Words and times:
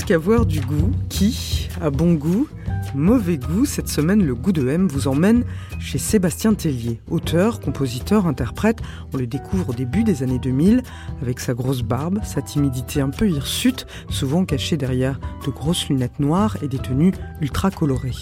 Qu'avoir 0.00 0.46
du 0.46 0.60
goût 0.60 0.90
Qui 1.10 1.68
a 1.80 1.90
bon 1.90 2.14
goût 2.14 2.48
Mauvais 2.94 3.38
goût, 3.38 3.64
cette 3.64 3.88
semaine, 3.88 4.24
le 4.24 4.34
goût 4.34 4.52
de 4.52 4.66
M 4.66 4.88
vous 4.88 5.06
emmène 5.06 5.44
chez 5.78 5.98
Sébastien 5.98 6.54
Tellier. 6.54 7.00
Auteur, 7.10 7.60
compositeur, 7.60 8.26
interprète, 8.26 8.80
on 9.12 9.18
le 9.18 9.26
découvre 9.26 9.70
au 9.70 9.72
début 9.72 10.02
des 10.02 10.22
années 10.22 10.38
2000 10.38 10.82
avec 11.20 11.40
sa 11.40 11.54
grosse 11.54 11.82
barbe, 11.82 12.20
sa 12.24 12.42
timidité 12.42 13.00
un 13.00 13.10
peu 13.10 13.28
hirsute, 13.28 13.86
souvent 14.10 14.44
cachée 14.44 14.76
derrière 14.76 15.20
de 15.46 15.50
grosses 15.50 15.88
lunettes 15.88 16.20
noires 16.20 16.56
et 16.62 16.68
des 16.68 16.78
tenues 16.78 17.12
ultra 17.40 17.70
colorées. 17.70 18.12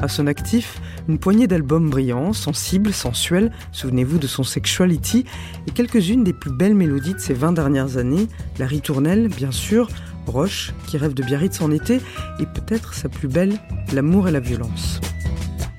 À 0.00 0.08
son 0.08 0.26
actif, 0.26 0.80
une 1.08 1.18
poignée 1.18 1.46
d'albums 1.46 1.90
brillants, 1.90 2.32
sensibles, 2.32 2.92
sensuels, 2.92 3.50
souvenez-vous 3.72 4.18
de 4.18 4.26
son 4.26 4.44
Sexuality, 4.44 5.24
et 5.66 5.70
quelques-unes 5.70 6.24
des 6.24 6.34
plus 6.34 6.52
belles 6.52 6.74
mélodies 6.74 7.14
de 7.14 7.18
ces 7.18 7.34
20 7.34 7.52
dernières 7.52 7.96
années, 7.96 8.28
la 8.58 8.66
ritournelle, 8.66 9.28
bien 9.28 9.50
sûr, 9.50 9.88
Roche, 10.26 10.72
qui 10.86 10.96
rêve 10.96 11.14
de 11.14 11.22
Biarritz 11.22 11.60
en 11.60 11.70
été, 11.70 12.00
et 12.40 12.46
peut-être 12.46 12.94
sa 12.94 13.08
plus 13.08 13.28
belle, 13.28 13.58
L'amour 13.92 14.28
et 14.28 14.32
la 14.32 14.40
violence. 14.40 15.00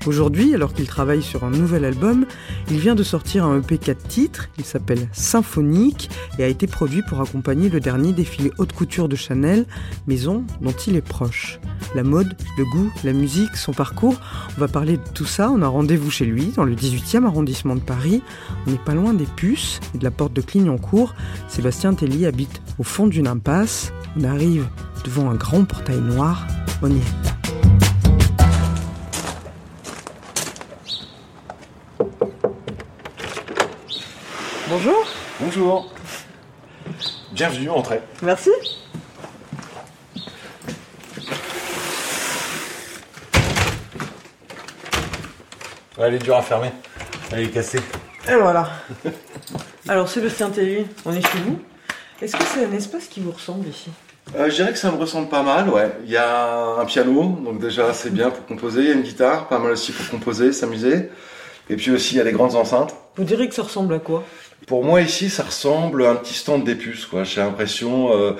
Aujourd'hui, 0.06 0.54
alors 0.54 0.72
qu'il 0.72 0.86
travaille 0.86 1.22
sur 1.22 1.42
un 1.42 1.50
nouvel 1.50 1.84
album, 1.84 2.26
il 2.70 2.78
vient 2.78 2.94
de 2.94 3.02
sortir 3.02 3.44
un 3.44 3.58
EP 3.58 3.76
4 3.76 4.06
titres, 4.06 4.48
il 4.56 4.64
s'appelle 4.64 5.08
Symphonique 5.12 6.10
et 6.38 6.44
a 6.44 6.46
été 6.46 6.68
produit 6.68 7.02
pour 7.02 7.20
accompagner 7.20 7.68
le 7.68 7.80
dernier 7.80 8.12
défilé 8.12 8.52
haute 8.58 8.72
couture 8.72 9.08
de 9.08 9.16
Chanel, 9.16 9.66
maison 10.06 10.44
dont 10.60 10.74
il 10.86 10.94
est 10.94 11.06
proche. 11.06 11.58
La 11.96 12.04
mode, 12.04 12.36
le 12.56 12.64
goût, 12.64 12.92
la 13.02 13.12
musique, 13.12 13.56
son 13.56 13.72
parcours, 13.72 14.14
on 14.56 14.60
va 14.60 14.68
parler 14.68 14.96
de 14.96 15.08
tout 15.12 15.24
ça, 15.24 15.50
on 15.50 15.60
a 15.60 15.66
rendez-vous 15.66 16.10
chez 16.10 16.24
lui, 16.24 16.52
dans 16.54 16.64
le 16.64 16.76
18e 16.76 17.24
arrondissement 17.24 17.74
de 17.74 17.80
Paris. 17.80 18.22
On 18.66 18.70
n'est 18.70 18.78
pas 18.78 18.94
loin 18.94 19.12
des 19.12 19.26
puces 19.26 19.80
et 19.94 19.98
de 19.98 20.04
la 20.04 20.12
porte 20.12 20.32
de 20.32 20.40
Clignancourt. 20.40 21.16
Sébastien 21.48 21.94
Telly 21.94 22.26
habite 22.26 22.62
au 22.78 22.84
fond 22.84 23.08
d'une 23.08 23.26
impasse. 23.26 23.92
On 24.16 24.22
arrive 24.22 24.68
devant 25.04 25.30
un 25.30 25.34
grand 25.34 25.64
portail 25.64 26.00
noir, 26.00 26.46
on 26.80 26.90
y 26.90 26.96
est. 26.96 27.35
Bonjour. 34.68 35.06
Bonjour. 35.38 35.94
Bienvenue, 37.30 37.70
entrez. 37.70 38.00
Merci. 38.20 38.50
Ouais, 45.96 46.08
elle 46.08 46.14
est 46.14 46.18
dure 46.18 46.36
à 46.36 46.42
fermer. 46.42 46.72
Elle 47.30 47.44
est 47.44 47.50
cassée. 47.50 47.80
Et 48.28 48.34
voilà. 48.34 48.68
Alors 49.88 50.08
Sébastien 50.08 50.50
Telly, 50.50 50.84
on 51.04 51.12
est 51.12 51.22
chez 51.22 51.38
vous. 51.46 51.60
Est-ce 52.20 52.36
que 52.36 52.42
c'est 52.44 52.64
un 52.64 52.72
espace 52.72 53.06
qui 53.06 53.20
vous 53.20 53.30
ressemble 53.30 53.68
ici? 53.68 53.90
Euh, 54.34 54.50
je 54.50 54.56
dirais 54.56 54.72
que 54.72 54.78
ça 54.78 54.90
me 54.90 54.96
ressemble 54.96 55.28
pas 55.28 55.44
mal, 55.44 55.68
ouais. 55.68 55.92
Il 56.04 56.10
y 56.10 56.16
a 56.16 56.80
un 56.80 56.84
piano, 56.86 57.38
donc 57.44 57.60
déjà 57.60 57.94
c'est 57.94 58.10
bien 58.10 58.30
pour 58.30 58.44
composer. 58.46 58.80
Il 58.80 58.88
y 58.88 58.90
a 58.90 58.94
une 58.94 59.02
guitare, 59.02 59.46
pas 59.46 59.60
mal 59.60 59.70
aussi 59.70 59.92
pour 59.92 60.08
composer, 60.10 60.52
s'amuser. 60.52 61.08
Et 61.70 61.76
puis 61.76 61.92
aussi 61.92 62.14
il 62.14 62.18
y 62.18 62.20
a 62.20 62.24
les 62.24 62.32
grandes 62.32 62.56
enceintes. 62.56 62.94
Vous 63.16 63.24
direz 63.24 63.48
que 63.48 63.54
ça 63.54 63.62
ressemble 63.62 63.94
à 63.94 63.98
quoi? 64.00 64.24
Pour 64.66 64.84
moi 64.84 65.00
ici, 65.00 65.30
ça 65.30 65.44
ressemble 65.44 66.04
à 66.04 66.10
un 66.10 66.16
petit 66.16 66.34
stand 66.34 66.64
des 66.64 66.74
puces, 66.74 67.06
quoi. 67.06 67.24
J'ai 67.24 67.40
l'impression 67.40 68.12
euh, 68.12 68.32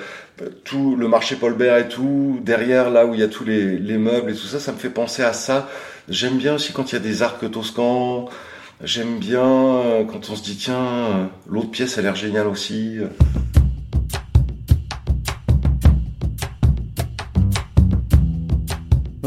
tout 0.63 0.95
le 0.95 1.07
marché 1.07 1.35
Paul 1.35 1.53
Bert 1.53 1.77
et 1.77 1.87
tout 1.87 2.39
derrière 2.43 2.89
là 2.89 3.05
où 3.05 3.13
il 3.13 3.19
y 3.19 3.23
a 3.23 3.27
tous 3.27 3.45
les, 3.45 3.77
les 3.77 3.97
meubles 3.97 4.31
et 4.31 4.33
tout 4.33 4.47
ça, 4.47 4.59
ça 4.59 4.71
me 4.71 4.77
fait 4.77 4.89
penser 4.89 5.23
à 5.23 5.33
ça. 5.33 5.69
J'aime 6.09 6.37
bien 6.37 6.55
aussi 6.55 6.73
quand 6.73 6.91
il 6.91 6.93
y 6.93 6.97
a 6.97 7.01
des 7.01 7.21
arcs 7.21 7.49
toscans. 7.51 8.29
J'aime 8.83 9.19
bien 9.19 9.45
euh, 9.45 10.03
quand 10.03 10.29
on 10.29 10.35
se 10.35 10.43
dit 10.43 10.57
tiens, 10.57 10.75
euh, 10.75 11.25
l'autre 11.49 11.71
pièce 11.71 11.97
a 11.97 12.01
l'air 12.01 12.15
géniale 12.15 12.47
aussi. 12.47 12.97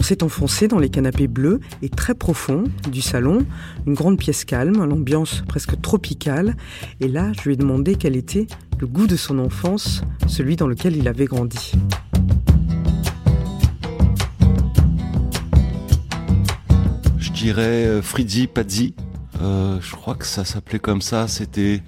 On 0.01 0.03
s'est 0.03 0.23
enfoncé 0.23 0.67
dans 0.67 0.79
les 0.79 0.89
canapés 0.89 1.29
bleus 1.29 1.61
et 1.83 1.91
très 1.91 2.15
profonds 2.15 2.65
du 2.91 3.03
salon, 3.03 3.45
une 3.87 3.93
grande 3.93 4.17
pièce 4.17 4.47
calme, 4.47 4.83
l'ambiance 4.83 5.43
presque 5.47 5.79
tropicale. 5.83 6.57
Et 7.01 7.09
là, 7.09 7.33
je 7.35 7.43
lui 7.43 7.53
ai 7.53 7.57
demandé 7.57 7.97
quel 7.97 8.17
était 8.17 8.47
le 8.79 8.87
goût 8.87 9.07
de 9.07 9.17
son 9.17 9.39
enfance, 9.39 10.01
celui 10.27 10.57
dans 10.57 10.67
lequel 10.67 10.97
il 10.97 11.07
avait 11.07 11.27
grandi. 11.27 11.73
Je 17.19 17.31
dirais 17.33 17.85
euh, 17.85 18.01
Frizzy 18.01 18.47
Pazzi. 18.47 18.95
Euh, 19.43 19.79
je 19.83 19.95
crois 19.97 20.15
que 20.15 20.25
ça 20.25 20.47
s'appelait 20.47 20.79
comme 20.79 21.03
ça. 21.03 21.29
C'était 21.29 21.83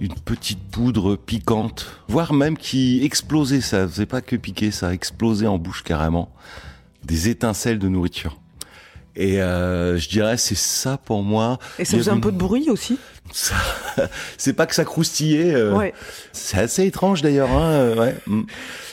une 0.00 0.14
petite 0.14 0.58
poudre 0.72 1.14
piquante, 1.14 1.86
voire 2.08 2.32
même 2.32 2.56
qui 2.56 3.04
explosait. 3.04 3.60
Ça 3.60 3.86
faisait 3.86 4.06
pas 4.06 4.22
que 4.22 4.34
piquer, 4.34 4.72
ça 4.72 4.92
explosait 4.92 5.46
en 5.46 5.58
bouche 5.58 5.84
carrément. 5.84 6.32
Des 7.04 7.28
étincelles 7.28 7.78
de 7.78 7.88
nourriture. 7.88 8.38
Et 9.16 9.40
euh, 9.42 9.98
je 9.98 10.08
dirais 10.08 10.36
c'est 10.36 10.54
ça 10.56 10.96
pour 10.96 11.22
moi. 11.22 11.58
Et 11.78 11.84
ça 11.84 11.96
faisait 11.96 12.10
un 12.10 12.20
peu 12.20 12.30
de 12.30 12.36
bruit 12.36 12.70
aussi 12.70 12.98
Ça- 13.32 13.56
C'est 14.38 14.52
pas 14.52 14.66
que 14.66 14.74
ça 14.74 14.84
croustillait. 14.84 15.54
euh, 15.54 15.74
Ouais. 15.74 15.92
C'est 16.32 16.58
assez 16.58 16.86
étrange 16.86 17.22
d'ailleurs. 17.22 17.50
Hein, 17.50 17.70
euh, 17.72 17.96
ouais. 17.96 18.16
Mm. 18.26 18.42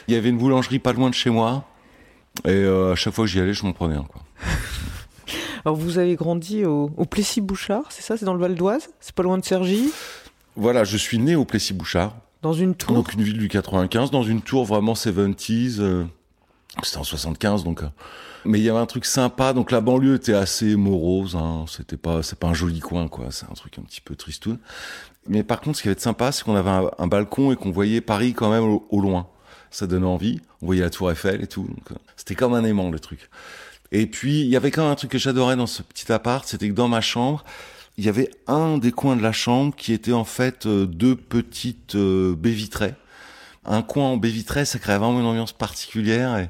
Il 0.08 0.14
y 0.14 0.18
avait 0.18 0.30
une 0.30 0.38
boulangerie 0.38 0.80
pas 0.80 0.94
loin 0.94 1.10
de 1.10 1.16
chez 1.16 1.30
moi. 1.30 1.66
Et 2.46 2.50
euh, 2.50 2.94
à 2.94 2.96
chaque 2.96 3.14
fois 3.14 3.26
que 3.26 3.32
j'y 3.32 3.40
allais, 3.40 3.54
je 3.54 3.64
m'en 3.66 3.74
prenais 3.74 3.96
un. 3.96 4.04
Quoi. 4.04 4.22
Alors 5.66 5.76
vous 5.76 5.98
avez 5.98 6.16
grandi 6.16 6.64
au, 6.66 6.92
au 6.96 7.06
Plessis-Bouchard, 7.06 7.86
c'est 7.90 8.04
ça? 8.04 8.18
C'est 8.18 8.26
dans 8.26 8.34
le 8.36 8.40
Val 8.40 8.54
d'Oise? 8.56 8.90
C'est 9.00 9.16
pas 9.16 9.24
loin 9.24 9.38
de 9.38 9.44
Cergy? 9.46 9.90
Voilà, 10.56 10.84
je 10.84 10.96
suis 10.98 11.18
né 11.18 11.36
au 11.36 11.44
Plessis-Bouchard. 11.46 12.16
Dans 12.44 12.54
une 12.54 12.76
tour? 12.76 12.96
Donc 12.96 13.14
une 13.14 13.24
ville 13.24 13.38
du 13.40 13.48
95, 13.48 14.12
dans 14.12 14.22
une 14.24 14.42
tour 14.42 14.66
vraiment 14.66 14.94
70s. 14.94 16.06
C'était 16.84 16.98
en 16.98 17.04
75 17.04 17.64
donc. 17.64 17.84
euh, 17.84 17.88
Mais 18.46 18.60
il 18.60 18.64
y 18.64 18.70
avait 18.70 18.80
un 18.80 18.86
truc 18.86 19.06
sympa. 19.06 19.54
Donc 19.54 19.72
la 19.72 19.82
banlieue 19.82 20.16
était 20.16 20.34
assez 20.34 20.76
morose. 20.76 21.36
Hein, 21.36 21.66
C'était 21.68 21.98
pas, 21.98 22.24
c'est 22.24 22.38
pas 22.38 22.48
un 22.48 22.54
joli 22.54 22.80
coin 22.80 23.08
quoi. 23.08 23.28
C'est 23.32 23.46
un 23.50 23.54
truc 23.54 23.78
un 23.80 23.84
petit 23.84 24.02
peu 24.02 24.16
tristoun. 24.16 24.58
Mais 25.28 25.44
par 25.44 25.62
contre, 25.62 25.78
ce 25.78 25.82
qui 25.82 25.88
avait 25.88 25.96
de 25.96 26.02
sympa, 26.02 26.32
c'est 26.32 26.44
qu'on 26.44 26.56
avait 26.56 26.88
un, 27.00 27.08
balcon 27.08 27.52
et 27.52 27.56
qu'on 27.56 27.72
voyait 27.72 28.02
Paris 28.02 28.34
quand 28.34 28.52
même 28.52 28.64
au, 28.64 29.02
loin. 29.02 29.28
Ça 29.72 29.88
donnait 29.88 30.06
envie. 30.06 30.40
On 30.62 30.68
voyait 30.68 30.82
la 30.82 30.90
Tour 30.90 31.12
Eiffel 31.12 31.42
et 31.44 31.48
tout. 31.48 31.64
donc, 31.64 31.92
euh, 31.92 31.96
C'était 32.16 32.36
comme 32.36 32.54
un 32.54 32.64
aimant 32.64 32.92
le 32.92 33.00
truc. 33.00 33.30
Et 33.92 34.08
puis 34.08 34.42
il 34.42 34.48
y 34.48 34.56
avait 34.56 34.72
quand 34.72 34.84
même 34.84 34.92
un 34.92 34.96
truc 34.96 35.12
que 35.12 35.18
j'adorais 35.18 35.56
dans 35.56 35.68
ce 35.68 35.82
petit 35.82 36.12
appart, 36.12 36.46
c'était 36.48 36.70
que 36.70 36.74
dans 36.74 36.88
ma 36.88 37.02
chambre, 37.02 37.44
il 37.98 38.06
y 38.06 38.10
avait 38.10 38.30
un 38.48 38.78
des 38.78 38.92
coins 38.92 39.16
de 39.16 39.22
la 39.22 39.32
chambre 39.32 39.76
qui 39.76 39.94
était 39.94 40.12
en 40.12 40.26
fait 40.26 40.66
euh, 40.66 40.86
deux 40.86 41.16
petites 41.16 41.96
baies 41.96 42.52
vitrées. 42.52 42.96
Un 43.66 43.82
coin 43.82 44.06
en 44.06 44.18
baie 44.18 44.30
vitrée, 44.30 44.66
ça 44.66 44.80
créait 44.80 44.98
vraiment 44.98 45.20
une 45.20 45.26
ambiance 45.26 45.52
particulière 45.52 46.38
et, 46.38 46.50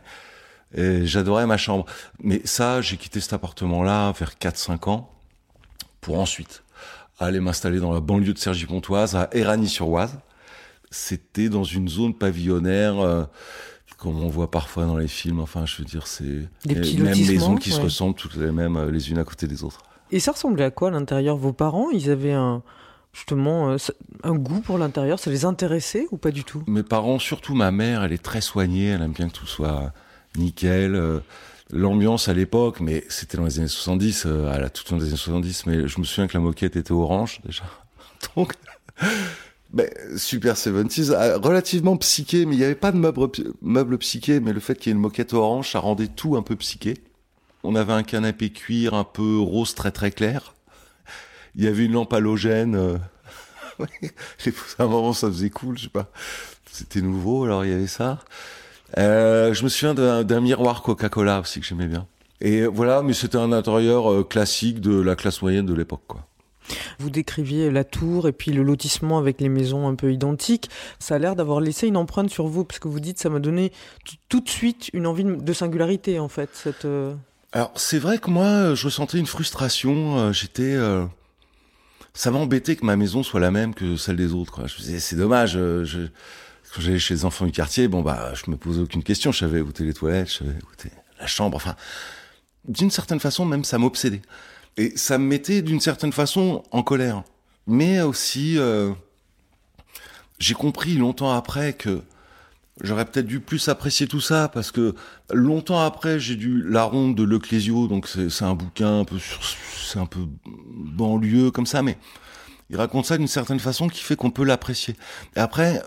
et 0.79 1.05
j'adorais 1.05 1.45
ma 1.45 1.57
chambre. 1.57 1.85
Mais 2.21 2.41
ça, 2.45 2.81
j'ai 2.81 2.97
quitté 2.97 3.19
cet 3.21 3.33
appartement-là 3.33 4.11
vers 4.11 4.33
4-5 4.33 4.89
ans 4.89 5.09
pour 6.01 6.19
ensuite 6.19 6.63
aller 7.19 7.39
m'installer 7.39 7.79
dans 7.79 7.93
la 7.93 7.99
banlieue 7.99 8.33
de 8.33 8.37
Cergy-Pontoise, 8.37 9.15
à 9.15 9.29
Éragny-sur-Oise. 9.31 10.17
C'était 10.91 11.49
dans 11.49 11.63
une 11.63 11.87
zone 11.87 12.13
pavillonnaire, 12.13 12.99
euh, 12.99 13.23
comme 13.97 14.21
on 14.21 14.27
voit 14.27 14.51
parfois 14.51 14.85
dans 14.85 14.97
les 14.97 15.07
films. 15.07 15.39
Enfin, 15.39 15.65
je 15.65 15.77
veux 15.77 15.85
dire, 15.85 16.07
c'est 16.07 16.47
Des 16.65 16.75
les 16.75 17.01
mêmes 17.01 17.17
maisons 17.17 17.55
qui 17.55 17.71
se 17.71 17.81
ressemblent 17.81 18.15
toutes 18.15 18.35
les 18.35 18.51
mêmes, 18.51 18.77
euh, 18.77 18.91
les 18.91 19.09
unes 19.09 19.17
à 19.17 19.23
côté 19.23 19.47
des 19.47 19.63
autres. 19.63 19.81
Et 20.11 20.19
ça 20.19 20.31
ressemblait 20.31 20.65
à 20.65 20.71
quoi 20.71 20.89
à 20.89 20.91
l'intérieur? 20.91 21.35
Vos 21.37 21.53
parents, 21.53 21.89
ils 21.89 22.09
avaient 22.09 22.33
un 22.33 22.61
justement 23.15 23.71
euh, 23.71 23.77
un 24.23 24.35
goût 24.35 24.59
pour 24.59 24.77
l'intérieur 24.77 25.17
Ça 25.19 25.31
les 25.31 25.45
intéressait 25.45 26.05
ou 26.11 26.17
pas 26.17 26.31
du 26.31 26.43
tout? 26.43 26.63
Mes 26.67 26.83
parents, 26.83 27.17
surtout 27.17 27.55
ma 27.55 27.71
mère, 27.71 28.03
elle 28.03 28.13
est 28.13 28.21
très 28.21 28.41
soignée, 28.41 28.87
elle 28.87 29.01
aime 29.01 29.13
bien 29.13 29.29
que 29.29 29.33
tout 29.33 29.47
soit 29.47 29.93
nickel. 30.37 30.95
euh, 30.95 31.19
L'ambiance 31.71 32.29
à 32.29 32.33
l'époque, 32.33 32.79
mais 32.79 33.03
c'était 33.09 33.37
dans 33.37 33.45
les 33.45 33.57
années 33.57 33.67
70, 33.67 34.25
euh, 34.27 34.53
à 34.53 34.59
la 34.59 34.69
toute 34.69 34.87
fin 34.87 34.97
des 34.97 35.07
années 35.07 35.15
70, 35.15 35.65
mais 35.65 35.87
je 35.87 35.99
me 35.99 36.05
souviens 36.05 36.27
que 36.27 36.37
la 36.37 36.39
moquette 36.39 36.75
était 36.75 36.91
orange 36.91 37.41
déjà. 37.43 37.63
Donc, 38.35 38.53
super 40.15 40.55
70s, 40.55 41.11
euh, 41.11 41.37
relativement 41.39 41.97
psyché, 41.97 42.45
mais 42.45 42.53
il 42.53 42.59
n'y 42.59 42.63
avait 42.63 42.75
pas 42.75 42.91
de 42.91 42.97
meubles, 42.97 43.29
meubles 43.63 43.97
psychés, 43.97 44.39
mais 44.39 44.53
le 44.53 44.59
fait 44.59 44.75
qu'il 44.75 44.91
y 44.91 44.91
ait 44.91 44.95
une 44.95 45.01
moquette 45.01 45.33
orange, 45.33 45.71
ça 45.71 45.79
rendait 45.79 46.07
tout 46.07 46.35
un 46.35 46.43
peu 46.43 46.55
psyché. 46.55 46.95
On 47.63 47.73
avait 47.73 47.93
un 47.93 48.03
canapé 48.03 48.51
cuir 48.51 48.93
un 48.93 49.03
peu 49.03 49.39
rose 49.39 49.73
très 49.73 49.91
très 49.91 50.11
clair. 50.11 50.53
Il 51.57 51.63
y 51.63 51.67
avait 51.67 51.85
une 51.85 51.93
lampe 51.93 52.13
halogène. 52.13 52.75
euh, 52.75 52.97
à 54.79 54.83
un 54.83 54.87
moment, 54.87 55.13
ça 55.13 55.27
faisait 55.27 55.49
cool, 55.49 55.77
je 55.77 55.83
sais 55.83 55.89
pas. 55.89 56.09
C'était 56.71 57.01
nouveau, 57.01 57.45
alors 57.45 57.63
il 57.65 57.71
y 57.71 57.73
avait 57.73 57.87
ça. 57.87 58.19
Euh, 58.97 59.53
je 59.53 59.63
me 59.63 59.69
souviens 59.69 59.93
d'un 59.93 60.41
miroir 60.41 60.81
Coca-Cola 60.81 61.39
aussi 61.39 61.59
que 61.59 61.65
j'aimais 61.65 61.87
bien. 61.87 62.07
Et 62.41 62.65
voilà, 62.65 63.01
mais 63.01 63.13
c'était 63.13 63.37
un 63.37 63.51
intérieur 63.51 64.11
euh, 64.11 64.23
classique 64.23 64.81
de 64.81 64.99
la 64.99 65.15
classe 65.15 65.41
moyenne 65.41 65.65
de 65.65 65.73
l'époque, 65.73 66.03
quoi. 66.07 66.25
Vous 66.97 67.11
décriviez 67.11 67.69
la 67.69 67.83
tour 67.83 68.27
et 68.27 68.31
puis 68.31 68.51
le 68.51 68.63
lotissement 68.63 69.19
avec 69.19 69.39
les 69.39 69.49
maisons 69.49 69.87
un 69.87 69.93
peu 69.93 70.11
identiques. 70.11 70.69
Ça 70.97 71.15
a 71.15 71.19
l'air 71.19 71.35
d'avoir 71.35 71.59
laissé 71.59 71.87
une 71.87 71.95
empreinte 71.95 72.31
sur 72.31 72.47
vous, 72.47 72.65
parce 72.65 72.79
que 72.79 72.87
vous 72.87 72.99
dites 72.99 73.19
ça 73.19 73.29
m'a 73.29 73.39
donné 73.39 73.71
tout 74.29 74.39
de 74.39 74.49
suite 74.49 74.89
une 74.93 75.05
envie 75.05 75.23
de 75.23 75.53
singularité 75.53 76.17
en 76.17 76.27
fait. 76.27 76.49
Cette, 76.53 76.87
Alors 77.53 77.71
c'est 77.75 77.99
vrai 77.99 78.17
que 78.17 78.31
moi, 78.31 78.73
je 78.73 78.85
ressentais 78.85 79.19
une 79.19 79.27
frustration. 79.27 80.33
J'étais, 80.33 80.73
euh, 80.73 81.05
ça 82.15 82.31
m'embêtait 82.31 82.75
que 82.75 82.85
ma 82.85 82.95
maison 82.95 83.21
soit 83.21 83.39
la 83.39 83.51
même 83.51 83.75
que 83.75 83.97
celle 83.97 84.15
des 84.15 84.33
autres. 84.33 84.51
Quoi. 84.51 84.65
Je 84.67 84.75
me 84.75 84.79
disais, 84.79 84.99
c'est 84.99 85.15
dommage. 85.15 85.55
euh, 85.55 85.85
Je... 85.85 86.07
Quand 86.73 86.81
j'allais 86.81 86.99
chez 86.99 87.13
les 87.13 87.23
enfants 87.25 87.45
du 87.45 87.51
quartier, 87.51 87.87
bon 87.87 88.01
bah, 88.01 88.33
je 88.33 88.49
me 88.49 88.57
posais 88.57 88.81
aucune 88.81 89.03
question. 89.03 89.31
Je 89.31 89.39
savais 89.39 89.61
où 89.61 89.71
les 89.79 89.93
toilettes, 89.93 90.29
je 90.29 90.37
savais 90.39 90.51
où 90.51 90.89
la 91.19 91.27
chambre. 91.27 91.55
Enfin, 91.55 91.75
d'une 92.67 92.91
certaine 92.91 93.19
façon, 93.19 93.45
même 93.45 93.63
ça 93.63 93.77
m'obsédait. 93.77 94.21
Et 94.75 94.97
ça 94.97 95.17
me 95.17 95.25
mettait 95.25 95.61
d'une 95.61 95.79
certaine 95.79 96.11
façon 96.11 96.63
en 96.71 96.83
colère. 96.83 97.23
Mais 97.67 98.01
aussi, 98.01 98.57
euh, 98.57 98.91
j'ai 100.39 100.53
compris 100.53 100.95
longtemps 100.95 101.31
après 101.31 101.73
que 101.73 102.01
J'aurais 102.81 103.05
peut-être 103.05 103.25
dû 103.25 103.39
plus 103.39 103.69
apprécier 103.69 104.05
tout 104.05 104.19
ça 104.19 104.49
parce 104.49 104.71
que 104.71 104.95
longtemps 105.31 105.79
après, 105.79 106.19
j'ai 106.19 106.35
dû 106.35 106.61
La 106.61 106.83
Ronde 106.83 107.15
de 107.15 107.23
Leclésio, 107.23 107.87
donc 107.87 108.07
c'est 108.07 108.43
un 108.43 108.53
bouquin 108.53 108.99
un 108.99 109.05
peu 109.05 109.17
c'est 109.85 109.99
un 109.99 110.05
peu 110.05 110.21
banlieue 110.45 111.51
comme 111.51 111.65
ça, 111.65 111.81
mais 111.81 111.97
il 112.69 112.75
raconte 112.75 113.05
ça 113.05 113.17
d'une 113.17 113.27
certaine 113.27 113.59
façon 113.59 113.87
qui 113.87 114.01
fait 114.01 114.17
qu'on 114.17 114.31
peut 114.31 114.43
l'apprécier. 114.43 114.95
Et 115.37 115.39
après, 115.39 115.81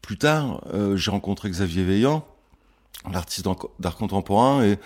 plus 0.00 0.16
tard, 0.16 0.62
euh, 0.72 0.96
j'ai 0.96 1.10
rencontré 1.10 1.50
Xavier 1.50 1.82
Veillant, 1.82 2.24
l'artiste 3.10 3.46
d'art 3.80 3.96
contemporain, 3.96 4.62
et 4.62 4.78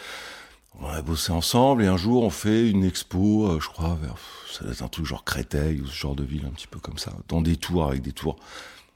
on 0.81 0.87
a 0.87 1.03
bossé 1.03 1.33
ensemble. 1.33 1.83
Et 1.83 1.87
un 1.87 1.97
jour, 1.99 2.23
on 2.23 2.31
fait 2.31 2.69
une 2.71 2.85
expo, 2.85 3.47
euh, 3.47 3.61
je 3.61 3.69
crois, 3.69 3.99
vers 4.01 4.17
ça 4.53 4.65
doit 4.65 4.73
être 4.73 4.83
un 4.83 4.89
truc 4.89 5.07
genre 5.07 5.25
Créteil 5.25 5.81
ou 5.81 5.87
ce 5.87 5.95
genre 5.95 6.15
de 6.15 6.25
ville, 6.25 6.45
un 6.47 6.51
petit 6.51 6.67
peu 6.67 6.79
comme 6.79 6.99
ça, 6.99 7.13
dans 7.29 7.41
des 7.41 7.57
tours 7.57 7.87
avec 7.87 8.03
des 8.03 8.13
tours. 8.13 8.37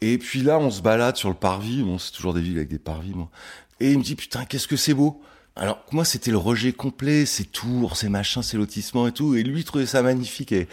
Et 0.00 0.18
puis 0.18 0.42
là, 0.42 0.58
on 0.58 0.70
se 0.70 0.82
balade 0.82 1.16
sur 1.16 1.28
le 1.28 1.34
parvis. 1.34 1.82
Bon, 1.82 1.98
c'est 1.98 2.12
toujours 2.12 2.34
des 2.34 2.40
villes 2.40 2.56
avec 2.56 2.68
des 2.68 2.78
parvis, 2.78 3.12
moi. 3.14 3.30
Et 3.80 3.92
il 3.92 3.98
me 3.98 4.02
dit, 4.02 4.14
putain, 4.14 4.44
qu'est-ce 4.44 4.68
que 4.68 4.76
c'est 4.76 4.94
beau. 4.94 5.22
Alors, 5.54 5.82
moi, 5.90 6.04
c'était 6.04 6.30
le 6.30 6.36
rejet 6.36 6.72
complet, 6.72 7.24
ces 7.24 7.44
tours, 7.44 7.96
ces 7.96 8.08
machins, 8.08 8.42
ces 8.42 8.56
lotissements 8.56 9.06
et 9.06 9.12
tout. 9.12 9.34
Et 9.34 9.42
lui, 9.42 9.60
il 9.60 9.64
trouvait 9.64 9.86
ça 9.86 10.02
magnifique. 10.02 10.52
Et 10.52 10.68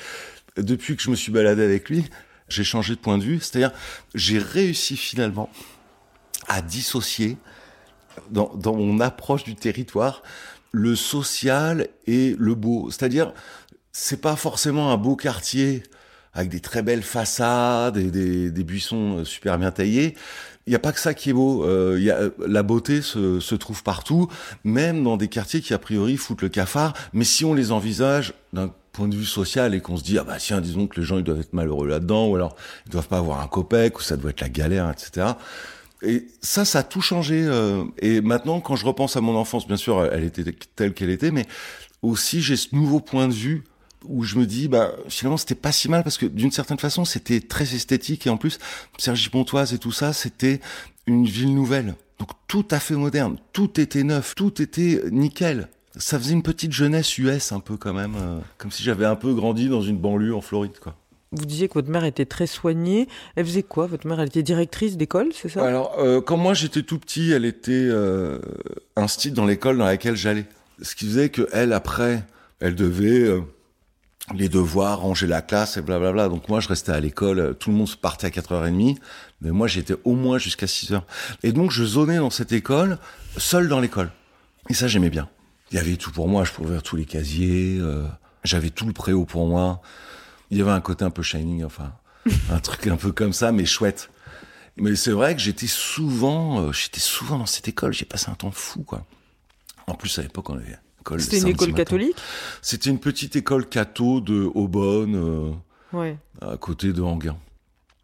depuis 0.58 0.96
que 0.96 1.02
je 1.02 1.10
me 1.10 1.16
suis 1.16 1.32
baladé 1.32 1.64
avec 1.64 1.90
lui, 1.90 2.06
j'ai 2.50 2.64
changé 2.64 2.96
de 2.96 3.00
point 3.00 3.18
de 3.18 3.24
vue. 3.24 3.40
C'est-à-dire, 3.40 3.72
j'ai 4.14 4.40
réussi 4.40 4.98
finalement 4.98 5.50
à 6.48 6.62
dissocier 6.62 7.38
dans, 8.30 8.54
dans 8.56 8.76
mon 8.76 9.00
approche 9.00 9.44
du 9.44 9.56
territoire 9.56 10.22
le 10.72 10.96
social 10.96 11.88
et 12.08 12.36
le 12.38 12.56
beau. 12.56 12.90
C'est-à-dire, 12.90 13.34
c'est 13.94 14.20
pas 14.20 14.36
forcément 14.36 14.92
un 14.92 14.98
beau 14.98 15.16
quartier 15.16 15.84
avec 16.34 16.50
des 16.50 16.60
très 16.60 16.82
belles 16.82 17.04
façades 17.04 17.98
et 17.98 18.12
des, 18.12 18.52
des 18.52 18.64
buissons 18.64 19.20
euh, 19.20 19.26
super 19.26 19.58
bien 19.58 19.72
taillés. 19.72 20.16
Il 20.66 20.70
n'y 20.70 20.76
a 20.76 20.80
pas 20.80 20.94
que 20.94 21.00
ça 21.00 21.14
qui 21.14 21.30
est 21.30 21.34
beau. 21.34 21.66
Euh, 21.66 22.00
y 22.00 22.10
a, 22.10 22.18
euh, 22.18 22.30
la 22.48 22.64
beauté 22.64 23.02
se, 23.02 23.40
se 23.40 23.56
trouve 23.56 23.84
partout, 23.84 24.30
même 24.64 25.04
dans 25.04 25.18
des 25.18 25.28
quartiers 25.28 25.62
qui 25.62 25.74
a 25.74 25.80
priori 25.80 26.16
foutent 26.18 26.42
le 26.42 26.50
cafard. 26.50 26.94
Mais 27.12 27.26
si 27.26 27.44
on 27.44 27.54
les 27.54 27.72
envisage 27.72 28.34
d'un 28.54 28.74
point 28.94 29.08
de 29.08 29.16
vue 29.16 29.26
social 29.26 29.74
et 29.74 29.82
qu'on 29.82 29.98
se 29.98 30.04
dit 30.04 30.20
ah 30.20 30.24
bah 30.24 30.38
tiens 30.38 30.62
disons 30.62 30.86
que 30.86 31.00
les 31.00 31.06
gens 31.06 31.18
ils 31.18 31.24
doivent 31.24 31.40
être 31.40 31.54
malheureux 31.54 31.88
là-dedans 31.88 32.28
ou 32.28 32.36
alors 32.36 32.56
ils 32.86 32.92
doivent 32.92 33.08
pas 33.08 33.18
avoir 33.18 33.42
un 33.42 33.48
copec 33.48 33.98
ou 33.98 34.04
ça 34.04 34.18
doit 34.18 34.30
être 34.30 34.42
la 34.42 34.50
galère 34.50 34.90
etc. 34.92 35.34
Et 36.04 36.28
ça, 36.42 36.66
ça 36.66 36.80
a 36.80 36.84
tout 36.84 37.02
changé. 37.02 37.44
euh, 37.44 37.86
et 38.00 38.22
maintenant, 38.22 38.60
quand 38.60 38.76
je 38.76 38.86
repense 38.86 39.16
à 39.16 39.22
mon 39.22 39.36
enfance, 39.36 39.68
bien 39.68 39.78
sûr, 39.78 40.06
elle 40.12 40.26
était 40.26 40.44
telle 40.76 40.94
qu'elle 40.94 41.10
était, 41.10 41.32
mais 41.32 41.46
aussi 42.02 42.42
j'ai 42.42 42.58
ce 42.58 42.76
nouveau 42.76 43.00
point 43.00 43.28
de 43.28 43.34
vue 43.34 43.64
où 44.06 44.24
je 44.24 44.38
me 44.38 44.46
dis, 44.46 44.68
bah, 44.68 44.94
finalement, 45.08 45.38
c'était 45.38 45.56
pas 45.56 45.72
si 45.72 45.90
mal 45.90 46.04
parce 46.04 46.18
que 46.18 46.26
d'une 46.26 46.52
certaine 46.52 46.80
façon, 46.80 47.06
c'était 47.06 47.42
très 47.42 47.76
esthétique 47.76 48.28
et 48.28 48.30
en 48.30 48.38
plus, 48.38 48.60
Sergi 48.98 49.30
Pontoise 49.30 49.74
et 49.74 49.78
tout 49.78 49.92
ça, 49.92 50.14
c'était 50.14 50.60
une 51.08 51.26
ville 51.26 51.54
nouvelle. 51.54 51.96
Donc 52.20 52.30
tout 52.48 52.66
à 52.72 52.80
fait 52.80 52.96
moderne, 52.96 53.38
tout 53.52 53.80
était 53.80 54.04
neuf, 54.04 54.36
tout 54.36 54.62
était 54.62 55.04
nickel. 55.12 55.68
Ça 55.96 56.18
faisait 56.18 56.34
une 56.34 56.44
petite 56.44 56.72
jeunesse 56.72 57.18
US 57.18 57.52
un 57.52 57.60
peu 57.60 57.78
quand 57.78 57.94
même, 57.94 58.16
euh, 58.16 58.40
comme 58.58 58.72
si 58.72 58.82
j'avais 58.82 59.06
un 59.06 59.16
peu 59.16 59.34
grandi 59.34 59.70
dans 59.70 59.82
une 59.82 59.98
banlieue 59.98 60.36
en 60.36 60.42
Floride, 60.42 60.80
quoi. 60.82 60.96
Vous 61.34 61.46
disiez 61.46 61.68
que 61.68 61.74
votre 61.74 61.90
mère 61.90 62.04
était 62.04 62.26
très 62.26 62.46
soignée. 62.46 63.08
Elle 63.36 63.46
faisait 63.46 63.64
quoi 63.64 63.88
Votre 63.88 64.08
mère, 64.08 64.20
elle 64.20 64.28
était 64.28 64.44
directrice 64.44 64.98
d'école, 64.98 65.30
c'est 65.34 65.50
ça? 65.50 65.66
Alors, 65.66 65.96
euh, 65.98 66.22
quand 66.22 66.38
moi 66.38 66.54
j'étais 66.54 66.84
tout 66.84 67.00
petit, 67.00 67.32
elle 67.32 67.46
était 67.46 67.72
euh, 67.74 68.40
instite 68.96 69.34
dans 69.34 69.46
l'école 69.46 69.80
dans 69.80 69.86
laquelle 69.86 70.16
j'allais. 70.16 70.46
Ce 70.82 70.96
qui 70.96 71.06
faisait 71.06 71.30
que 71.30 71.48
elle, 71.52 71.74
après, 71.74 72.24
elle 72.60 72.76
devait 72.76 73.24
euh, 73.24 73.42
les 74.34 74.48
devoirs, 74.50 75.00
ranger 75.00 75.28
la 75.28 75.42
classe 75.42 75.78
et 75.78 75.82
blablabla. 75.82 76.30
Donc 76.30 76.48
moi, 76.50 76.60
je 76.60 76.68
restais 76.70 76.92
à 76.92 77.00
l'école. 77.00 77.40
euh, 77.40 77.54
Tout 77.54 77.72
le 77.72 77.76
monde 77.78 77.88
se 77.90 77.98
partait 77.98 78.28
à 78.28 78.30
4h30, 78.30 78.98
mais 79.42 79.52
moi, 79.52 79.68
j'étais 79.68 79.96
au 80.06 80.14
moins 80.16 80.38
jusqu'à 80.38 80.66
6h. 80.66 81.02
Et 81.44 81.52
donc, 81.52 81.72
je 81.72 81.84
zonais 81.84 82.18
dans 82.18 82.30
cette 82.30 82.52
école, 82.54 82.98
seul 83.38 83.68
dans 83.68 83.80
l'école. 83.80 84.12
Et 84.70 84.74
ça, 84.74 84.88
j'aimais 84.88 85.10
bien. 85.10 85.28
Il 85.72 85.76
y 85.78 85.80
avait 85.80 85.98
tout 85.98 86.12
pour 86.12 86.28
moi. 86.30 86.46
Je 86.46 86.52
pouvais 86.52 86.68
ouvrir 86.68 86.84
tous 86.84 86.96
les 86.96 87.06
casiers. 87.06 87.78
euh, 87.82 88.06
J'avais 88.44 88.70
tout 88.70 88.86
le 88.86 88.94
préau 88.94 89.26
pour 89.26 89.46
moi. 89.48 89.82
Il 90.52 90.58
y 90.58 90.62
avait 90.62 90.72
un 90.72 90.82
côté 90.82 91.04
un 91.04 91.10
peu 91.10 91.24
shining, 91.24 91.64
enfin, 91.66 91.92
un 92.50 92.60
truc 92.62 92.88
un 92.88 92.96
peu 92.96 93.12
comme 93.12 93.34
ça, 93.34 93.52
mais 93.52 93.66
chouette. 93.66 94.10
Mais 94.78 94.96
c'est 94.96 95.12
vrai 95.12 95.36
que 95.36 95.42
j'étais 95.42 95.68
souvent, 95.68 96.62
euh, 96.62 96.72
j'étais 96.72 97.00
souvent 97.02 97.38
dans 97.40 97.46
cette 97.46 97.68
école. 97.68 97.92
J'ai 97.94 98.06
passé 98.06 98.30
un 98.32 98.36
temps 98.36 98.52
fou, 98.52 98.84
quoi. 98.84 99.06
En 99.88 99.96
plus, 99.96 100.18
à 100.18 100.22
l'époque, 100.22 100.50
on 100.50 100.56
avait 100.56 100.78
école. 101.04 101.22
C'était 101.22 101.40
une 101.40 101.48
école 101.50 101.70
matin. 101.70 101.84
catholique 101.84 102.16
C'était 102.62 102.90
une 102.90 103.00
petite 103.00 103.36
école 103.36 103.68
catho 103.68 104.22
de 104.22 104.50
Aubonne, 104.56 105.16
euh, 105.16 105.52
Ouais. 105.98 106.18
à 106.42 106.58
côté 106.58 106.94
de 106.94 107.02
Anguin. 107.02 107.38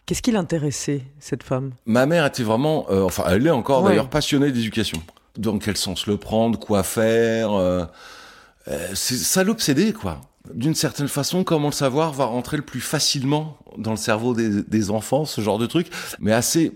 Qu'est-ce 0.05 0.21
qui 0.21 0.31
l'intéressait, 0.31 1.03
cette 1.19 1.43
femme? 1.43 1.71
Ma 1.85 2.05
mère 2.05 2.25
était 2.25 2.43
vraiment, 2.43 2.85
euh, 2.89 3.03
enfin, 3.03 3.23
elle 3.27 3.45
est 3.47 3.51
encore 3.51 3.83
Ouais. 3.83 3.89
d'ailleurs 3.91 4.09
passionnée 4.09 4.51
d'éducation. 4.51 5.01
Dans 5.37 5.57
quel 5.59 5.77
sens 5.77 6.07
le 6.07 6.17
prendre, 6.17 6.59
quoi 6.59 6.83
faire. 6.83 7.51
euh, 7.53 7.85
ça 8.93 9.43
l'obsédait, 9.43 9.93
quoi. 9.93 10.21
D'une 10.53 10.75
certaine 10.75 11.07
façon, 11.07 11.43
comment 11.43 11.67
le 11.67 11.73
savoir 11.73 12.11
va 12.13 12.25
rentrer 12.25 12.57
le 12.57 12.63
plus 12.63 12.81
facilement 12.81 13.57
dans 13.77 13.91
le 13.91 13.97
cerveau 13.97 14.33
des, 14.33 14.63
des 14.63 14.89
enfants, 14.91 15.25
ce 15.25 15.41
genre 15.41 15.57
de 15.59 15.65
truc. 15.67 15.87
Mais 16.19 16.31
assez, 16.31 16.71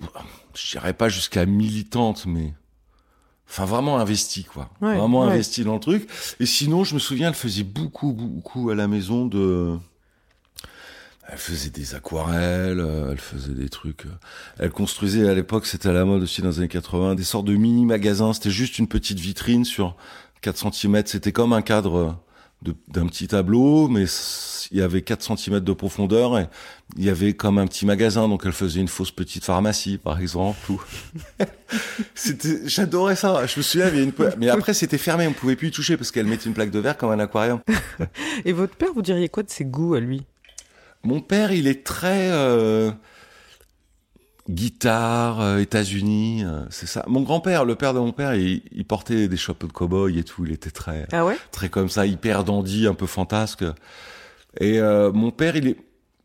je 0.56 0.72
dirais 0.72 0.94
pas 0.94 1.10
jusqu'à 1.10 1.45
militante, 1.45 2.26
mais. 2.26 2.54
Enfin, 3.50 3.66
vraiment 3.66 4.00
investi, 4.00 4.44
quoi. 4.45 4.69
Ouais, 4.81 4.97
vraiment 4.97 5.21
ouais. 5.26 5.31
investi 5.33 5.64
dans 5.64 5.76
le 5.76 5.80
truc. 5.80 6.09
Et 6.40 6.45
sinon, 6.45 6.83
je 6.83 6.95
me 6.95 7.00
souviens, 7.00 7.28
elle 7.30 7.33
faisait 7.35 7.64
beaucoup, 7.64 8.12
beaucoup 8.14 8.69
à 8.71 8.76
la 8.76 8.88
maison 8.88 9.26
de. 9.26 9.78
Elle 11.30 11.38
faisait 11.38 11.69
des 11.69 11.95
aquarelles, 11.95 12.80
euh, 12.81 13.12
elle 13.12 13.18
faisait 13.19 13.54
des 13.54 13.69
trucs. 13.69 14.06
euh, 14.06 14.09
Elle 14.59 14.71
construisait 14.71 15.30
à 15.30 15.33
l'époque, 15.33 15.66
c'était 15.66 15.88
à 15.90 15.94
la 15.94 16.04
mode 16.04 16.21
aussi 16.23 16.42
dans 16.42 16.50
les 16.50 16.57
années 16.59 16.68
80, 16.68 17.16
des 17.16 17.23
sortes 17.23 17.45
de 17.45 17.56
mini 17.56 17.85
magasins. 17.85 18.33
C'était 18.33 18.50
juste 18.50 18.78
une 18.78 18.88
petite 18.88 19.19
vitrine 19.19 19.64
sur 19.64 19.95
4 20.42 20.57
cm. 20.73 21.04
C'était 21.06 21.31
comme 21.31 21.54
un 21.54 21.62
cadre 21.62 22.07
de- 22.07 22.14
d'un 22.88 23.08
petit 23.08 23.28
tableau, 23.28 23.88
mais 23.88 24.06
il 24.72 24.78
y 24.78 24.82
avait 24.82 25.02
4 25.02 25.38
cm 25.38 25.60
de 25.60 25.74
profondeur 25.74 26.38
et 26.40 26.48
il 26.98 27.04
y 27.04 27.10
avait 27.10 27.34
comme 27.34 27.58
un 27.58 27.68
petit 27.68 27.86
magasin. 27.86 28.28
Donc 28.28 28.44
elle 28.46 28.52
faisait 28.52 28.80
une 28.80 28.88
fausse 28.88 29.12
petite 29.12 29.44
pharmacie, 29.44 29.98
par 29.98 30.20
exemple. 30.20 30.60
C'était, 32.16 32.68
j'adorais 32.68 33.16
ça. 33.16 33.46
Je 33.46 33.60
me 33.60 33.64
souviens, 33.64 33.90
il 33.90 33.96
y 33.96 34.00
a 34.00 34.04
une, 34.04 34.14
mais 34.38 34.50
après 34.50 34.74
c'était 34.74 34.98
fermé, 34.98 35.28
on 35.28 35.34
pouvait 35.34 35.56
plus 35.56 35.70
y 35.70 35.72
toucher 35.72 35.98
parce 35.98 36.12
qu'elle 36.12 36.28
mettait 36.28 36.46
une 36.46 36.54
plaque 36.54 36.72
de 36.72 36.80
verre 36.80 36.98
comme 36.98 37.12
un 37.12 37.20
aquarium. 37.20 37.60
Et 38.46 38.54
votre 38.54 38.76
père, 38.76 38.90
vous 38.94 39.02
diriez 39.02 39.30
quoi 39.30 39.44
de 39.44 39.50
ses 39.50 39.66
goûts 39.66 39.96
à 39.96 40.00
lui? 40.00 40.24
Mon 41.04 41.20
père, 41.20 41.52
il 41.52 41.68
est 41.68 41.84
très 41.84 42.30
euh, 42.32 42.92
guitare, 44.50 45.40
euh, 45.42 45.57
États-Unis, 45.59 46.44
euh, 46.45 46.64
c'est 46.69 46.88
ça. 46.88 47.04
Mon 47.07 47.21
grand-père, 47.21 47.66
le 47.66 47.76
père 47.76 47.94
de 47.94 48.00
mon 48.00 48.12
père, 48.12 48.35
il, 48.35 48.62
il 48.71 48.85
portait 48.85 49.28
des 49.28 49.38
chapeaux 49.38 49.68
de 49.68 49.71
cow-boy 49.73 50.18
et 50.19 50.23
tout. 50.23 50.45
Il 50.45 50.52
était 50.52 50.71
très, 50.71 51.07
Ah 51.12 51.26
ouais? 51.26 51.38
très 51.52 51.69
comme 51.69 51.90
ça, 51.90 52.06
hyper 52.06 52.44
dandy, 52.44 52.88
un 52.88 52.94
peu 52.94 53.06
fantasque. 53.07 53.64
Et 54.59 54.80
euh, 54.80 55.12
mon 55.12 55.31
père, 55.31 55.56
il 55.56 55.68
est 55.69 55.78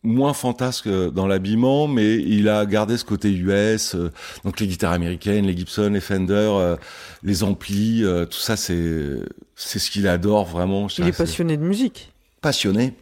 moins 0.02 0.32
fantasque 0.32 0.88
dans 0.88 1.26
l'habillement, 1.26 1.88
mais 1.88 2.16
il 2.16 2.48
a 2.48 2.64
gardé 2.66 2.96
ce 2.96 3.04
côté 3.04 3.30
US. 3.32 3.94
euh, 3.94 4.10
donc 4.44 4.60
les 4.60 4.66
guitares 4.66 4.92
américaines, 4.92 5.46
les 5.46 5.56
Gibson, 5.56 5.90
les 5.92 6.00
Fender, 6.00 6.34
euh, 6.34 6.76
les 7.22 7.42
amplis, 7.42 8.04
euh, 8.04 8.24
tout 8.24 8.38
ça, 8.38 8.56
c'est 8.56 9.16
c'est 9.56 9.78
ce 9.78 9.90
qu'il 9.90 10.06
adore 10.06 10.44
vraiment. 10.46 10.86
Il 10.98 11.08
est 11.08 11.16
passionné 11.16 11.56
de 11.56 11.62
musique. 11.62 12.12
passionné. 12.40 12.94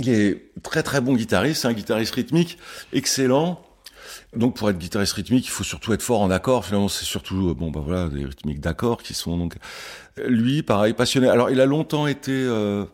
Il 0.00 0.08
est 0.08 0.50
très 0.62 0.82
très 0.82 1.02
bon 1.02 1.14
guitariste, 1.14 1.62
c'est 1.62 1.68
un 1.68 1.74
guitariste 1.74 2.14
rythmique 2.14 2.56
excellent. 2.94 3.60
Donc 4.34 4.56
pour 4.56 4.70
être 4.70 4.78
guitariste 4.78 5.14
rythmique, 5.14 5.46
il 5.46 5.50
faut 5.50 5.64
surtout 5.64 5.92
être 5.92 6.02
fort 6.02 6.20
en 6.20 6.30
accords. 6.30 6.64
Finalement, 6.64 6.88
c'est 6.88 7.04
surtout 7.04 7.50
euh, 7.50 7.54
bon 7.54 7.70
bah 7.70 7.82
voilà 7.84 8.08
des 8.08 8.24
rythmiques 8.24 8.60
d'accords 8.60 9.02
qui 9.02 9.14
sont 9.14 9.36
donc 9.36 9.56
Euh, 10.18 10.28
lui 10.28 10.62
pareil 10.62 10.94
passionné. 10.94 11.28
Alors 11.28 11.50
il 11.50 11.60
a 11.60 11.66
longtemps 11.66 12.06
été 12.06 12.32
euh, 12.32 12.84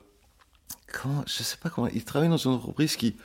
comment 0.92 1.24
je 1.26 1.42
sais 1.42 1.56
pas 1.62 1.70
comment 1.70 1.88
il 1.88 2.04
travaille 2.04 2.28
dans 2.28 2.36
une 2.36 2.52
entreprise 2.52 2.96
qui 2.96 3.16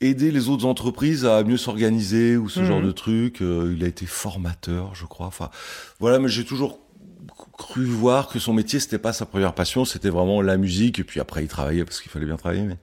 aider 0.00 0.30
les 0.30 0.48
autres 0.48 0.64
entreprises 0.64 1.26
à 1.26 1.42
mieux 1.42 1.56
s'organiser 1.56 2.36
ou 2.36 2.48
ce 2.48 2.64
genre 2.64 2.82
de 2.82 2.92
truc. 2.92 3.42
Euh, 3.42 3.74
il 3.76 3.82
a 3.84 3.88
été 3.88 4.06
formateur, 4.06 4.94
je 4.94 5.06
crois. 5.06 5.26
Enfin, 5.26 5.50
voilà, 5.98 6.20
mais 6.20 6.28
j'ai 6.28 6.44
toujours 6.44 6.78
cru 7.56 7.84
voir 7.84 8.28
que 8.28 8.38
son 8.38 8.52
métier 8.52 8.78
c'était 8.78 8.98
pas 8.98 9.12
sa 9.12 9.26
première 9.26 9.54
passion, 9.54 9.84
c'était 9.84 10.10
vraiment 10.10 10.40
la 10.40 10.56
musique. 10.56 11.00
Et 11.00 11.04
puis 11.04 11.18
après, 11.20 11.42
il 11.42 11.48
travaillait 11.48 11.84
parce 11.84 12.00
qu'il 12.00 12.12
fallait 12.12 12.26
bien 12.26 12.36
travailler. 12.36 12.62
Mais... 12.62 12.78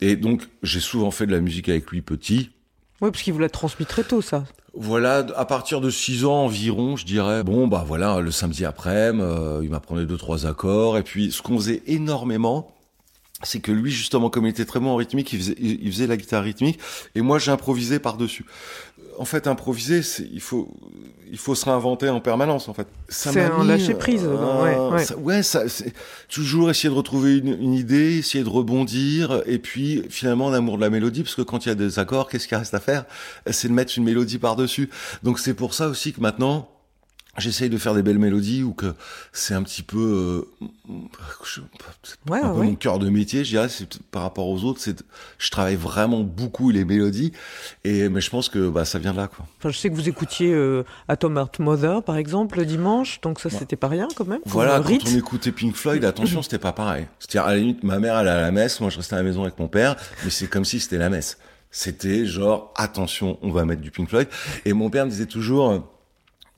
Et 0.00 0.14
donc, 0.14 0.48
j'ai 0.62 0.80
souvent 0.80 1.10
fait 1.10 1.26
de 1.26 1.32
la 1.32 1.40
musique 1.40 1.68
avec 1.68 1.90
lui 1.90 2.00
petit. 2.02 2.50
Oui, 3.00 3.10
parce 3.10 3.22
qu'il 3.22 3.32
vous 3.32 3.38
l'a 3.38 3.48
transmis 3.48 3.86
très 3.86 4.04
tôt, 4.04 4.22
ça. 4.22 4.44
Voilà, 4.74 5.26
à 5.36 5.44
partir 5.46 5.80
de 5.80 5.90
6 5.90 6.24
ans 6.26 6.44
environ, 6.44 6.96
je 6.96 7.06
dirais. 7.06 7.42
Bon, 7.42 7.66
bah 7.66 7.84
voilà, 7.86 8.20
le 8.20 8.30
samedi 8.30 8.64
après-midi, 8.64 9.22
euh, 9.22 9.60
il 9.62 9.70
m'apprenait 9.70 10.06
deux 10.06 10.18
trois 10.18 10.46
accords. 10.46 10.98
Et 10.98 11.02
puis, 11.02 11.32
ce 11.32 11.40
qu'on 11.40 11.56
faisait 11.56 11.82
énormément, 11.86 12.70
c'est 13.42 13.60
que 13.60 13.72
lui, 13.72 13.90
justement, 13.90 14.30
comme 14.30 14.46
il 14.46 14.50
était 14.50 14.64
très 14.64 14.80
bon 14.80 14.90
en 14.90 14.96
rythmique, 14.96 15.32
il 15.32 15.38
faisait, 15.38 15.56
il 15.58 15.90
faisait 15.90 16.06
la 16.06 16.16
guitare 16.16 16.42
rythmique, 16.42 16.78
et 17.14 17.20
moi, 17.20 17.38
j'improvisais 17.38 17.98
par-dessus. 17.98 18.46
En 19.18 19.24
fait, 19.24 19.46
improviser, 19.46 20.02
c'est, 20.02 20.28
il 20.32 20.40
faut, 20.40 20.68
il 21.30 21.38
faut 21.38 21.54
se 21.54 21.64
réinventer 21.64 22.08
en 22.10 22.20
permanence, 22.20 22.68
en 22.68 22.74
fait. 22.74 22.86
Ça 23.08 23.32
C'est 23.32 23.40
un 23.44 23.64
lâcher 23.64 23.94
prise, 23.94 24.24
euh, 24.24 24.62
ouais, 24.90 24.94
ouais. 24.96 25.04
ça- 25.04 25.16
ouais, 25.16 25.42
ça, 25.42 25.68
c'est 25.68 25.92
toujours 26.28 26.68
essayer 26.70 26.88
de 26.90 26.94
retrouver 26.94 27.38
une, 27.38 27.48
une 27.60 27.72
idée, 27.74 28.18
essayer 28.18 28.44
de 28.44 28.48
rebondir, 28.48 29.42
et 29.46 29.58
puis 29.58 30.02
finalement 30.10 30.50
l'amour 30.50 30.76
de 30.76 30.82
la 30.82 30.90
mélodie, 30.90 31.22
parce 31.22 31.34
que 31.34 31.42
quand 31.42 31.64
il 31.64 31.70
y 31.70 31.72
a 31.72 31.74
des 31.74 31.98
accords, 31.98 32.28
qu'est-ce 32.28 32.46
qu'il 32.46 32.56
reste 32.58 32.74
à 32.74 32.80
faire? 32.80 33.04
C'est 33.50 33.68
de 33.68 33.72
mettre 33.72 33.92
une 33.96 34.04
mélodie 34.04 34.38
par-dessus. 34.38 34.90
Donc 35.22 35.38
c'est 35.38 35.54
pour 35.54 35.72
ça 35.74 35.88
aussi 35.88 36.12
que 36.12 36.20
maintenant, 36.20 36.68
j'essaye 37.38 37.68
de 37.70 37.78
faire 37.78 37.94
des 37.94 38.02
belles 38.02 38.18
mélodies 38.18 38.62
ou 38.62 38.72
que 38.72 38.94
c'est 39.32 39.54
un 39.54 39.62
petit 39.62 39.82
peu, 39.82 39.98
euh, 40.58 40.68
je- 41.44 41.60
Ouais, 42.30 42.38
un 42.40 42.50
peu 42.52 42.58
ouais. 42.60 42.66
mon 42.66 42.74
cœur 42.74 42.98
de 42.98 43.08
métier, 43.08 43.44
je 43.44 43.50
dirais, 43.50 43.68
c'est 43.68 43.98
par 44.10 44.22
rapport 44.22 44.48
aux 44.48 44.64
autres, 44.64 44.80
c'est, 44.80 45.04
je 45.38 45.50
travaille 45.50 45.76
vraiment 45.76 46.20
beaucoup 46.20 46.70
les 46.70 46.84
mélodies, 46.84 47.32
et 47.84 48.08
mais 48.08 48.20
je 48.20 48.30
pense 48.30 48.48
que 48.48 48.68
bah 48.68 48.84
ça 48.84 48.98
vient 48.98 49.12
de 49.12 49.16
là, 49.18 49.28
quoi. 49.28 49.46
Enfin, 49.58 49.70
je 49.70 49.78
sais 49.78 49.90
que 49.90 49.94
vous 49.94 50.08
écoutiez 50.08 50.52
euh, 50.52 50.84
Atom 51.08 51.36
Heart 51.36 51.58
Mother, 51.58 52.02
par 52.02 52.16
exemple, 52.16 52.58
le 52.58 52.66
dimanche, 52.66 53.20
donc 53.20 53.40
ça, 53.40 53.48
Ouais. 53.48 53.56
c'était 53.58 53.76
pas 53.76 53.88
rien, 53.88 54.08
quand 54.16 54.26
même. 54.26 54.40
Voilà, 54.46 54.80
quand 54.80 54.92
on 55.06 55.16
écoutait 55.16 55.52
Pink 55.52 55.74
Floyd, 55.76 56.04
attention, 56.04 56.42
c'était 56.42 56.58
pas 56.58 56.72
pareil. 56.72 57.06
C'est-à-dire, 57.18 57.44
à 57.44 57.52
la 57.52 57.58
limite, 57.58 57.82
ma 57.84 57.98
mère 57.98 58.16
allait 58.16 58.30
à 58.30 58.40
la 58.40 58.50
messe, 58.52 58.80
moi 58.80 58.90
je 58.90 58.96
restais 58.96 59.14
à 59.14 59.18
la 59.18 59.24
maison 59.24 59.42
avec 59.42 59.58
mon 59.58 59.68
père, 59.68 59.96
mais 60.24 60.30
c'est 60.30 60.46
comme 60.46 60.64
si 60.64 60.80
c'était 60.80 60.98
la 60.98 61.10
messe. 61.10 61.38
C'était 61.70 62.24
genre, 62.24 62.72
attention, 62.76 63.38
on 63.42 63.50
va 63.50 63.64
mettre 63.66 63.82
du 63.82 63.90
Pink 63.90 64.08
Floyd. 64.08 64.28
Et 64.64 64.72
mon 64.72 64.88
père 64.88 65.04
me 65.04 65.10
disait 65.10 65.26
toujours, 65.26 65.95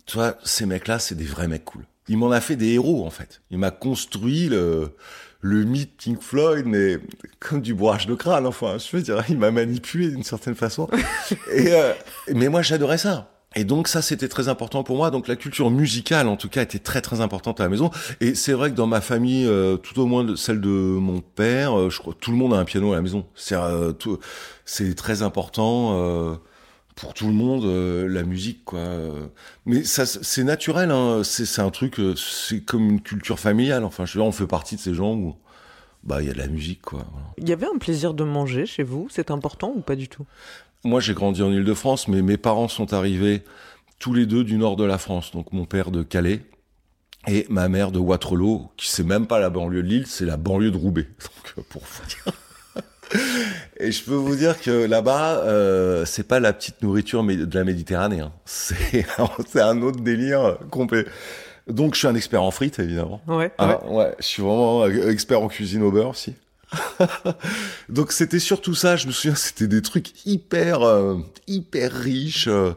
tu 0.08 0.16
vois, 0.16 0.36
ces 0.42 0.64
mecs-là, 0.66 0.98
c'est 0.98 1.14
des 1.14 1.24
vrais 1.24 1.48
mecs 1.48 1.66
cool. 1.66 1.84
Il 2.08 2.16
m'en 2.16 2.30
a 2.30 2.40
fait 2.40 2.56
des 2.56 2.72
héros, 2.72 3.06
en 3.06 3.10
fait. 3.10 3.42
Il 3.50 3.58
m'a 3.58 3.70
construit 3.70 4.48
le, 4.48 4.96
le 5.42 5.64
mythe 5.64 5.96
Pink 5.98 6.22
Floyd, 6.22 6.64
mais 6.66 6.98
comme 7.38 7.60
du 7.60 7.74
bourrage 7.74 8.06
de 8.06 8.14
crâne, 8.14 8.46
enfin, 8.46 8.78
je 8.78 8.96
veux 8.96 9.02
dire, 9.02 9.22
il 9.28 9.38
m'a 9.38 9.50
manipulé 9.50 10.08
d'une 10.08 10.22
certaine 10.24 10.54
façon. 10.54 10.88
Et, 11.52 11.74
euh, 11.74 11.92
mais 12.34 12.48
moi, 12.48 12.62
j'adorais 12.62 12.96
ça. 12.96 13.30
Et 13.54 13.64
donc 13.64 13.88
ça, 13.88 14.02
c'était 14.02 14.28
très 14.28 14.48
important 14.48 14.82
pour 14.82 14.96
moi. 14.96 15.10
Donc 15.10 15.26
la 15.26 15.36
culture 15.36 15.70
musicale, 15.70 16.28
en 16.28 16.36
tout 16.36 16.48
cas, 16.48 16.62
était 16.62 16.78
très 16.78 17.00
très 17.00 17.20
importante 17.20 17.60
à 17.60 17.64
la 17.64 17.68
maison. 17.68 17.90
Et 18.20 18.34
c'est 18.34 18.52
vrai 18.52 18.70
que 18.70 18.76
dans 18.76 18.86
ma 18.86 19.00
famille, 19.00 19.46
euh, 19.46 19.76
tout 19.76 19.98
au 20.00 20.06
moins 20.06 20.36
celle 20.36 20.60
de 20.60 20.68
mon 20.68 21.20
père, 21.20 21.78
euh, 21.78 21.90
je 21.90 21.98
crois 21.98 22.14
tout 22.18 22.30
le 22.30 22.36
monde 22.36 22.52
a 22.52 22.58
un 22.58 22.64
piano 22.64 22.92
à 22.92 22.96
la 22.96 23.02
maison. 23.02 23.26
C'est 23.34 23.56
euh, 23.56 23.92
c'est 24.64 24.94
très 24.94 25.22
important 25.22 25.92
euh, 25.94 26.34
pour 27.00 27.14
tout 27.14 27.26
le 27.28 27.32
monde 27.32 27.64
euh, 27.64 28.08
la 28.08 28.24
musique, 28.24 28.64
quoi. 28.64 28.80
Mais 29.66 29.84
ça, 29.84 30.04
c'est 30.04 30.44
naturel. 30.44 30.90
Hein. 30.90 31.22
C'est 31.22 31.62
un 31.62 31.70
truc, 31.70 32.00
euh, 32.00 32.14
c'est 32.16 32.60
comme 32.60 32.88
une 32.88 33.00
culture 33.00 33.38
familiale. 33.38 33.84
Enfin, 33.84 34.04
je 34.04 34.14
veux 34.14 34.20
dire, 34.20 34.28
on 34.28 34.32
fait 34.32 34.46
partie 34.46 34.76
de 34.76 34.80
ces 34.80 34.94
gens 34.94 35.14
où 35.14 35.36
bah 36.02 36.22
il 36.22 36.28
y 36.28 36.30
a 36.30 36.32
de 36.32 36.38
la 36.38 36.48
musique, 36.48 36.82
quoi. 36.82 37.04
Il 37.38 37.48
y 37.48 37.52
avait 37.52 37.66
un 37.66 37.78
plaisir 37.78 38.14
de 38.14 38.24
manger 38.24 38.66
chez 38.66 38.82
vous, 38.82 39.08
c'est 39.10 39.30
important 39.30 39.72
ou 39.74 39.80
pas 39.80 39.96
du 39.96 40.08
tout? 40.08 40.26
Moi, 40.84 41.00
j'ai 41.00 41.14
grandi 41.14 41.42
en 41.42 41.52
Île-de-France, 41.52 42.08
mais 42.08 42.22
mes 42.22 42.36
parents 42.36 42.68
sont 42.68 42.92
arrivés 42.92 43.42
tous 43.98 44.14
les 44.14 44.26
deux 44.26 44.44
du 44.44 44.56
nord 44.56 44.76
de 44.76 44.84
la 44.84 44.98
France. 44.98 45.32
Donc, 45.32 45.52
mon 45.52 45.66
père 45.66 45.90
de 45.90 46.02
Calais 46.02 46.42
et 47.26 47.46
ma 47.48 47.68
mère 47.68 47.90
de 47.92 47.98
Waterloo, 47.98 48.70
qui 48.76 48.88
c'est 48.88 49.04
même 49.04 49.26
pas 49.26 49.40
la 49.40 49.50
banlieue 49.50 49.82
de 49.82 49.88
Lille, 49.88 50.06
c'est 50.06 50.24
la 50.24 50.36
banlieue 50.36 50.70
de 50.70 50.76
Roubaix. 50.76 51.08
Donc, 51.56 51.66
pour 51.66 51.82
vous 51.82 52.06
dire. 52.06 52.32
Et 53.80 53.92
je 53.92 54.02
peux 54.02 54.14
vous 54.14 54.34
dire 54.36 54.60
que 54.60 54.70
là-bas, 54.86 55.38
euh, 55.44 56.04
c'est 56.04 56.26
pas 56.26 56.40
la 56.40 56.52
petite 56.52 56.82
nourriture 56.82 57.22
de 57.24 57.48
la 57.58 57.64
Méditerranée. 57.64 58.20
hein. 58.20 58.32
C'est 58.44 59.06
c'est 59.48 59.60
un 59.60 59.80
autre 59.82 60.00
délire 60.00 60.40
euh, 60.42 60.54
complet. 60.70 61.06
Donc, 61.68 61.94
je 61.94 61.98
suis 62.00 62.08
un 62.08 62.14
expert 62.14 62.42
en 62.42 62.50
frites, 62.50 62.78
évidemment. 62.78 63.20
Ouais. 63.26 63.36
ouais. 63.36 63.50
Ah 63.58 63.86
ouais, 63.86 64.14
je 64.18 64.24
suis 64.24 64.42
vraiment 64.42 64.86
expert 64.86 65.40
en 65.42 65.48
cuisine 65.48 65.82
au 65.82 65.90
beurre 65.90 66.08
aussi. 66.10 66.34
Donc 67.88 68.12
c'était 68.12 68.38
surtout 68.38 68.74
ça, 68.74 68.96
je 68.96 69.06
me 69.06 69.12
souviens, 69.12 69.34
c'était 69.34 69.68
des 69.68 69.80
trucs 69.80 70.26
hyper 70.26 70.82
euh, 70.82 71.16
hyper 71.46 71.92
riches. 71.92 72.46
euh. 72.48 72.72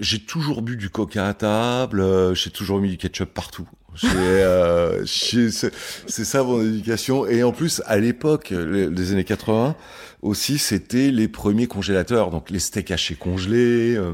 J'ai 0.00 0.18
toujours 0.18 0.62
bu 0.62 0.76
du 0.76 0.90
coca 0.90 1.28
à 1.28 1.34
table, 1.34 2.34
j'ai 2.34 2.50
toujours 2.50 2.80
mis 2.80 2.88
du 2.90 2.96
ketchup 2.96 3.32
partout. 3.32 3.68
Euh, 4.04 5.04
c'est 5.06 6.24
ça 6.24 6.42
mon 6.42 6.62
éducation. 6.62 7.26
Et 7.26 7.42
en 7.42 7.52
plus, 7.52 7.82
à 7.86 7.98
l'époque, 7.98 8.50
les 8.50 9.12
années 9.12 9.24
80, 9.24 9.76
aussi, 10.22 10.58
c'était 10.58 11.10
les 11.10 11.28
premiers 11.28 11.66
congélateurs. 11.66 12.30
Donc 12.30 12.50
les 12.50 12.60
steaks 12.60 12.90
hachés 12.90 13.16
congelés, 13.16 13.96
euh, 13.96 14.12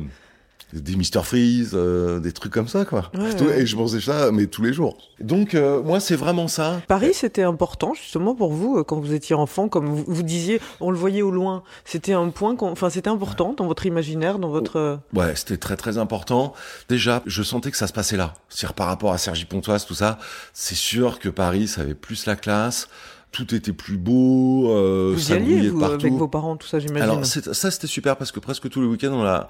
des 0.73 0.97
Mister 0.97 1.21
Freeze, 1.23 1.71
euh, 1.75 2.21
des 2.21 2.33
trucs 2.33 2.53
comme 2.53 2.69
ça, 2.69 2.85
quoi. 2.85 3.11
Ouais, 3.15 3.35
Tout- 3.35 3.45
ouais. 3.45 3.63
Et 3.63 3.67
je 3.67 3.77
mangeais 3.77 4.01
ça, 4.01 4.31
mais 4.33 4.47
tous 4.47 4.63
les 4.63 4.73
jours. 4.73 4.99
Donc 5.21 5.55
euh, 5.55 5.83
moi, 5.83 5.99
c'est 6.01 6.15
vraiment 6.17 6.47
ça. 6.49 6.81
Paris, 6.89 7.15
c'était 7.15 7.43
important 7.43 7.95
justement 7.95 8.35
pour 8.35 8.53
vous 8.53 8.79
euh, 8.79 8.85
quand 8.85 9.01
vous 9.01 9.13
étiez 9.15 9.35
enfant, 9.35 9.69
comme 9.69 9.87
vous, 9.87 10.05
vous 10.07 10.23
disiez, 10.23 10.61
on 10.81 10.91
le 10.91 10.97
voyait 10.99 11.23
au 11.23 11.31
loin. 11.31 11.63
C'était 11.85 12.13
un 12.13 12.29
point, 12.29 12.55
qu'on- 12.57 12.71
enfin 12.71 12.91
c'était 12.91 13.09
important 13.11 13.55
dans 13.57 13.67
votre 13.67 13.87
imaginaire, 13.87 14.39
dans 14.39 14.51
votre. 14.51 14.99
Ouais, 15.15 15.35
c'était 15.37 15.57
très 15.57 15.77
très 15.77 15.97
important. 15.99 16.53
Déjà, 16.89 17.23
je 17.27 17.43
sentais 17.43 17.71
que 17.71 17.77
ça 17.77 17.87
se 17.87 17.93
passait 17.93 18.17
là. 18.17 18.35
C'est-à-dire 18.49 18.75
par 18.75 18.89
rapport 18.89 19.13
à 19.13 19.19
Sergi 19.19 19.45
Pontoise, 19.47 19.87
tout 19.87 19.95
ça, 19.95 20.19
c'est 20.53 20.75
sûr 20.75 21.19
que 21.19 21.29
Paris, 21.29 21.69
ça 21.69 21.81
avait 21.81 21.95
plus 21.95 22.27
la 22.27 22.37
classe. 22.37 22.89
Tout 23.31 23.55
était 23.55 23.75
plus 23.75 23.99
beau. 23.99 24.71
Euh, 24.71 25.13
vous 25.15 25.31
y 25.31 25.35
alliez 25.35 25.69
vous, 25.69 25.79
partout. 25.79 25.95
avec 26.07 26.13
vos 26.15 26.29
parents, 26.29 26.57
tout 26.57 26.67
ça, 26.67 26.79
j'imagine. 26.81 27.03
Alors 27.03 27.27
c'est- 27.27 27.53
ça 27.53 27.71
c'était 27.71 27.87
super 27.87 28.17
parce 28.17 28.33
que 28.33 28.41
presque 28.41 28.69
tous 28.71 28.81
les 28.81 28.87
week-ends 28.87 29.13
on, 29.13 29.25
a- 29.25 29.49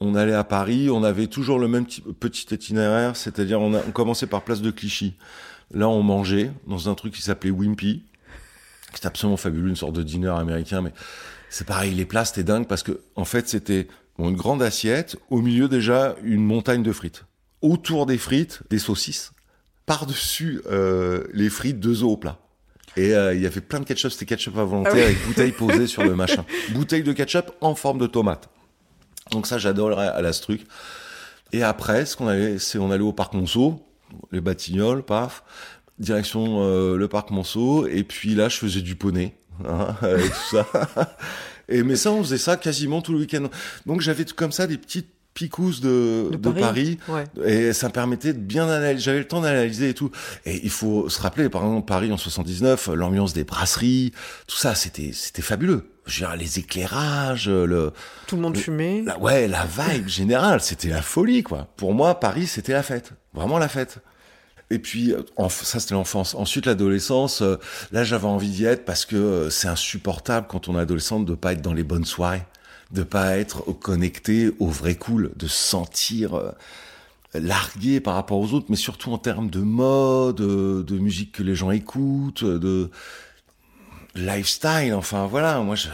on 0.00 0.14
allait 0.14 0.32
à 0.34 0.44
Paris, 0.44 0.88
on 0.90 1.04
avait 1.04 1.26
toujours 1.26 1.58
le 1.58 1.68
même 1.68 1.84
petit, 1.86 2.46
itinéraire, 2.50 3.16
c'est-à-dire 3.16 3.60
on, 3.60 3.74
a- 3.74 3.82
on 3.86 3.90
commençait 3.90 4.26
par 4.26 4.42
place 4.42 4.62
de 4.62 4.70
Clichy. 4.70 5.14
Là 5.74 5.88
on 5.88 6.02
mangeait 6.02 6.50
dans 6.66 6.88
un 6.88 6.94
truc 6.94 7.12
qui 7.12 7.20
s'appelait 7.22 7.50
Wimpy, 7.50 8.02
qui 8.94 9.02
est 9.02 9.06
absolument 9.06 9.36
fabuleux, 9.36 9.68
une 9.68 9.76
sorte 9.76 9.92
de 9.94 10.02
dîner 10.02 10.28
américain, 10.28 10.80
mais 10.80 10.92
c'est 11.50 11.66
pareil, 11.66 11.94
les 11.94 12.06
plats 12.06 12.24
c'était 12.24 12.44
dingue 12.44 12.66
parce 12.66 12.82
que 12.82 13.00
en 13.14 13.26
fait 13.26 13.46
c'était 13.46 13.88
bon, 14.18 14.30
une 14.30 14.36
grande 14.36 14.62
assiette, 14.62 15.16
au 15.28 15.42
milieu 15.42 15.68
déjà 15.68 16.16
une 16.24 16.42
montagne 16.44 16.82
de 16.82 16.92
frites, 16.92 17.26
autour 17.60 18.06
des 18.06 18.16
frites 18.16 18.62
des 18.70 18.78
saucisses, 18.78 19.32
par-dessus 19.84 20.62
euh, 20.70 21.24
les 21.34 21.50
frites 21.50 21.78
deux 21.78 22.02
œufs 22.02 22.08
au 22.08 22.16
plat. 22.16 22.38
Et 22.98 23.14
euh, 23.14 23.32
il 23.34 23.40
y 23.40 23.46
avait 23.46 23.60
plein 23.60 23.78
de 23.78 23.84
ketchup, 23.84 24.10
c'était 24.10 24.26
ketchup 24.26 24.56
à 24.58 24.64
volonté 24.64 24.90
Ah 24.92 24.96
oui. 24.96 25.02
avec 25.02 25.24
bouteille 25.24 25.52
posée 25.52 25.86
sur 25.86 26.02
le 26.02 26.16
machin. 26.16 26.44
Bouteille 26.70 27.04
de 27.04 27.12
ketchup 27.12 27.52
en 27.60 27.74
forme 27.74 27.98
de 27.98 28.06
tomate. 28.08 28.48
Donc 29.30 29.46
ça, 29.46 29.56
j'adore 29.56 29.98
à 29.98 30.20
la 30.20 30.32
truc. 30.32 30.66
Et 31.52 31.62
après, 31.62 32.06
ce 32.06 32.16
qu'on 32.16 32.26
allait, 32.26 32.58
c'est 32.58 32.78
on 32.78 32.90
allait 32.90 33.04
au 33.04 33.12
parc 33.12 33.34
Monceau, 33.34 33.86
les 34.32 34.40
Batignolles, 34.40 35.02
paf, 35.04 35.44
direction 35.98 36.62
euh, 36.62 36.96
le 36.96 37.08
parc 37.08 37.30
Monceau. 37.30 37.86
Et 37.86 38.02
puis 38.02 38.34
là, 38.34 38.48
je 38.48 38.56
faisais 38.56 38.80
du 38.80 38.96
poney, 38.96 39.36
hein, 39.66 39.94
et 40.02 40.28
tout 40.28 40.56
ça. 40.56 40.66
Et 41.68 41.82
mais 41.82 41.96
ça, 41.96 42.10
on 42.12 42.22
faisait 42.22 42.38
ça 42.38 42.56
quasiment 42.56 43.00
tout 43.00 43.12
le 43.12 43.18
week-end. 43.20 43.48
Donc 43.86 44.00
j'avais 44.00 44.24
tout 44.24 44.34
comme 44.34 44.52
ça 44.52 44.66
des 44.66 44.78
petites 44.78 45.10
de, 45.42 46.30
De 46.30 46.36
de 46.36 46.50
Paris. 46.50 46.96
Paris. 47.06 47.24
Ouais. 47.44 47.46
Et 47.68 47.72
ça 47.72 47.88
me 47.88 47.92
permettait 47.92 48.32
de 48.32 48.38
bien 48.38 48.68
analyser. 48.68 49.04
J'avais 49.04 49.18
le 49.18 49.26
temps 49.28 49.40
d'analyser 49.40 49.90
et 49.90 49.94
tout. 49.94 50.10
Et 50.44 50.60
il 50.64 50.70
faut 50.70 51.08
se 51.08 51.20
rappeler, 51.20 51.48
par 51.48 51.62
exemple, 51.64 51.86
Paris 51.86 52.10
en 52.12 52.16
79, 52.16 52.90
l'ambiance 52.94 53.32
des 53.32 53.44
brasseries, 53.44 54.12
tout 54.46 54.56
ça, 54.56 54.74
c'était, 54.74 55.10
c'était 55.12 55.42
fabuleux. 55.42 55.84
Je 56.06 56.24
veux 56.24 56.30
dire, 56.30 56.36
les 56.36 56.58
éclairages, 56.58 57.48
le, 57.48 57.92
Tout 58.26 58.36
le 58.36 58.42
monde 58.42 58.54
Le- 58.56 58.60
fumait. 58.60 59.02
la, 59.04 59.18
ouais, 59.18 59.46
la 59.46 59.66
vibe 59.66 60.08
générale, 60.08 60.60
c'était 60.60 60.88
la 60.88 61.02
folie, 61.02 61.42
quoi. 61.42 61.68
Pour 61.76 61.92
moi, 61.94 62.18
Paris, 62.18 62.46
c'était 62.46 62.72
la 62.72 62.82
fête. 62.82 63.12
Vraiment 63.34 63.58
la 63.58 63.68
fête. 63.68 63.98
Et 64.70 64.78
puis, 64.78 65.12
euh, 65.14 65.22
ça, 65.48 65.80
c'était 65.80 65.94
l'enfance. 65.94 66.34
Ensuite, 66.34 66.66
l'adolescence, 66.66 67.40
euh, 67.42 67.56
là, 67.92 68.04
j'avais 68.04 68.26
envie 68.26 68.48
d'y 68.50 68.64
être 68.66 68.84
parce 68.84 69.06
que 69.06 69.16
euh, 69.16 69.50
c'est 69.50 69.68
insupportable 69.68 70.46
quand 70.48 70.68
on 70.68 70.76
est 70.78 70.82
adolescente 70.82 71.24
de 71.24 71.34
pas 71.34 71.52
être 71.52 71.62
dans 71.62 71.72
les 71.72 71.84
bonnes 71.84 72.04
soirées, 72.04 72.42
de 72.90 73.02
pas 73.02 73.36
être 73.38 73.62
connecté 73.72 74.50
au 74.58 74.66
vrai 74.68 74.94
cool, 74.94 75.32
de 75.36 75.46
se 75.46 75.56
sentir 75.56 76.34
euh, 76.34 76.52
largué 77.34 78.00
par 78.00 78.14
rapport 78.14 78.38
aux 78.38 78.52
autres, 78.54 78.66
mais 78.68 78.76
surtout 78.76 79.12
en 79.12 79.18
termes 79.18 79.50
de 79.50 79.60
mode, 79.60 80.40
euh, 80.40 80.82
de 80.82 80.98
musique 80.98 81.32
que 81.32 81.42
les 81.42 81.54
gens 81.54 81.70
écoutent, 81.70 82.44
de 82.44 82.90
lifestyle, 84.18 84.94
enfin 84.94 85.26
voilà, 85.26 85.60
moi 85.60 85.74
je... 85.74 85.88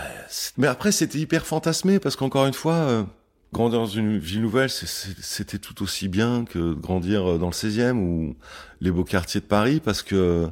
Mais 0.57 0.67
après 0.67 0.93
c'était 0.93 1.19
hyper 1.19 1.47
fantasmé 1.47 1.99
parce 1.99 2.17
qu'encore 2.17 2.47
une 2.47 2.55
fois, 2.55 2.75
euh, 2.75 3.05
grandir 3.53 3.81
dans 3.81 3.87
une 3.87 4.19
ville 4.19 4.41
nouvelle, 4.41 4.71
c'était 4.71 5.59
tout 5.59 5.83
aussi 5.83 6.09
bien 6.09 6.45
que 6.45 6.73
grandir 6.75 7.33
euh, 7.33 7.39
dans 7.39 7.47
le 7.47 7.53
16e 7.53 7.97
ou 7.97 8.37
les 8.81 8.91
beaux 8.91 9.05
quartiers 9.05 9.41
de 9.41 9.47
Paris 9.47 9.81
parce 9.81 10.03
que 10.03 10.49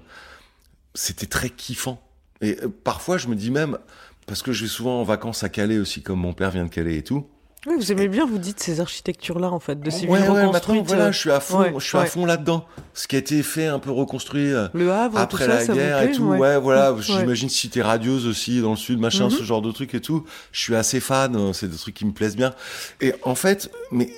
c'était 0.94 1.26
très 1.26 1.50
kiffant. 1.50 2.02
Et 2.40 2.58
euh, 2.62 2.68
parfois 2.84 3.18
je 3.18 3.28
me 3.28 3.34
dis 3.34 3.50
même, 3.50 3.78
parce 4.26 4.42
que 4.42 4.52
je 4.52 4.62
vais 4.64 4.68
souvent 4.70 5.00
en 5.00 5.04
vacances 5.04 5.42
à 5.44 5.48
Calais 5.48 5.78
aussi, 5.78 6.02
comme 6.02 6.20
mon 6.20 6.32
père 6.32 6.50
vient 6.50 6.64
de 6.64 6.70
Calais 6.70 6.96
et 6.96 7.02
tout. 7.02 7.26
Oui, 7.68 7.74
vous 7.76 7.92
aimez 7.92 8.08
bien, 8.08 8.26
vous 8.26 8.38
dites, 8.38 8.58
ces 8.58 8.80
architectures-là, 8.80 9.48
en 9.48 9.60
fait, 9.60 9.78
de 9.80 9.88
ces 9.88 10.06
ouais, 10.08 10.20
villes 10.20 10.30
ouais, 10.32 10.46
reconstruites. 10.46 10.84
voilà, 10.84 11.04
euh, 11.06 11.12
je 11.12 11.18
suis 11.18 11.30
à 11.30 11.38
fond, 11.38 11.60
ouais, 11.60 11.72
je 11.78 11.84
suis 11.84 11.96
à 11.96 12.06
fond 12.06 12.26
là-dedans. 12.26 12.64
Ce 12.92 13.06
qui 13.06 13.14
a 13.14 13.20
été 13.20 13.40
fait, 13.44 13.66
un 13.66 13.78
peu 13.78 13.92
reconstruit 13.92 14.52
euh, 14.52 14.66
Le 14.74 14.90
Havre, 14.90 15.16
après 15.18 15.44
tout 15.44 15.50
la 15.50 15.64
ça 15.64 15.72
guerre 15.72 15.98
plaît 16.00 16.10
et 16.10 16.16
tout. 16.16 16.24
ouais. 16.24 16.58
Voilà, 16.58 16.96
j'imagine 16.98 17.48
cité 17.48 17.80
radieuse 17.80 18.26
aussi 18.26 18.60
dans 18.60 18.70
le 18.72 18.76
sud, 18.76 18.98
machin, 18.98 19.26
Mhm. 19.26 19.30
ce 19.30 19.42
genre 19.44 19.62
de 19.62 19.70
trucs 19.70 19.94
et 19.94 20.00
tout. 20.00 20.24
Je 20.50 20.58
suis 20.60 20.74
assez 20.74 20.98
fan, 20.98 21.36
euh, 21.36 21.52
c'est 21.52 21.68
des 21.68 21.76
trucs 21.76 21.94
qui 21.94 22.04
me 22.04 22.10
plaisent 22.12 22.34
bien. 22.36 22.52
Et 23.00 23.14
en 23.22 23.36
fait, 23.36 23.70
mais 23.92 24.12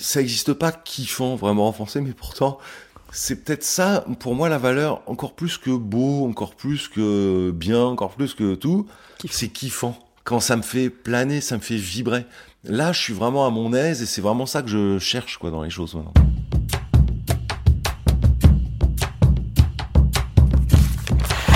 ça 0.00 0.18
n'existe 0.18 0.52
pas 0.52 0.72
kiffant 0.72 1.36
vraiment 1.36 1.68
en 1.68 1.72
français, 1.72 2.00
mais 2.00 2.12
pourtant, 2.12 2.58
c'est 3.12 3.44
peut-être 3.44 3.64
ça, 3.64 4.04
pour 4.20 4.34
moi, 4.34 4.48
la 4.48 4.58
valeur, 4.58 5.02
encore 5.06 5.34
plus 5.34 5.58
que 5.58 5.70
beau, 5.70 6.26
encore 6.28 6.54
plus 6.54 6.88
que 6.88 7.50
bien, 7.50 7.82
encore 7.82 8.12
plus 8.12 8.34
que 8.34 8.54
tout, 8.54 8.86
Kiffant. 9.18 9.34
c'est 9.36 9.48
kiffant. 9.48 9.98
Quand 10.24 10.40
ça 10.40 10.56
me 10.56 10.62
fait 10.62 10.90
planer, 10.90 11.40
ça 11.40 11.56
me 11.56 11.60
fait 11.60 11.76
vibrer. 11.76 12.24
Là, 12.64 12.92
je 12.92 13.00
suis 13.00 13.12
vraiment 13.12 13.46
à 13.46 13.50
mon 13.50 13.72
aise 13.72 14.02
et 14.02 14.06
c'est 14.06 14.20
vraiment 14.20 14.46
ça 14.46 14.62
que 14.62 14.68
je 14.68 14.98
cherche, 14.98 15.38
quoi, 15.38 15.50
dans 15.50 15.62
les 15.62 15.70
choses 15.70 15.94
maintenant. 15.94 16.12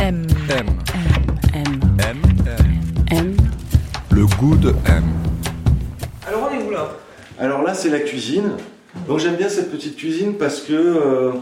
M, 0.03 0.27
M. 0.51 0.67
M, 1.55 1.81
M. 1.99 2.23
M. 2.47 2.67
M. 3.11 3.37
Le 4.11 4.27
goût 4.27 4.57
de 4.57 4.75
M. 4.87 5.05
Alors, 6.27 6.51
on 6.51 6.55
est 6.55 6.63
où, 6.65 6.71
là? 6.71 6.91
Alors 7.39 7.63
là, 7.63 7.75
c'est 7.75 7.91
la 7.91 8.01
cuisine. 8.01 8.53
Donc 9.07 9.19
j'aime 9.19 9.37
bien 9.37 9.49
cette 9.49 9.71
petite 9.71 9.97
cuisine 9.97 10.35
parce 10.39 10.61
que 10.61 10.73
euh, 10.73 11.33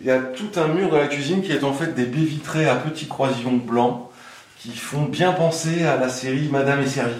il 0.00 0.06
y 0.06 0.10
a 0.10 0.18
tout 0.18 0.48
un 0.56 0.68
mur 0.68 0.90
de 0.90 0.96
la 0.96 1.06
cuisine 1.06 1.42
qui 1.42 1.52
est 1.52 1.64
en 1.64 1.72
fait 1.72 1.94
des 1.94 2.04
baies 2.04 2.24
vitrées 2.24 2.66
à 2.66 2.76
petits 2.76 3.06
croisillons 3.06 3.56
blancs 3.56 4.08
qui 4.58 4.70
font 4.70 5.02
bien 5.02 5.32
penser 5.32 5.84
à 5.84 5.96
la 5.96 6.08
série 6.08 6.48
Madame 6.50 6.80
est 6.80 6.86
servie. 6.86 7.14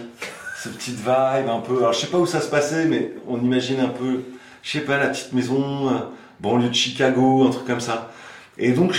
Cette 0.63 0.77
petite 0.77 0.97
vibe 0.97 1.49
un 1.51 1.61
peu. 1.61 1.79
Alors 1.79 1.93
je 1.93 2.01
sais 2.01 2.07
pas 2.07 2.19
où 2.19 2.25
ça 2.27 2.41
se 2.41 2.49
passait, 2.49 2.87
mais 2.87 3.13
on 3.29 3.39
imagine 3.39 3.81
un 3.81 3.89
peu, 3.89 4.23
je 4.63 4.71
sais 4.71 4.81
pas, 4.81 4.97
la 4.97 5.09
petite 5.09 5.35
maison, 5.35 5.89
euh, 5.89 5.93
banlieue 6.41 6.71
de 6.71 6.75
Chicago, 6.75 7.45
un 7.47 7.51
truc 7.51 7.67
comme 7.67 7.81
ça. 7.81 8.11
Et 8.57 8.73
donc 8.73 8.97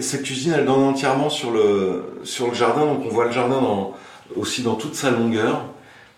cette 0.00 0.24
cuisine, 0.24 0.52
elle 0.54 0.66
donne 0.66 0.82
entièrement 0.82 1.30
sur 1.30 1.50
le 1.50 2.20
sur 2.24 2.48
le 2.48 2.54
jardin, 2.54 2.84
donc 2.84 3.02
on 3.06 3.08
voit 3.08 3.24
le 3.24 3.32
jardin 3.32 3.60
dans, 3.62 3.94
aussi 4.36 4.62
dans 4.62 4.74
toute 4.74 4.94
sa 4.94 5.10
longueur. 5.10 5.64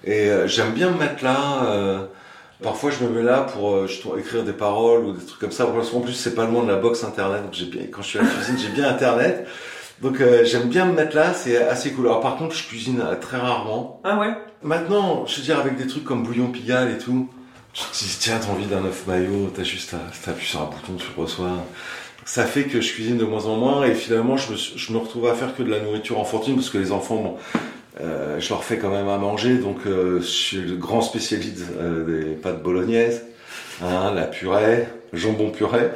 Et 0.03 0.29
euh, 0.29 0.49
j'aime 0.49 0.73
bien 0.73 0.91
me 0.91 0.99
mettre 0.99 1.23
là. 1.23 1.67
euh, 1.67 2.07
Parfois, 2.63 2.91
je 2.91 3.05
me 3.05 3.11
mets 3.11 3.23
là 3.23 3.41
pour 3.43 3.75
euh, 3.75 3.87
justement 3.87 4.17
écrire 4.17 4.43
des 4.45 4.53
paroles 4.53 5.05
ou 5.05 5.13
des 5.13 5.25
trucs 5.25 5.41
comme 5.41 5.53
ça. 5.53 5.67
Parce 5.67 5.91
qu'en 5.91 6.01
plus, 6.01 6.13
c'est 6.15 6.35
pas 6.35 6.47
loin 6.47 6.63
de 6.63 6.69
la 6.69 6.77
box 6.77 7.05
internet. 7.05 7.43
Donc, 7.43 7.53
j'ai 7.53 7.67
bien, 7.67 7.83
quand 7.91 8.03
je 8.03 8.07
suis 8.09 8.19
à 8.19 8.23
la 8.23 8.29
cuisine, 8.29 8.57
j'ai 8.59 8.69
bien 8.69 8.89
internet. 8.89 9.47
Donc, 10.01 10.21
euh, 10.21 10.45
j'aime 10.45 10.69
bien 10.69 10.87
me 10.87 10.93
mettre 10.93 11.15
là. 11.17 11.35
C'est 11.35 11.57
assez 11.57 11.93
cool. 11.93 12.07
Alors, 12.07 12.21
par 12.21 12.37
contre, 12.37 12.55
je 12.55 12.65
cuisine 12.65 13.03
euh, 13.05 13.17
très 13.17 13.37
rarement. 13.39 14.01
Ah 14.05 14.19
ouais? 14.19 14.35
Maintenant, 14.63 15.27
je 15.27 15.37
veux 15.37 15.43
dire, 15.43 15.59
avec 15.59 15.77
des 15.77 15.87
trucs 15.87 16.05
comme 16.05 16.23
bouillon 16.23 16.47
pigalle 16.49 16.91
et 16.91 16.99
tout, 16.99 17.29
tu 17.75 17.83
te 17.85 17.99
dis, 17.99 18.17
tiens, 18.21 18.39
t'as 18.41 18.51
envie 18.53 18.67
d'un 18.67 18.85
œuf 18.85 19.07
maillot, 19.07 19.53
t'as 19.55 19.63
juste 19.65 19.95
à 19.95 19.99
sur 20.41 20.63
un 20.63 20.65
bouton, 20.67 20.95
tu 20.97 21.07
reçois. 21.21 21.51
Ça 22.25 22.45
fait 22.47 22.65
que 22.65 22.81
je 22.81 22.93
cuisine 22.95 23.19
de 23.19 23.25
moins 23.25 23.45
en 23.45 23.57
moins 23.57 23.85
et 23.85 23.95
finalement, 23.95 24.39
je 24.39 24.53
me, 24.53 24.57
suis- 24.57 24.79
je 24.79 24.93
me 24.95 24.99
retrouve 24.99 25.29
à 25.29 25.35
faire 25.35 25.55
que 25.55 25.63
de 25.63 25.71
la 25.71 25.81
nourriture 25.81 26.19
enfantine 26.19 26.55
parce 26.55 26.71
que 26.71 26.79
les 26.79 26.91
enfants, 26.93 27.17
bon, 27.17 27.37
euh, 28.01 28.41
je 28.41 28.49
leur 28.49 28.65
fais 28.65 28.79
quand 28.79 28.91
même 28.91 29.09
à 29.09 29.19
manger, 29.19 29.59
donc 29.59 29.87
euh, 29.87 30.19
je 30.21 30.27
suis 30.27 30.61
le 30.61 30.75
grand 30.75 31.01
spécialiste 31.01 31.63
euh, 31.79 32.25
des 32.25 32.35
pâtes 32.35 32.61
bolognaises, 32.61 33.25
hein, 33.85 34.13
la 34.13 34.25
purée, 34.25 34.89
jambon 35.13 35.51
purée, 35.51 35.91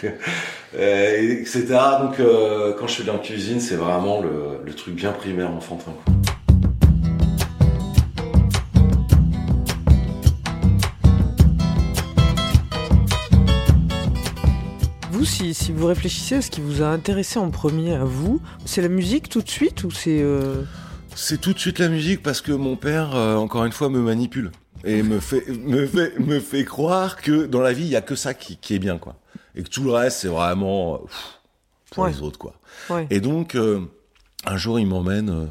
et 0.04 1.32
etc. 1.32 1.66
Donc 2.00 2.18
quand 2.78 2.86
je 2.86 2.92
suis 2.92 3.02
dans 3.02 3.14
la 3.14 3.18
cuisine, 3.18 3.58
c'est 3.58 3.74
vraiment 3.74 4.20
le, 4.20 4.64
le 4.64 4.72
truc 4.72 4.94
bien 4.94 5.10
primaire 5.10 5.50
enfantin. 5.50 5.92
quoi. 6.04 6.14
Vous, 15.10 15.24
si, 15.24 15.54
si 15.54 15.72
vous 15.72 15.86
réfléchissez 15.86 16.36
à 16.36 16.40
ce 16.40 16.52
qui 16.52 16.60
vous 16.60 16.82
a 16.82 16.86
intéressé 16.86 17.40
en 17.40 17.50
premier 17.50 17.96
à 17.96 18.04
vous, 18.04 18.40
c'est 18.64 18.80
la 18.80 18.88
musique 18.88 19.28
tout 19.28 19.42
de 19.42 19.50
suite 19.50 19.82
ou 19.82 19.90
c'est... 19.90 20.24
C'est 21.14 21.40
tout 21.40 21.52
de 21.52 21.58
suite 21.58 21.78
la 21.78 21.88
musique 21.88 22.22
parce 22.22 22.40
que 22.40 22.52
mon 22.52 22.76
père, 22.76 23.14
euh, 23.14 23.36
encore 23.36 23.64
une 23.64 23.72
fois, 23.72 23.88
me 23.90 24.00
manipule 24.00 24.50
et 24.84 25.02
me 25.02 25.20
fait, 25.20 25.46
me 25.48 25.86
fait, 25.86 26.18
me 26.18 26.40
fait 26.40 26.64
croire 26.64 27.16
que 27.16 27.46
dans 27.46 27.60
la 27.60 27.72
vie, 27.72 27.82
il 27.84 27.90
y 27.90 27.96
a 27.96 28.00
que 28.00 28.14
ça 28.14 28.32
qui, 28.34 28.56
qui 28.56 28.74
est 28.74 28.78
bien, 28.78 28.98
quoi. 28.98 29.16
Et 29.54 29.62
que 29.62 29.68
tout 29.68 29.82
le 29.82 29.90
reste, 29.92 30.20
c'est 30.20 30.28
vraiment 30.28 30.98
pff, 30.98 31.40
pour 31.90 32.04
Ouais. 32.04 32.10
les 32.12 32.22
autres, 32.22 32.38
quoi. 32.38 32.54
Ouais. 32.88 33.06
Et 33.10 33.20
donc, 33.20 33.54
euh, 33.54 33.80
un 34.46 34.56
jour, 34.56 34.78
il 34.80 34.86
m'emmène. 34.86 35.30
euh, 35.30 35.46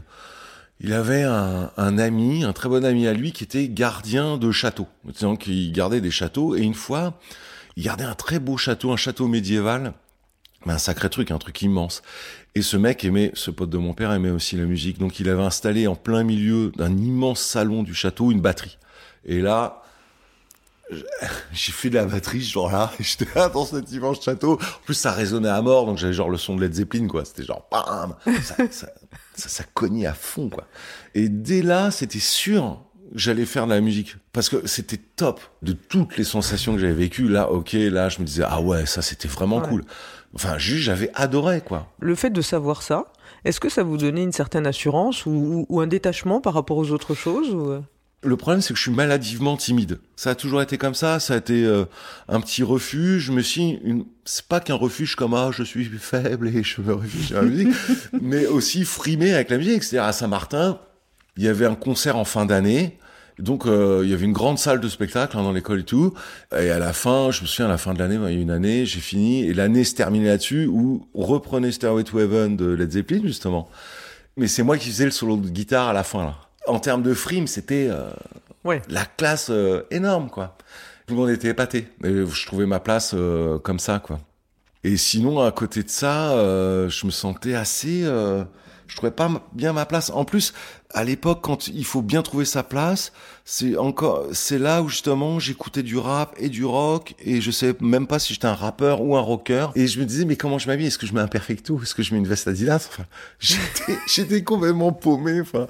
il 0.82 0.94
avait 0.94 1.24
un, 1.24 1.72
un 1.76 1.98
ami, 1.98 2.46
un 2.46 2.54
très 2.54 2.70
bon 2.70 2.86
ami 2.86 3.06
à 3.06 3.14
lui, 3.14 3.34
qui 3.34 3.44
était 3.44 3.68
gardien 3.68 4.38
de 4.38 4.50
château. 4.52 4.88
Donc, 5.22 5.46
il 5.46 5.72
gardait 5.74 6.00
des 6.02 6.10
châteaux. 6.12 6.56
Et 6.56 6.62
une 6.62 6.74
fois, 6.74 7.20
il 7.76 7.84
gardait 7.84 8.06
un 8.06 8.16
très 8.16 8.40
beau 8.40 8.56
château, 8.56 8.92
un 8.94 8.98
château 8.98 9.28
médiéval. 9.28 9.94
Mais 10.66 10.74
un 10.74 10.78
sacré 10.78 11.10
truc, 11.10 11.32
un 11.32 11.38
truc 11.38 11.62
immense. 11.62 12.02
Et 12.56 12.62
ce 12.62 12.78
mec 12.78 13.06
aimait, 13.06 13.32
ce 13.36 13.52
pote 13.52 13.70
de 13.70 13.78
mon 13.78 13.94
père 13.94 14.12
aimait 14.12 14.32
aussi 14.32 14.58
la 14.58 14.66
musique. 14.66 14.98
Donc, 14.98 15.20
il 15.20 15.30
avait 15.30 15.44
installé 15.44 15.88
en 15.88 15.96
plein 15.96 16.24
milieu 16.24 16.72
d'un 16.76 16.96
immense 16.98 17.42
salon 17.42 17.84
du 17.84 17.94
château 17.94 18.32
une 18.32 18.42
batterie. 18.42 18.78
Et 19.26 19.40
là, 19.42 19.84
j'ai 21.54 21.72
fait 21.72 21.90
de 21.92 21.96
la 21.96 22.06
batterie 22.06 22.44
ce 22.44 22.52
jour-là. 22.54 22.92
J'étais 23.00 23.28
là 23.36 23.50
dans 23.50 23.66
cet 23.66 23.92
immense 23.92 24.24
château. 24.24 24.54
En 24.54 24.84
plus, 24.86 24.96
ça 24.96 25.12
résonnait 25.12 25.50
à 25.50 25.62
mort, 25.62 25.86
donc 25.86 25.98
j'avais 26.00 26.14
genre 26.14 26.30
le 26.30 26.38
son 26.38 26.56
de 26.56 26.62
Led 26.62 26.74
Zeppelin, 26.74 27.08
quoi. 27.08 27.24
C'était 27.26 27.44
genre 27.44 27.68
bam, 27.72 28.16
ça, 28.42 28.56
ça, 28.72 28.88
ça, 29.36 29.50
ça 29.50 29.64
cognait 29.76 30.08
à 30.08 30.14
fond, 30.16 30.50
quoi. 30.50 30.66
Et 31.14 31.30
dès 31.30 31.62
là, 31.62 31.92
c'était 31.92 32.18
sûr 32.20 32.82
que 33.14 33.20
j'allais 33.20 33.46
faire 33.46 33.66
de 33.68 33.74
la 33.74 33.82
musique 33.82 34.16
parce 34.34 34.50
que 34.50 34.66
c'était 34.68 35.00
top 35.16 35.42
de 35.62 35.74
toutes 35.74 36.18
les 36.18 36.24
sensations 36.24 36.74
que 36.74 36.80
j'avais 36.80 36.94
vécues. 36.94 37.28
Là, 37.28 37.52
ok, 37.52 37.74
là, 37.74 38.10
je 38.10 38.20
me 38.20 38.26
disais 38.26 38.44
ah 38.48 38.60
ouais, 38.62 38.86
ça 38.88 39.02
c'était 39.04 39.28
vraiment 39.28 39.60
Ouais. 39.60 39.68
cool. 39.68 39.84
Enfin, 40.36 40.58
juste, 40.58 40.84
j'avais 40.84 41.12
adoré, 41.16 41.62
quoi. 41.62 41.92
Le 42.00 42.16
fait 42.16 42.30
de 42.30 42.42
savoir 42.42 42.82
ça, 42.84 43.12
est-ce 43.46 43.60
que 43.60 43.70
ça 43.70 43.84
vous 43.84 43.98
donnait 43.98 44.24
une 44.24 44.32
certaine 44.32 44.68
assurance 44.68 45.26
ou, 45.26 45.32
ou- 45.32 45.66
ou 45.70 45.82
un 45.82 45.88
détachement 45.88 46.40
par 46.42 46.54
rapport 46.54 46.78
aux 46.78 46.92
autres 46.92 47.16
choses 47.16 47.54
ou... 47.54 47.72
euh 47.72 47.82
Le 48.22 48.36
problème, 48.38 48.62
c'est 48.62 48.74
que 48.74 48.78
je 48.78 48.84
suis 48.84 48.92
maladivement 48.92 49.58
timide. 49.58 50.00
Ça 50.16 50.32
a 50.32 50.36
toujours 50.36 50.62
été 50.62 50.78
comme 50.78 50.94
ça. 50.94 51.20
Ça 51.20 51.34
a 51.34 51.38
été 51.38 51.66
euh, 51.66 51.86
un 52.28 52.42
petit 52.42 52.62
refuge. 52.64 53.32
Me 53.32 53.42
suis, 53.42 53.80
une... 53.84 54.06
c'est 54.26 54.46
pas 54.46 54.60
qu'un 54.60 54.76
refuge 54.76 55.16
comme 55.16 55.34
ah 55.34 55.50
je 55.52 55.64
suis 55.64 55.86
faible 55.86 56.50
et 56.50 56.64
je 56.64 56.82
me 56.82 56.94
réfugie 56.94 57.34
à 57.34 57.42
la 57.42 57.48
musique, 57.48 57.74
mais 58.22 58.46
aussi 58.46 58.86
frimé 58.86 59.34
avec 59.34 59.50
la 59.50 59.58
musique. 59.58 59.84
C'est-à-dire 59.84 60.08
à 60.08 60.14
Saint-Martin, 60.14 60.80
il 61.38 61.44
y 61.44 61.48
avait 61.48 61.66
un 61.66 61.76
concert 61.76 62.18
en 62.18 62.26
fin 62.26 62.46
d'année. 62.46 63.00
Donc 63.40 63.66
euh, 63.66 64.02
il 64.04 64.10
y 64.10 64.14
avait 64.14 64.26
une 64.26 64.34
grande 64.34 64.60
salle 64.60 64.80
de 64.80 64.88
spectacle 64.90 65.38
hein, 65.38 65.44
dans 65.44 65.52
l'école 65.52 65.80
et 65.80 65.84
tout. 65.84 66.14
Et 66.58 66.70
à 66.70 66.80
la 66.80 66.94
fin, 66.94 67.32
je 67.32 67.42
me 67.42 67.48
souviens 67.48 67.66
à 67.66 67.70
la 67.70 67.78
fin 67.78 67.94
de 67.94 68.00
l'année, 68.00 68.16
il 68.16 68.22
y 68.22 68.26
a 68.26 68.32
eu 68.32 68.42
une 68.42 68.52
année, 68.52 68.86
j'ai 68.86 69.00
fini 69.00 69.44
et 69.46 69.54
l'année 69.54 69.84
se 69.84 69.96
terminait 69.96 70.28
là-dessus 70.28 70.66
où 70.68 71.08
on 71.14 71.26
reprenait 71.26 71.72
Stairway 71.72 72.04
to 72.04 72.20
Heaven 72.20 72.58
de 72.58 72.66
Led 72.68 72.92
Zeppelin 72.92 73.22
justement. 73.24 73.70
Mais 74.38 74.48
c'est 74.48 74.64
moi 74.64 74.78
qui 74.78 74.90
faisais 74.90 75.06
le 75.06 75.12
solo 75.12 75.38
de 75.38 75.50
guitare 75.50 75.88
à 75.90 75.94
la 75.94 76.04
fin 76.04 76.24
là. 76.24 76.36
En 76.68 76.80
termes 76.80 77.02
de 77.04 77.14
frime, 77.14 77.48
c'était 77.48 77.88
euh, 77.90 78.10
Ouais. 78.66 78.82
la 78.90 79.06
classe 79.06 79.48
euh, 79.50 79.84
énorme 79.90 80.30
quoi. 80.30 80.58
Tout 81.08 81.16
le 81.16 81.22
monde 81.22 81.30
était 81.30 81.48
épaté. 81.50 81.88
Et 82.04 82.14
je 82.26 82.46
trouvais 82.46 82.66
ma 82.66 82.80
place 82.80 83.14
euh, 83.16 83.58
comme 83.58 83.80
ça 83.80 84.00
quoi. 84.00 84.20
Et 84.84 84.96
sinon 84.98 85.40
à 85.42 85.52
côté 85.52 85.82
de 85.84 85.90
ça, 85.90 86.32
euh, 86.34 86.90
je 86.90 87.06
me 87.06 87.12
sentais 87.12 87.54
assez 87.56 88.02
euh, 88.04 88.44
je 88.90 88.96
trouvais 88.96 89.12
pas 89.12 89.30
bien 89.54 89.72
ma 89.72 89.86
place. 89.86 90.10
En 90.10 90.26
plus, 90.26 90.54
à 90.94 91.04
l'époque, 91.04 91.40
quand 91.42 91.68
il 91.68 91.86
faut 91.86 92.02
bien 92.02 92.22
trouver 92.22 92.46
sa 92.46 92.64
place, 92.64 93.14
c'est 93.46 93.78
encore, 93.78 94.26
c'est 94.34 94.58
là 94.58 94.82
où 94.82 94.90
justement 94.90 95.40
j'écoutais 95.40 95.84
du 95.84 95.98
rap 95.98 96.36
et 96.38 96.50
du 96.50 96.66
rock 96.66 97.14
et 97.24 97.40
je 97.40 97.52
savais 97.52 97.76
même 97.80 98.08
pas 98.08 98.20
si 98.20 98.34
j'étais 98.34 98.48
un 98.48 98.56
rappeur 98.56 99.02
ou 99.02 99.16
un 99.16 99.22
rocker. 99.22 99.68
Et 99.76 99.88
je 99.88 100.00
me 100.00 100.06
disais, 100.06 100.26
mais 100.26 100.36
comment 100.36 100.58
je 100.58 100.68
m'habille? 100.68 100.88
Est-ce 100.88 100.98
que 100.98 101.08
je 101.08 101.14
mets 101.14 101.22
un 101.22 101.28
perfecto? 101.28 101.80
Est-ce 101.82 101.94
que 101.96 102.04
je 102.04 102.14
mets 102.14 102.20
une 102.20 102.28
veste 102.28 102.48
Adidas? 102.48 102.88
Enfin, 102.90 103.06
j'étais, 103.40 103.98
j'étais 104.08 104.44
complètement 104.44 104.92
paumé. 104.92 105.40
Enfin, 105.42 105.68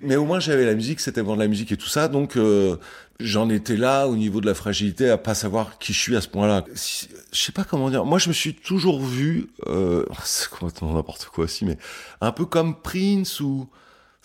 mais 0.00 0.16
au 0.16 0.24
moins 0.24 0.40
j'avais 0.40 0.64
la 0.64 0.74
musique, 0.74 1.00
c'était 1.00 1.22
bon 1.22 1.34
de 1.34 1.40
la 1.40 1.48
musique 1.48 1.72
et 1.72 1.76
tout 1.76 1.88
ça, 1.88 2.08
donc 2.08 2.36
euh, 2.36 2.76
j'en 3.20 3.48
étais 3.48 3.76
là 3.76 4.06
au 4.08 4.16
niveau 4.16 4.40
de 4.40 4.46
la 4.46 4.54
fragilité 4.54 5.08
à 5.10 5.18
pas 5.18 5.34
savoir 5.34 5.78
qui 5.78 5.92
je 5.92 5.98
suis 6.00 6.16
à 6.16 6.20
ce 6.20 6.28
point-là. 6.28 6.64
Si- 6.74 7.08
Je 7.32 7.38
sais 7.40 7.52
pas 7.52 7.64
comment 7.64 7.90
dire. 7.90 8.04
Moi, 8.04 8.18
je 8.18 8.28
me 8.28 8.34
suis 8.34 8.54
toujours 8.54 9.00
vu, 9.04 9.48
euh, 9.66 10.04
c'est 10.24 10.48
complètement 10.50 10.92
n'importe 10.94 11.26
quoi 11.26 11.44
aussi, 11.44 11.64
mais 11.64 11.78
un 12.20 12.32
peu 12.32 12.44
comme 12.46 12.74
Prince 12.80 13.40
ou 13.40 13.68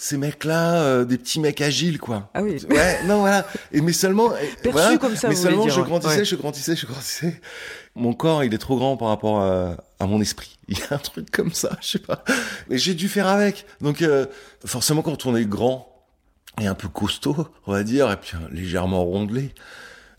ces 0.02 0.16
mecs-là, 0.18 0.82
euh, 0.82 1.04
des 1.06 1.18
petits 1.18 1.42
mecs 1.42 1.60
agiles, 1.60 2.00
quoi. 2.00 2.30
Ah 2.34 2.42
oui. 2.42 2.58
Ouais, 2.70 3.04
non, 3.04 3.20
voilà. 3.20 3.46
Et 3.74 3.82
mais 3.82 3.92
seulement, 3.92 4.30
Perçu 4.30 4.72
voilà, 4.72 4.98
comme 4.98 5.16
ça, 5.18 5.28
mais 5.28 5.36
vous 5.36 5.42
seulement 5.42 5.66
dire, 5.66 5.74
je 5.74 5.82
grandissais, 5.82 6.20
Ouais. 6.20 6.26
je 6.26 6.36
grandissais, 6.38 6.76
je 6.78 6.86
grandissais. 6.86 7.42
Mon 7.96 8.14
corps, 8.14 8.46
il 8.46 8.54
est 8.54 8.58
trop 8.60 8.78
grand 8.78 8.96
par 8.96 9.10
rapport 9.10 9.42
à, 9.42 9.76
à 10.00 10.06
mon 10.06 10.22
esprit. 10.22 10.58
Il 10.70 10.78
y 10.78 10.82
a 10.90 10.94
un 10.94 11.00
truc 11.00 11.30
comme 11.32 11.52
ça, 11.52 11.78
je 11.82 11.88
sais 11.90 12.00
pas. 12.00 12.24
Mais 12.70 12.78
j'ai 12.78 12.94
dû 12.94 13.10
faire 13.10 13.28
avec. 13.28 13.66
Donc, 13.82 14.02
euh, 14.02 14.26
forcément, 14.66 15.02
quand 15.02 15.26
on 15.26 15.36
est 15.36 15.44
grand 15.46 15.89
et 16.60 16.68
un 16.68 16.76
peu 16.76 16.88
costaud, 16.88 17.48
on 17.66 17.72
va 17.72 17.84
dire, 17.84 18.12
et 18.12 18.18
puis 18.18 18.34
euh, 18.36 18.48
légèrement 18.52 19.04
rondelé, 19.04 19.54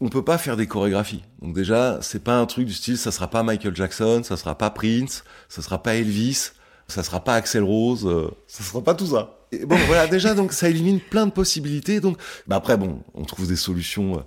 on 0.00 0.08
peut 0.08 0.24
pas 0.24 0.38
faire 0.38 0.56
des 0.56 0.66
chorégraphies. 0.66 1.22
Donc 1.42 1.54
déjà, 1.54 1.98
c'est 2.00 2.24
pas 2.24 2.38
un 2.38 2.46
truc 2.46 2.66
du 2.66 2.72
style, 2.72 2.96
ça 2.96 3.12
sera 3.12 3.28
pas 3.28 3.42
Michael 3.42 3.76
Jackson, 3.76 4.22
ça 4.24 4.36
sera 4.36 4.56
pas 4.56 4.70
Prince, 4.70 5.24
ça 5.48 5.62
sera 5.62 5.82
pas 5.82 5.94
Elvis, 5.94 6.52
ça 6.88 7.02
sera 7.02 7.22
pas 7.22 7.34
Axel 7.34 7.62
Rose, 7.62 8.06
euh, 8.06 8.30
ça 8.46 8.64
sera 8.64 8.82
pas 8.82 8.94
tout 8.94 9.06
ça. 9.06 9.36
Bon, 9.66 9.76
voilà, 9.86 10.06
déjà, 10.06 10.34
donc 10.34 10.52
ça 10.52 10.68
élimine 10.68 11.00
plein 11.00 11.26
de 11.26 11.32
possibilités. 11.32 12.00
Donc, 12.00 12.18
bah 12.46 12.56
après, 12.56 12.76
bon, 12.76 13.02
on 13.14 13.24
trouve 13.24 13.48
des 13.48 13.56
solutions 13.56 14.18
euh, 14.18 14.22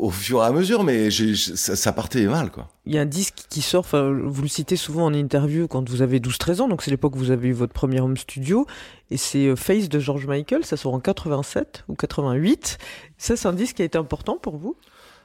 au 0.00 0.10
fur 0.10 0.42
et 0.42 0.46
à 0.46 0.50
mesure, 0.50 0.82
mais 0.82 1.10
ça, 1.10 1.76
ça 1.76 1.92
partait 1.92 2.24
mal, 2.26 2.50
quoi. 2.50 2.68
Il 2.86 2.94
y 2.94 2.98
a 2.98 3.02
un 3.02 3.06
disque 3.06 3.44
qui 3.50 3.60
sort, 3.60 3.84
vous 3.92 4.42
le 4.42 4.48
citez 4.48 4.76
souvent 4.76 5.04
en 5.04 5.12
interview 5.12 5.68
quand 5.68 5.88
vous 5.88 6.00
avez 6.00 6.20
12-13 6.20 6.62
ans, 6.62 6.68
donc 6.68 6.82
c'est 6.82 6.90
l'époque 6.90 7.14
où 7.16 7.18
vous 7.18 7.30
avez 7.30 7.48
eu 7.48 7.52
votre 7.52 7.74
premier 7.74 8.00
home 8.00 8.16
studio, 8.16 8.66
et 9.10 9.18
c'est 9.18 9.46
euh, 9.46 9.56
Face 9.56 9.88
de 9.88 9.98
George 9.98 10.26
Michael, 10.26 10.64
ça 10.64 10.76
sort 10.76 10.94
en 10.94 11.00
87 11.00 11.84
ou 11.88 11.94
88. 11.94 12.78
Ça, 13.18 13.36
c'est 13.36 13.46
un 13.46 13.52
disque 13.52 13.76
qui 13.76 13.82
a 13.82 13.84
été 13.84 13.98
important 13.98 14.38
pour 14.38 14.56
vous? 14.56 14.74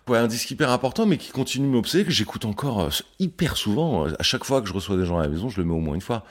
Ouais, 0.10 0.18
un 0.18 0.28
disque 0.28 0.52
hyper 0.52 0.70
important, 0.70 1.06
mais 1.06 1.18
qui 1.18 1.32
continue 1.32 1.68
de 1.68 1.72
m'obséder, 1.72 2.04
que 2.04 2.12
j'écoute 2.12 2.44
encore 2.46 2.82
euh, 2.82 2.90
hyper 3.20 3.56
souvent. 3.56 4.06
À 4.06 4.24
chaque 4.24 4.44
fois 4.44 4.62
que 4.62 4.68
je 4.68 4.74
reçois 4.74 4.98
des 4.98 5.06
gens 5.06 5.18
à 5.18 5.22
la 5.22 5.30
maison, 5.30 5.48
je 5.48 5.58
le 5.58 5.66
mets 5.66 5.74
au 5.74 5.80
moins 5.80 5.96
une 5.96 6.02
fois. 6.02 6.26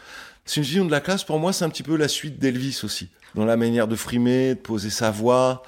C'est 0.45 0.61
une 0.61 0.67
vision 0.67 0.85
de 0.85 0.91
la 0.91 1.01
classe, 1.01 1.25
pour 1.25 1.39
moi, 1.39 1.55
c'est 1.55 1.65
un 1.65 1.71
petit 1.71 1.83
peu 1.83 1.97
la 1.97 2.09
suite 2.09 2.39
d'Elvis 2.39 2.83
aussi. 2.85 3.09
Dans 3.35 3.47
la 3.47 3.57
manière 3.57 3.89
de 3.89 3.97
frimer, 3.97 4.55
de 4.55 4.61
poser 4.61 4.91
sa 4.91 5.11
voix. 5.11 5.63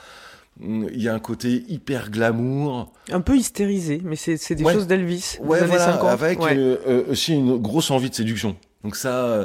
Il 0.61 1.03
y 1.03 1.09
a 1.09 1.15
un 1.15 1.19
côté 1.19 1.65
hyper 1.69 2.11
glamour. 2.11 2.93
Un 3.11 3.21
peu 3.21 3.37
hystérisé, 3.37 4.01
mais 4.05 4.17
c'est 4.17 4.37
c'est 4.39 4.55
des 4.55 4.65
Ouais. 4.65 4.73
choses 4.73 4.87
d'Elvis. 4.87 5.37
Ouais, 5.41 5.63
voilà, 5.65 5.85
50. 5.85 6.09
avec 6.09 6.41
Ouais. 6.41 6.57
euh, 6.57 6.77
euh, 6.87 7.05
aussi 7.11 7.35
une 7.35 7.57
grosse 7.59 7.91
envie 7.91 8.09
de 8.09 8.15
séduction. 8.15 8.57
Donc 8.83 8.97
ça, 8.97 9.25
euh, 9.27 9.45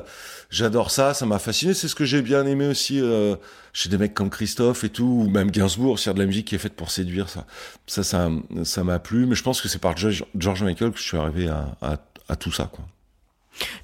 j'adore 0.50 0.92
ça, 0.92 1.14
ça 1.14 1.26
m'a 1.26 1.40
fasciné. 1.40 1.74
C'est 1.74 1.88
ce 1.88 1.96
que 1.96 2.06
j'ai 2.06 2.22
bien 2.22 2.46
aimé 2.46 2.68
aussi 2.68 3.00
euh, 3.02 3.36
chez 3.74 3.90
des 3.90 3.98
mecs 3.98 4.14
comme 4.14 4.30
Christophe 4.30 4.84
et 4.84 4.90
tout, 4.90 5.24
ou 5.26 5.30
même 5.30 5.52
Gainsbourg, 5.52 5.98
c'est 6.00 6.14
de 6.14 6.20
la 6.20 6.26
musique 6.28 6.48
qui 6.48 6.56
est 6.56 6.60
faite 6.60 6.74
pour 6.76 6.92
séduire. 6.92 7.28
Ça, 7.28 7.46
ça, 7.88 8.04
ça, 8.04 8.30
ça 8.64 8.84
m'a 8.84 9.00
plu. 9.00 9.26
Mais 9.26 9.36
je 9.36 9.44
pense 9.44 9.60
que 9.62 9.68
c'est 9.68 9.80
par 9.80 9.98
George, 9.98 10.24
George 10.38 10.64
Michael 10.64 10.92
que 10.92 10.98
je 11.00 11.04
suis 11.04 11.18
arrivé 11.18 11.48
à, 11.50 11.76
à, 11.82 11.98
à 12.30 12.36
tout 12.36 12.52
ça, 12.52 12.70
quoi. 12.72 12.86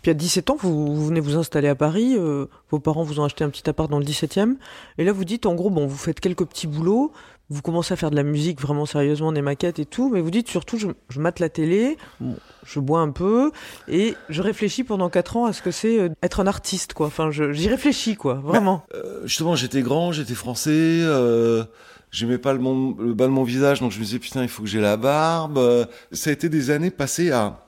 Puis 0.02 0.12
à 0.12 0.14
17 0.14 0.50
ans, 0.50 0.58
vous, 0.60 0.96
vous 0.96 1.06
venez 1.08 1.20
vous 1.20 1.36
installer 1.36 1.68
à 1.68 1.76
Paris, 1.76 2.16
euh, 2.18 2.46
vos 2.72 2.80
parents 2.80 3.04
vous 3.04 3.20
ont 3.20 3.24
acheté 3.26 3.44
un 3.44 3.50
petit 3.50 3.70
appart 3.70 3.90
dans 3.90 4.00
le 4.00 4.06
17e, 4.06 4.56
et 4.98 5.04
là 5.04 5.12
vous 5.12 5.26
dites 5.26 5.46
en 5.46 5.56
gros, 5.56 5.70
bon, 5.70 5.88
vous 5.88 5.98
faites 5.98 6.20
quelques 6.20 6.46
petits 6.46 6.68
boulots, 6.68 7.12
vous 7.50 7.62
commencez 7.62 7.94
à 7.94 7.98
faire 7.98 8.12
de 8.12 8.16
la 8.18 8.24
musique 8.24 8.60
vraiment 8.62 8.86
sérieusement, 8.86 9.32
des 9.32 9.42
maquettes 9.42 9.80
et 9.80 9.86
tout, 9.86 10.10
mais 10.10 10.20
vous 10.22 10.32
dites 10.32 10.50
surtout, 10.50 10.78
je, 10.78 10.88
je 11.10 11.20
mate 11.20 11.40
la 11.40 11.48
télé, 11.50 11.98
bon, 12.20 12.36
je 12.66 12.80
bois 12.80 13.00
un 13.02 13.12
peu, 13.12 13.52
et 13.88 14.16
je 14.30 14.42
réfléchis 14.42 14.84
pendant 14.84 15.10
4 15.10 15.38
ans 15.38 15.46
à 15.46 15.54
ce 15.54 15.62
que 15.62 15.72
c'est 15.72 16.00
euh, 16.00 16.10
être 16.24 16.40
un 16.42 16.48
artiste, 16.48 16.94
quoi. 16.94 17.08
Enfin, 17.08 17.30
j'y 17.32 17.70
réfléchis, 17.70 18.16
quoi, 18.16 18.36
vraiment. 18.36 18.84
Euh, 18.96 19.22
justement, 19.26 19.56
j'étais 19.56 19.82
grand, 19.82 20.12
j'étais 20.12 20.34
français, 20.34 20.72
euh, 20.74 21.64
j'aimais 22.12 22.38
pas 22.38 22.52
le, 22.54 22.60
mon- 22.60 22.96
le 22.98 23.14
bas 23.14 23.26
de 23.28 23.32
mon 23.32 23.44
visage, 23.44 23.80
donc 23.80 23.92
je 23.92 24.00
me 24.00 24.04
disais 24.04 24.20
putain, 24.20 24.44
il 24.44 24.50
faut 24.50 24.64
que 24.64 24.70
j'ai 24.70 24.82
la 24.82 24.98
barbe. 24.98 25.88
Ça 26.12 26.30
a 26.30 26.34
été 26.34 26.50
des 26.50 26.70
années 26.70 26.92
passées 26.92 27.32
à 27.32 27.67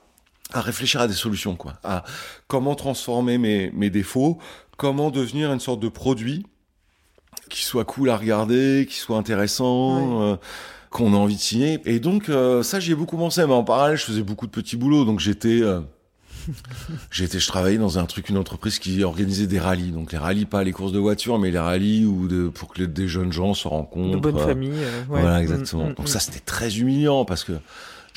à 0.54 0.62
réfléchir 0.62 1.02
à 1.02 1.08
des 1.08 1.14
solutions, 1.14 1.56
quoi, 1.56 1.74
à 1.84 2.04
comment 2.48 2.76
transformer 2.76 3.38
mes 3.38 3.72
mes 3.72 3.90
défauts, 3.90 4.38
comment 4.78 5.12
devenir 5.12 5.52
une 5.54 5.60
sorte 5.60 5.80
de 5.80 5.90
produit 5.90 6.46
qui 7.50 7.64
soit 7.64 7.86
cool 7.86 8.10
à 8.10 8.18
regarder, 8.18 8.88
qui 8.90 8.98
soit 8.98 9.18
intéressant. 9.18 10.22
euh, 10.22 10.36
qu'on 10.92 11.14
a 11.14 11.18
envie 11.18 11.36
de 11.36 11.40
signer 11.40 11.80
et 11.86 12.00
donc 12.00 12.30
euh, 12.30 12.64
ça 12.64 12.80
j'y 12.80 12.94
ai 12.94 12.96
beaucoup 12.96 13.16
pensé 13.16 13.46
mais 13.46 13.54
en 13.54 13.64
parallèle 13.64 13.96
je 13.96 14.06
faisais 14.06 14.24
beaucoup 14.24 14.48
de 14.48 14.52
petits 14.52 14.76
boulots 14.76 15.06
donc 15.06 15.20
j'étais 15.20 15.62
euh, 15.62 15.82
J'étais, 17.12 17.40
je 17.40 17.48
travaillais 17.48 17.78
dans 17.78 18.00
un 18.00 18.06
truc, 18.06 18.30
une 18.30 18.38
entreprise 18.38 18.80
qui 18.80 19.04
organisait 19.04 19.46
des 19.46 19.60
rallyes. 19.60 19.92
Donc 19.92 20.12
les 20.12 20.18
rallyes, 20.18 20.46
pas 20.46 20.64
les 20.64 20.72
courses 20.72 20.92
de 20.92 20.98
voitures, 20.98 21.38
mais 21.38 21.52
les 21.52 21.60
rallyes 21.60 22.06
où 22.06 22.28
de, 22.28 22.48
pour 22.50 22.70
que 22.74 22.80
les- 22.82 22.88
des 22.88 23.08
jeunes 23.08 23.32
gens 23.32 23.54
se 23.54 23.68
rencontrent. 23.68 24.16
De 24.16 24.18
bonne 24.20 24.38
euh, 24.38 24.46
famille. 24.48 24.72
euh, 24.74 25.00
ouais. 25.02 25.22
Voilà, 25.22 25.38
Mm, 25.38 25.42
exactement. 25.42 25.86
mm, 25.90 25.94
Donc 25.94 26.06
mm. 26.06 26.08
ça, 26.08 26.20
c'était 26.20 26.40
très 26.40 26.78
humiliant 26.80 27.24
parce 27.26 27.44
que 27.44 27.52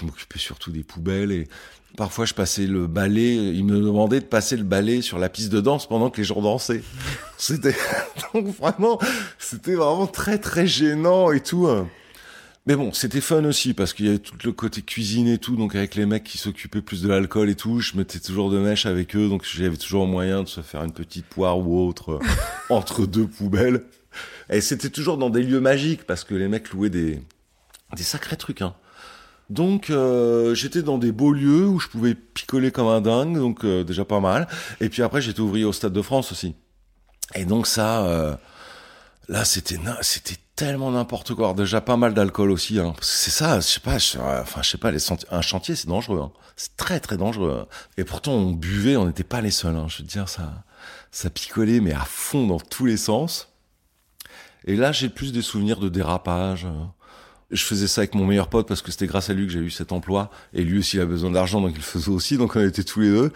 je 0.00 0.04
m'occupais 0.06 0.38
surtout 0.38 0.70
des 0.70 0.82
poubelles 0.82 1.32
et 1.32 1.48
parfois 1.96 2.24
je 2.24 2.34
passais 2.34 2.66
le 2.66 2.86
balai. 2.86 3.34
Ils 3.34 3.64
me 3.64 3.80
demandaient 3.80 4.20
de 4.20 4.24
passer 4.26 4.56
le 4.56 4.64
balai 4.64 5.02
sur 5.02 5.18
la 5.18 5.28
piste 5.28 5.50
de 5.52 5.60
danse 5.60 5.86
pendant 5.88 6.10
que 6.10 6.18
les 6.18 6.24
gens 6.24 6.40
dansaient. 6.40 6.82
C'était 7.38 7.74
donc 8.34 8.46
vraiment, 8.46 8.98
c'était 9.38 9.74
vraiment 9.74 10.06
très 10.06 10.38
très 10.38 10.66
gênant 10.66 11.32
et 11.32 11.40
tout. 11.40 11.66
hein. 11.66 11.88
Mais 12.66 12.76
bon, 12.76 12.92
c'était 12.92 13.20
fun 13.20 13.44
aussi 13.44 13.74
parce 13.74 13.92
qu'il 13.92 14.06
y 14.06 14.08
avait 14.08 14.20
tout 14.20 14.36
le 14.44 14.52
côté 14.52 14.82
cuisine 14.82 15.26
et 15.26 15.38
tout, 15.38 15.56
donc 15.56 15.74
avec 15.74 15.96
les 15.96 16.06
mecs 16.06 16.22
qui 16.22 16.38
s'occupaient 16.38 16.80
plus 16.80 17.02
de 17.02 17.08
l'alcool 17.08 17.50
et 17.50 17.56
tout, 17.56 17.80
je 17.80 17.96
mettais 17.96 18.20
toujours 18.20 18.50
de 18.52 18.58
mèche 18.60 18.86
avec 18.86 19.16
eux, 19.16 19.28
donc 19.28 19.44
j'avais 19.44 19.76
toujours 19.76 20.06
moyen 20.06 20.44
de 20.44 20.48
se 20.48 20.60
faire 20.60 20.84
une 20.84 20.92
petite 20.92 21.26
poire 21.26 21.58
ou 21.58 21.84
autre 21.84 22.12
euh, 22.12 22.18
entre 22.70 23.04
deux 23.04 23.26
poubelles. 23.26 23.82
Et 24.48 24.60
c'était 24.60 24.90
toujours 24.90 25.18
dans 25.18 25.28
des 25.28 25.42
lieux 25.42 25.58
magiques 25.60 26.04
parce 26.04 26.22
que 26.22 26.36
les 26.36 26.46
mecs 26.46 26.70
louaient 26.70 26.90
des 26.90 27.20
des 27.96 28.02
sacrés 28.04 28.36
trucs. 28.36 28.62
Hein. 28.62 28.74
Donc 29.52 29.90
euh, 29.90 30.54
j'étais 30.54 30.80
dans 30.82 30.96
des 30.96 31.12
beaux 31.12 31.30
lieux 31.34 31.66
où 31.66 31.78
je 31.78 31.86
pouvais 31.88 32.14
picoler 32.14 32.70
comme 32.70 32.86
un 32.86 33.02
dingue, 33.02 33.36
donc 33.36 33.66
euh, 33.66 33.84
déjà 33.84 34.06
pas 34.06 34.18
mal. 34.18 34.48
Et 34.80 34.88
puis 34.88 35.02
après 35.02 35.20
j'étais 35.20 35.40
ouvrier 35.40 35.66
au 35.66 35.74
Stade 35.74 35.92
de 35.92 36.00
France 36.00 36.32
aussi. 36.32 36.54
Et 37.34 37.44
donc 37.44 37.66
ça, 37.66 38.06
euh, 38.06 38.34
là 39.28 39.44
c'était 39.44 39.78
c'était 40.00 40.38
tellement 40.56 40.90
n'importe 40.90 41.34
quoi. 41.34 41.52
Déjà 41.52 41.82
pas 41.82 41.98
mal 41.98 42.14
d'alcool 42.14 42.50
aussi. 42.50 42.78
Hein. 42.80 42.94
C'est 43.02 43.30
ça, 43.30 43.60
je 43.60 43.66
sais 43.66 43.80
pas, 43.80 43.96
enfin 44.40 44.62
je 44.62 44.70
sais 44.70 44.78
pas, 44.78 44.90
un 45.30 45.42
chantier 45.42 45.76
c'est 45.76 45.88
dangereux. 45.88 46.20
Hein. 46.22 46.32
C'est 46.56 46.74
très 46.78 46.98
très 46.98 47.18
dangereux. 47.18 47.54
hein. 47.60 47.66
Et 47.98 48.04
pourtant 48.04 48.32
on 48.32 48.52
buvait, 48.52 48.96
on 48.96 49.04
n'était 49.04 49.22
pas 49.22 49.42
les 49.42 49.50
seuls. 49.50 49.76
Hein. 49.76 49.84
Je 49.88 49.98
veux 49.98 50.08
dire 50.08 50.30
ça, 50.30 50.64
ça 51.10 51.28
picolait 51.28 51.80
mais 51.80 51.92
à 51.92 52.06
fond 52.06 52.46
dans 52.46 52.60
tous 52.60 52.86
les 52.86 52.96
sens. 52.96 53.52
Et 54.64 54.76
là 54.76 54.92
j'ai 54.92 55.10
plus 55.10 55.30
des 55.30 55.42
souvenirs 55.42 55.78
de 55.78 55.90
dérapage. 55.90 56.66
Je 57.52 57.62
faisais 57.64 57.86
ça 57.86 58.00
avec 58.00 58.14
mon 58.14 58.24
meilleur 58.26 58.48
pote 58.48 58.66
parce 58.66 58.82
que 58.82 58.90
c'était 58.90 59.06
grâce 59.06 59.28
à 59.30 59.34
lui 59.34 59.46
que 59.46 59.52
j'ai 59.52 59.60
eu 59.60 59.70
cet 59.70 59.92
emploi. 59.92 60.30
Et 60.54 60.64
lui 60.64 60.78
aussi 60.78 60.96
il 60.96 61.00
a 61.00 61.06
besoin 61.06 61.30
d'argent 61.30 61.60
donc 61.60 61.72
il 61.72 61.76
le 61.76 61.82
faisait 61.82 62.08
aussi. 62.10 62.36
Donc 62.38 62.56
on 62.56 62.66
était 62.66 62.82
tous 62.84 63.00
les 63.00 63.10
deux. 63.10 63.32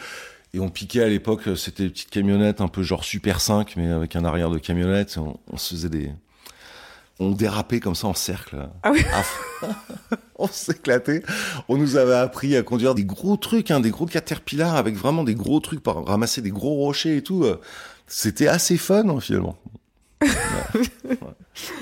Et 0.55 0.61
on 0.61 0.70
piquait 0.70 1.02
à 1.02 1.09
l'époque, 1.09 1.48
euh, 1.48 1.57
c'était 1.57 1.83
des 1.83 1.90
petites 1.90 2.09
camionnettes 2.09 2.62
un 2.62 2.68
peu 2.68 2.83
genre 2.83 3.05
Super 3.05 3.40
5, 3.42 3.74
mais 3.76 3.90
avec 3.90 4.16
un 4.16 4.24
arrière 4.24 4.48
de 4.48 4.59
camionnette. 4.59 5.18
On, 5.18 5.38
on 5.52 5.59
se 5.59 5.74
faisait 5.74 5.90
des... 5.90 6.11
On 7.18 7.31
dérapait 7.31 7.81
comme 7.81 7.94
ça 7.94 8.07
en 8.09 8.14
cercle. 8.14 8.68
Ah 8.83 8.92
oui. 8.92 9.02
On 10.38 10.46
s'éclatait. 10.48 11.22
On 11.68 11.79
nous 11.79 11.96
avait 11.96 12.14
appris 12.14 12.57
à 12.57 12.62
conduire 12.62 12.94
des 12.94 13.07
gros 13.07 13.38
trucs, 13.38 13.70
hein, 13.70 13.81
des 13.81 13.90
gros 13.90 14.05
caterpillars 14.05 14.76
avec 14.76 14.96
vraiment 14.96 15.24
des 15.24 15.35
gros 15.35 15.61
trucs 15.61 15.83
pour 15.83 16.07
ramasser 16.07 16.42
des 16.42 16.50
gros 16.50 16.74
rochers 16.74 17.16
et 17.16 17.22
tout. 17.22 17.44
euh. 17.44 17.59
C'était 18.07 18.48
assez 18.48 18.76
fun, 18.76 19.09
hein, 19.09 19.20
finalement. 19.20 19.57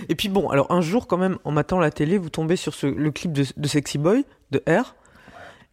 Et 0.09 0.14
puis 0.14 0.29
bon, 0.29 0.49
alors 0.51 0.70
un 0.70 0.81
jour 0.81 1.07
quand 1.07 1.16
même, 1.16 1.38
en 1.44 1.51
matant 1.51 1.79
la 1.79 1.90
télé, 1.90 2.18
vous 2.18 2.31
tombez 2.31 2.57
sur 2.57 2.75
ce, 2.75 2.87
le 2.87 3.11
clip 3.11 3.33
de, 3.33 3.44
de 3.57 3.68
Sexy 3.68 3.99
Boy, 3.99 4.25
de 4.51 4.62
R. 4.68 4.94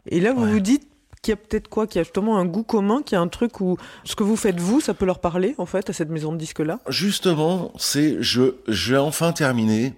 Et 0.08 0.19
là, 0.19 0.34
vous 0.34 0.43
Ouais. 0.43 0.52
vous 0.52 0.60
dites 0.60 0.88
qu'il 1.21 1.32
y 1.32 1.34
a 1.34 1.38
peut-être 1.38 1.67
quoi, 1.67 1.86
qu'il 1.86 2.00
y 2.00 2.02
a 2.02 2.04
justement 2.04 2.38
un 2.39 2.45
goût 2.45 2.63
commun, 2.63 3.04
qu'il 3.04 3.15
y 3.15 3.19
a 3.19 3.21
un 3.21 3.28
truc 3.28 3.62
où 3.62 3.78
ce 4.04 4.15
que 4.15 4.24
vous 4.24 4.36
faites 4.36 4.60
vous, 4.60 4.82
ça 4.82 4.93
peut 4.95 5.06
leur 5.06 5.19
parler 5.19 5.54
en 5.60 5.67
fait 5.67 5.89
à 5.89 5.93
cette 5.93 6.10
maison 6.10 6.32
de 6.34 6.38
disques-là? 6.38 6.80
Justement, 6.89 7.71
c'est 7.78 8.17
je 8.21 8.56
j'ai 8.67 8.97
enfin 8.97 9.32
terminé 9.32 9.93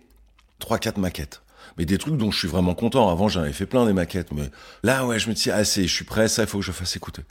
trois 0.59 0.79
quatre 0.79 0.97
maquettes. 0.97 1.41
Mais 1.77 1.85
des 1.85 1.97
trucs 1.97 2.17
dont 2.17 2.29
je 2.29 2.37
suis 2.37 2.47
vraiment 2.47 2.75
content. 2.75 3.09
Avant, 3.09 3.29
j'en 3.29 3.41
avais 3.41 3.53
fait 3.53 3.65
plein 3.65 3.85
des 3.85 3.93
maquettes, 3.93 4.31
mais 4.31 4.49
là, 4.83 5.07
ouais, 5.07 5.17
je 5.17 5.27
me 5.29 5.33
dis 5.33 5.49
ah 5.49 5.63
c'est, 5.63 5.87
je 5.87 5.93
suis 5.93 6.05
prêt, 6.05 6.27
ça, 6.27 6.43
il 6.43 6.47
faut 6.47 6.59
que 6.59 6.65
je 6.65 6.71
fasse 6.71 6.95
écouter. 6.95 7.23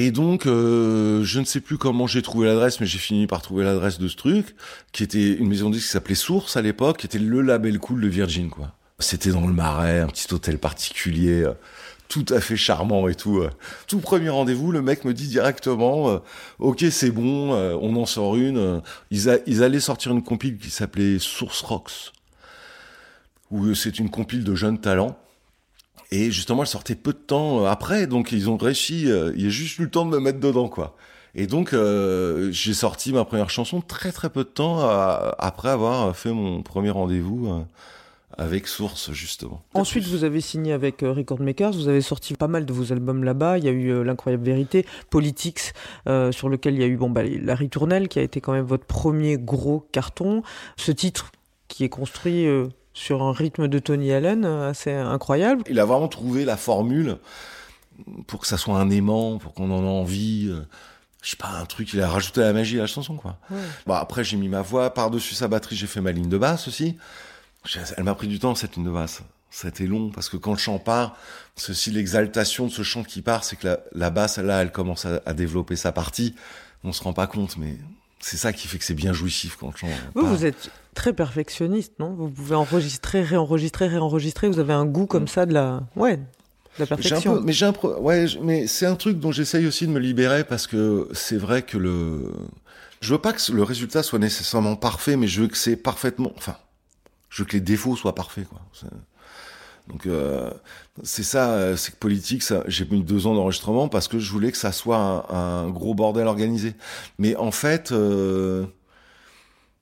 Et 0.00 0.12
donc, 0.12 0.46
euh, 0.46 1.24
je 1.24 1.40
ne 1.40 1.44
sais 1.44 1.58
plus 1.58 1.76
comment 1.76 2.06
j'ai 2.06 2.22
trouvé 2.22 2.46
l'adresse, 2.46 2.78
mais 2.78 2.86
j'ai 2.86 3.00
fini 3.00 3.26
par 3.26 3.42
trouver 3.42 3.64
l'adresse 3.64 3.98
de 3.98 4.06
ce 4.06 4.14
truc, 4.14 4.54
qui 4.92 5.02
était 5.02 5.32
une 5.32 5.48
maison 5.48 5.70
de 5.70 5.74
disques 5.74 5.86
qui 5.86 5.92
s'appelait 5.92 6.14
Source 6.14 6.56
à 6.56 6.62
l'époque, 6.62 6.98
qui 6.98 7.06
était 7.06 7.18
le 7.18 7.40
label 7.40 7.80
cool 7.80 8.00
de 8.02 8.06
Virgin, 8.06 8.48
quoi. 8.48 8.72
C'était 9.00 9.30
dans 9.30 9.44
le 9.44 9.52
Marais, 9.52 9.98
un 9.98 10.06
petit 10.06 10.32
hôtel 10.32 10.58
particulier, 10.58 11.42
euh, 11.42 11.54
tout 12.06 12.24
à 12.28 12.40
fait 12.40 12.56
charmant 12.56 13.08
et 13.08 13.16
tout. 13.16 13.38
euh. 13.38 13.50
Tout 13.88 13.98
premier 13.98 14.28
rendez-vous, 14.28 14.70
le 14.70 14.82
mec 14.82 15.04
me 15.04 15.12
dit 15.12 15.26
directement, 15.26 16.20
ok, 16.60 16.84
c'est 16.92 17.10
bon, 17.10 17.50
on 17.52 17.96
en 17.96 18.06
sort 18.06 18.36
une. 18.36 18.80
Ils, 19.10 19.42
ils 19.48 19.64
allaient 19.64 19.80
sortir 19.80 20.12
une 20.12 20.22
compile 20.22 20.58
qui 20.58 20.70
s'appelait 20.70 21.18
Source 21.18 21.62
Rocks, 21.62 22.12
où 23.50 23.74
c'est 23.74 23.98
une 23.98 24.10
compile 24.10 24.44
de 24.44 24.54
jeunes 24.54 24.78
talents. 24.78 25.18
Et 26.10 26.30
justement, 26.30 26.62
elle 26.62 26.68
sortait 26.68 26.94
peu 26.94 27.12
de 27.12 27.18
temps 27.18 27.64
euh, 27.64 27.68
après, 27.68 28.06
donc 28.06 28.32
ils 28.32 28.48
ont 28.48 28.56
réussi. 28.56 29.10
euh, 29.10 29.32
il 29.36 29.42
y 29.42 29.46
a 29.46 29.50
juste 29.50 29.78
eu 29.78 29.82
le 29.82 29.90
temps 29.90 30.06
de 30.06 30.10
me 30.10 30.20
mettre 30.20 30.40
dedans, 30.40 30.68
quoi. 30.68 30.96
Et 31.34 31.46
donc, 31.46 31.74
euh, 31.74 32.50
j'ai 32.50 32.72
sorti 32.72 33.12
ma 33.12 33.24
première 33.24 33.50
chanson 33.50 33.80
très 33.80 34.12
très 34.12 34.30
peu 34.30 34.44
de 34.44 34.48
temps 34.48 34.80
après 35.38 35.68
avoir 35.68 36.16
fait 36.16 36.32
mon 36.32 36.62
premier 36.62 36.90
rendez-vous 36.90 37.64
avec 38.38 38.66
Source, 38.66 39.12
justement. 39.12 39.62
Ensuite, 39.74 40.06
vous 40.06 40.24
avez 40.24 40.40
signé 40.40 40.72
avec 40.72 41.02
Record 41.02 41.40
Makers, 41.40 41.72
vous 41.72 41.88
avez 41.88 42.00
sorti 42.00 42.34
pas 42.34 42.48
mal 42.48 42.64
de 42.64 42.72
vos 42.72 42.92
albums 42.92 43.22
là-bas. 43.22 43.58
Il 43.58 43.64
y 43.64 43.68
a 43.68 43.72
eu 43.72 44.02
L'incroyable 44.02 44.42
vérité, 44.42 44.86
Politics, 45.10 45.74
sur 46.30 46.48
lequel 46.48 46.74
il 46.74 46.80
y 46.80 46.84
a 46.84 46.86
eu 46.86 46.96
bon, 46.96 47.10
bah, 47.10 47.22
La 47.24 47.54
Ritournelle, 47.54 48.08
qui 48.08 48.18
a 48.18 48.22
été 48.22 48.40
quand 48.40 48.52
même 48.52 48.64
votre 48.64 48.86
premier 48.86 49.36
gros 49.36 49.86
carton. 49.92 50.42
Ce 50.76 50.90
titre 50.90 51.30
qui 51.68 51.84
est 51.84 51.90
construit 51.90 52.48
sur 52.98 53.22
un 53.22 53.32
rythme 53.32 53.68
de 53.68 53.78
Tony 53.78 54.12
Allen 54.12 54.44
euh, 54.44 54.70
assez 54.70 54.92
incroyable. 54.92 55.62
Il 55.70 55.78
a 55.78 55.84
vraiment 55.84 56.08
trouvé 56.08 56.44
la 56.44 56.56
formule 56.56 57.18
pour 58.26 58.40
que 58.40 58.46
ça 58.46 58.58
soit 58.58 58.76
un 58.78 58.90
aimant, 58.90 59.38
pour 59.38 59.54
qu'on 59.54 59.70
en 59.70 59.84
ait 59.84 60.00
envie. 60.00 60.48
euh, 60.50 60.62
je 61.22 61.30
sais 61.30 61.36
pas, 61.36 61.48
un 61.48 61.64
truc, 61.64 61.92
il 61.92 62.00
a 62.00 62.08
rajouté 62.08 62.40
la 62.40 62.52
magie 62.52 62.78
à 62.78 62.82
la 62.82 62.86
chanson, 62.86 63.16
quoi. 63.16 63.38
Ouais. 63.50 63.58
Bon, 63.86 63.94
après, 63.94 64.24
j'ai 64.24 64.36
mis 64.36 64.48
ma 64.48 64.62
voix 64.62 64.90
par-dessus 64.94 65.34
sa 65.34 65.48
batterie, 65.48 65.76
j'ai 65.76 65.86
fait 65.86 66.00
ma 66.00 66.12
ligne 66.12 66.28
de 66.28 66.38
basse 66.38 66.68
aussi. 66.68 66.96
Elle 67.96 68.04
m'a 68.04 68.14
pris 68.14 68.28
du 68.28 68.38
temps, 68.38 68.54
cette 68.54 68.76
ligne 68.76 68.84
de 68.84 68.90
basse. 68.90 69.22
C'était 69.50 69.86
long, 69.86 70.10
parce 70.10 70.28
que 70.28 70.36
quand 70.36 70.52
le 70.52 70.58
chant 70.58 70.78
part, 70.78 71.16
c'est 71.56 71.70
aussi 71.70 71.90
l'exaltation 71.90 72.66
de 72.66 72.70
ce 72.70 72.82
chant 72.82 73.02
qui 73.02 73.22
part, 73.22 73.44
c'est 73.44 73.56
que 73.56 73.66
la, 73.66 73.80
la 73.92 74.10
basse, 74.10 74.38
là, 74.38 74.62
elle 74.62 74.72
commence 74.72 75.06
à, 75.06 75.20
à 75.24 75.34
développer 75.34 75.76
sa 75.76 75.92
partie. 75.92 76.34
On 76.84 76.92
se 76.92 77.02
rend 77.02 77.12
pas 77.12 77.26
compte, 77.26 77.56
mais 77.56 77.76
C'est 78.20 78.36
ça 78.36 78.52
qui 78.52 78.66
fait 78.68 78.78
que 78.78 78.84
c'est 78.84 78.94
bien 78.94 79.12
jouissif 79.12 79.56
quand 79.58 79.76
chante. 79.76 79.90
Vous, 80.14 80.22
Pas- 80.22 80.28
vous 80.28 80.44
êtes 80.44 80.70
très 80.94 81.12
perfectionniste, 81.12 81.92
non? 81.98 82.14
Vous 82.14 82.28
pouvez 82.28 82.54
enregistrer, 82.56 83.22
réenregistrer, 83.22 83.86
réenregistrer. 83.86 84.48
Vous 84.48 84.58
avez 84.58 84.72
un 84.72 84.86
goût 84.86 85.06
comme 85.06 85.28
ça 85.28 85.46
de 85.46 85.54
la, 85.54 85.82
ouais, 85.96 86.16
de 86.16 86.22
la 86.80 86.86
perfection. 86.86 87.34
peu- 87.36 87.42
mais 87.44 87.52
j'ai 87.52 87.66
un 87.66 87.72
pro- 87.72 87.96
ouais, 88.00 88.26
mais 88.42 88.66
c'est 88.66 88.86
un 88.86 88.96
truc 88.96 89.20
dont 89.20 89.30
j'essaye 89.32 89.66
aussi 89.66 89.86
de 89.86 89.92
me 89.92 90.00
libérer 90.00 90.42
parce 90.44 90.66
que 90.66 91.08
c'est 91.12 91.36
vrai 91.36 91.62
que 91.62 91.78
le, 91.78 92.32
je 93.00 93.12
veux 93.14 93.20
pas 93.20 93.32
que 93.32 93.52
le 93.52 93.62
résultat 93.62 94.02
soit 94.02 94.18
nécessairement 94.18 94.74
parfait, 94.74 95.16
mais 95.16 95.28
je 95.28 95.42
veux 95.42 95.48
que 95.48 95.56
c'est 95.56 95.76
parfaitement, 95.76 96.32
enfin, 96.36 96.56
je 97.30 97.42
veux 97.42 97.46
que 97.46 97.52
les 97.52 97.60
défauts 97.60 97.94
soient 97.94 98.14
parfaits, 98.16 98.48
quoi. 98.48 98.60
Donc 99.88 100.06
euh, 100.06 100.50
c'est 101.02 101.22
ça, 101.22 101.50
euh, 101.52 101.76
c'est 101.76 101.92
que 101.92 101.96
politique, 101.96 102.42
j'ai 102.66 102.84
mis 102.86 103.02
deux 103.02 103.26
ans 103.26 103.34
d'enregistrement 103.34 103.88
parce 103.88 104.06
que 104.06 104.18
je 104.18 104.30
voulais 104.30 104.52
que 104.52 104.58
ça 104.58 104.72
soit 104.72 104.98
un, 105.30 105.64
un 105.64 105.70
gros 105.70 105.94
bordel 105.94 106.26
organisé. 106.26 106.74
Mais 107.18 107.36
en 107.36 107.50
fait, 107.50 107.90
euh, 107.92 108.66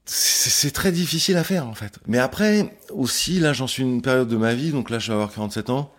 c'est 0.05 0.73
très 0.73 0.93
difficile 0.93 1.37
à 1.37 1.45
faire 1.45 1.67
en 1.67 1.75
fait. 1.75 1.99
Mais 2.07 2.19
après 2.19 2.79
aussi, 2.91 3.41
là, 3.41 3.53
j'en 3.53 3.67
suis 3.67 3.83
une 3.83 4.03
période 4.03 4.29
de 4.29 4.37
ma 4.37 4.55
vie, 4.55 4.71
donc 4.71 4.91
là, 4.91 4.99
je 4.99 5.09
vais 5.09 5.15
avoir 5.15 5.33
47 5.33 5.71
ans 5.71 5.93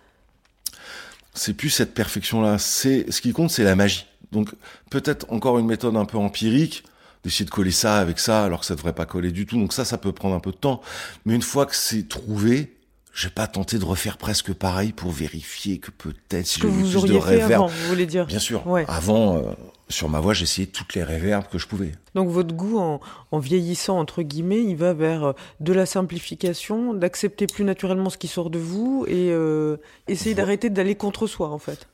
c'est 1.38 1.54
plus 1.54 1.70
cette 1.70 1.94
perfection-là. 1.94 2.58
C'est 2.58 3.10
ce 3.10 3.20
qui 3.20 3.32
compte, 3.32 3.50
c'est 3.50 3.64
la 3.64 3.76
magie. 3.76 4.06
Donc 4.32 4.50
peut-être 4.90 5.26
encore 5.30 5.58
une 5.58 5.66
méthode 5.66 5.96
un 5.96 6.04
peu 6.04 6.18
empirique 6.18 6.84
d'essayer 7.24 7.44
de 7.44 7.50
coller 7.50 7.70
ça 7.70 7.98
avec 7.98 8.18
ça, 8.18 8.44
alors 8.44 8.60
que 8.60 8.66
ça 8.66 8.74
devrait 8.74 8.92
pas 8.92 9.06
coller 9.06 9.32
du 9.32 9.46
tout. 9.46 9.58
Donc 9.58 9.72
ça, 9.72 9.84
ça 9.84 9.98
peut 9.98 10.12
prendre 10.12 10.34
un 10.34 10.40
peu 10.40 10.52
de 10.52 10.56
temps. 10.56 10.80
Mais 11.24 11.34
une 11.34 11.42
fois 11.42 11.66
que 11.66 11.74
c'est 11.74 12.08
trouvé, 12.08 12.76
je 13.18 13.26
vais 13.26 13.34
pas 13.34 13.48
tenter 13.48 13.80
de 13.80 13.84
refaire 13.84 14.16
presque 14.16 14.52
pareil 14.52 14.92
pour 14.92 15.10
vérifier 15.10 15.78
que 15.78 15.90
peut-être 15.90 16.46
si 16.46 16.60
j'ai 16.60 16.68
plus 16.68 16.92
de 16.92 16.96
auriez 16.98 17.20
fait 17.20 17.26
réverb. 17.30 17.52
avant, 17.52 17.66
vous 17.66 17.88
voulez 17.88 18.06
dire 18.06 18.26
Bien 18.26 18.38
sûr. 18.38 18.64
Ouais. 18.64 18.84
Avant, 18.86 19.38
euh, 19.38 19.42
sur 19.88 20.08
ma 20.08 20.20
voix, 20.20 20.34
j'essayais 20.34 20.68
toutes 20.68 20.94
les 20.94 21.02
réverbes 21.02 21.46
que 21.50 21.58
je 21.58 21.66
pouvais. 21.66 21.90
Donc 22.14 22.28
votre 22.28 22.54
goût 22.54 22.78
en, 22.78 23.00
en 23.32 23.38
vieillissant, 23.40 23.98
entre 23.98 24.22
guillemets, 24.22 24.62
il 24.62 24.76
va 24.76 24.92
vers 24.92 25.24
euh, 25.24 25.32
de 25.58 25.72
la 25.72 25.84
simplification, 25.84 26.94
d'accepter 26.94 27.48
plus 27.48 27.64
naturellement 27.64 28.08
ce 28.08 28.18
qui 28.18 28.28
sort 28.28 28.50
de 28.50 28.60
vous 28.60 29.04
et 29.08 29.32
euh, 29.32 29.78
essayer 30.06 30.36
d'arrêter 30.36 30.70
d'aller 30.70 30.94
contre 30.94 31.26
soi, 31.26 31.48
en 31.48 31.58
fait. 31.58 31.88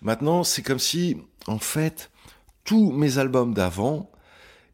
Maintenant, 0.00 0.44
c'est 0.44 0.62
comme 0.62 0.78
si, 0.78 1.18
en 1.46 1.58
fait, 1.58 2.10
tous 2.64 2.90
mes 2.90 3.18
albums 3.18 3.52
d'avant 3.52 4.10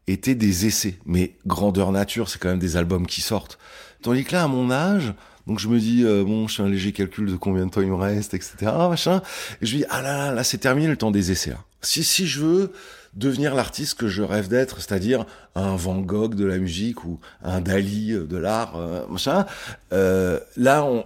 étaient 0.07 0.35
des 0.35 0.67
essais. 0.67 0.99
Mais 1.05 1.35
grandeur 1.45 1.91
nature, 1.91 2.29
c'est 2.29 2.39
quand 2.39 2.47
même 2.47 2.59
des 2.59 2.77
albums 2.77 3.07
qui 3.07 3.19
sortent. 3.19 3.59
Tandis 4.01 4.23
que 4.23 4.31
là, 4.31 4.43
à 4.43 4.47
mon 4.47 4.71
âge, 4.71 5.13
donc 5.47 5.59
je 5.59 5.69
me 5.69 5.79
dis, 5.79 6.03
euh, 6.03 6.23
bon, 6.23 6.47
je 6.47 6.55
fais 6.55 6.63
un 6.63 6.69
léger 6.69 6.91
calcul 6.91 7.31
de 7.31 7.35
combien 7.37 7.65
de 7.65 7.71
temps 7.71 7.81
il 7.81 7.87
me 7.87 7.95
reste, 7.95 8.33
etc., 8.33 8.55
machin. 8.89 9.21
Et 9.61 9.65
je 9.65 9.75
me 9.75 9.79
dis, 9.81 9.85
ah 9.89 10.01
là 10.01 10.17
là, 10.17 10.33
là, 10.33 10.43
c'est 10.43 10.57
terminé 10.57 10.87
le 10.87 10.97
temps 10.97 11.09
des 11.09 11.31
essais. 11.31 11.51
là. 11.51 11.63
Si, 11.81 12.03
si 12.03 12.27
je 12.27 12.41
veux 12.41 12.71
devenir 13.13 13.55
l'artiste 13.55 13.97
que 13.97 14.07
je 14.07 14.21
rêve 14.21 14.49
d'être, 14.49 14.81
c'est-à-dire 14.81 15.25
un 15.55 15.75
Van 15.75 15.99
Gogh 15.99 16.35
de 16.35 16.45
la 16.45 16.57
musique 16.57 17.05
ou 17.05 17.19
un 17.43 17.61
Dali 17.61 18.11
euh, 18.11 18.25
de 18.25 18.37
l'art, 18.37 18.75
euh, 18.75 19.07
machin, 19.07 19.45
euh, 19.93 20.39
là, 20.57 20.83
on, 20.83 21.05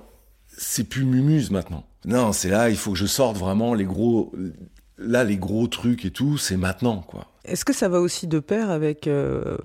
c'est 0.57 0.85
plus 0.85 1.05
mumuse 1.05 1.51
maintenant. 1.51 1.85
Non, 2.05 2.33
c'est 2.33 2.49
là, 2.49 2.69
il 2.69 2.77
faut 2.77 2.93
que 2.93 2.97
je 2.97 3.05
sorte 3.05 3.37
vraiment 3.37 3.75
les 3.75 3.85
gros, 3.85 4.33
là, 4.97 5.23
les 5.23 5.37
gros 5.37 5.67
trucs 5.67 6.03
et 6.03 6.11
tout, 6.11 6.37
c'est 6.37 6.57
maintenant, 6.57 6.97
quoi. 7.01 7.27
Est-ce 7.43 7.65
que 7.65 7.73
ça 7.73 7.89
va 7.89 7.99
aussi 7.99 8.27
de 8.27 8.39
pair 8.39 8.69
avec, 8.69 9.07
euh, 9.07 9.57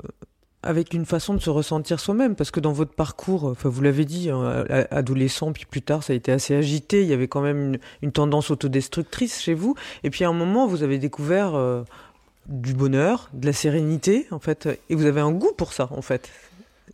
avec 0.66 0.94
une 0.94 1.06
façon 1.06 1.34
de 1.34 1.38
se 1.38 1.50
ressentir 1.50 2.00
soi-même 2.00 2.34
Parce 2.34 2.50
que 2.50 2.60
dans 2.60 2.72
votre 2.72 2.92
parcours, 2.92 3.44
enfin, 3.44 3.68
vous 3.68 3.82
l'avez 3.82 4.04
dit, 4.04 4.30
hein, 4.30 4.64
adolescent, 4.90 5.52
puis 5.52 5.64
plus 5.64 5.82
tard, 5.82 6.02
ça 6.02 6.12
a 6.12 6.16
été 6.16 6.32
assez 6.32 6.54
agité. 6.54 7.02
Il 7.02 7.08
y 7.08 7.12
avait 7.12 7.28
quand 7.28 7.40
même 7.40 7.78
une, 8.02 8.12
tendance 8.12 8.50
autodestructrice 8.50 9.40
chez 9.40 9.54
vous. 9.54 9.74
Et 10.04 10.10
puis 10.10 10.24
à 10.24 10.28
un 10.28 10.32
moment, 10.32 10.66
vous 10.66 10.82
avez 10.82 10.98
découvert 10.98 11.54
euh, 11.54 11.82
du 12.48 12.74
bonheur, 12.74 13.28
de 13.32 13.46
la 13.46 13.52
sérénité, 13.52 14.26
en 14.30 14.38
fait. 14.38 14.68
Et 14.88 14.94
vous 14.94 15.06
avez 15.06 15.20
un 15.20 15.32
goût 15.32 15.52
pour 15.56 15.72
ça, 15.72 15.88
en 15.92 16.02
fait. 16.02 16.30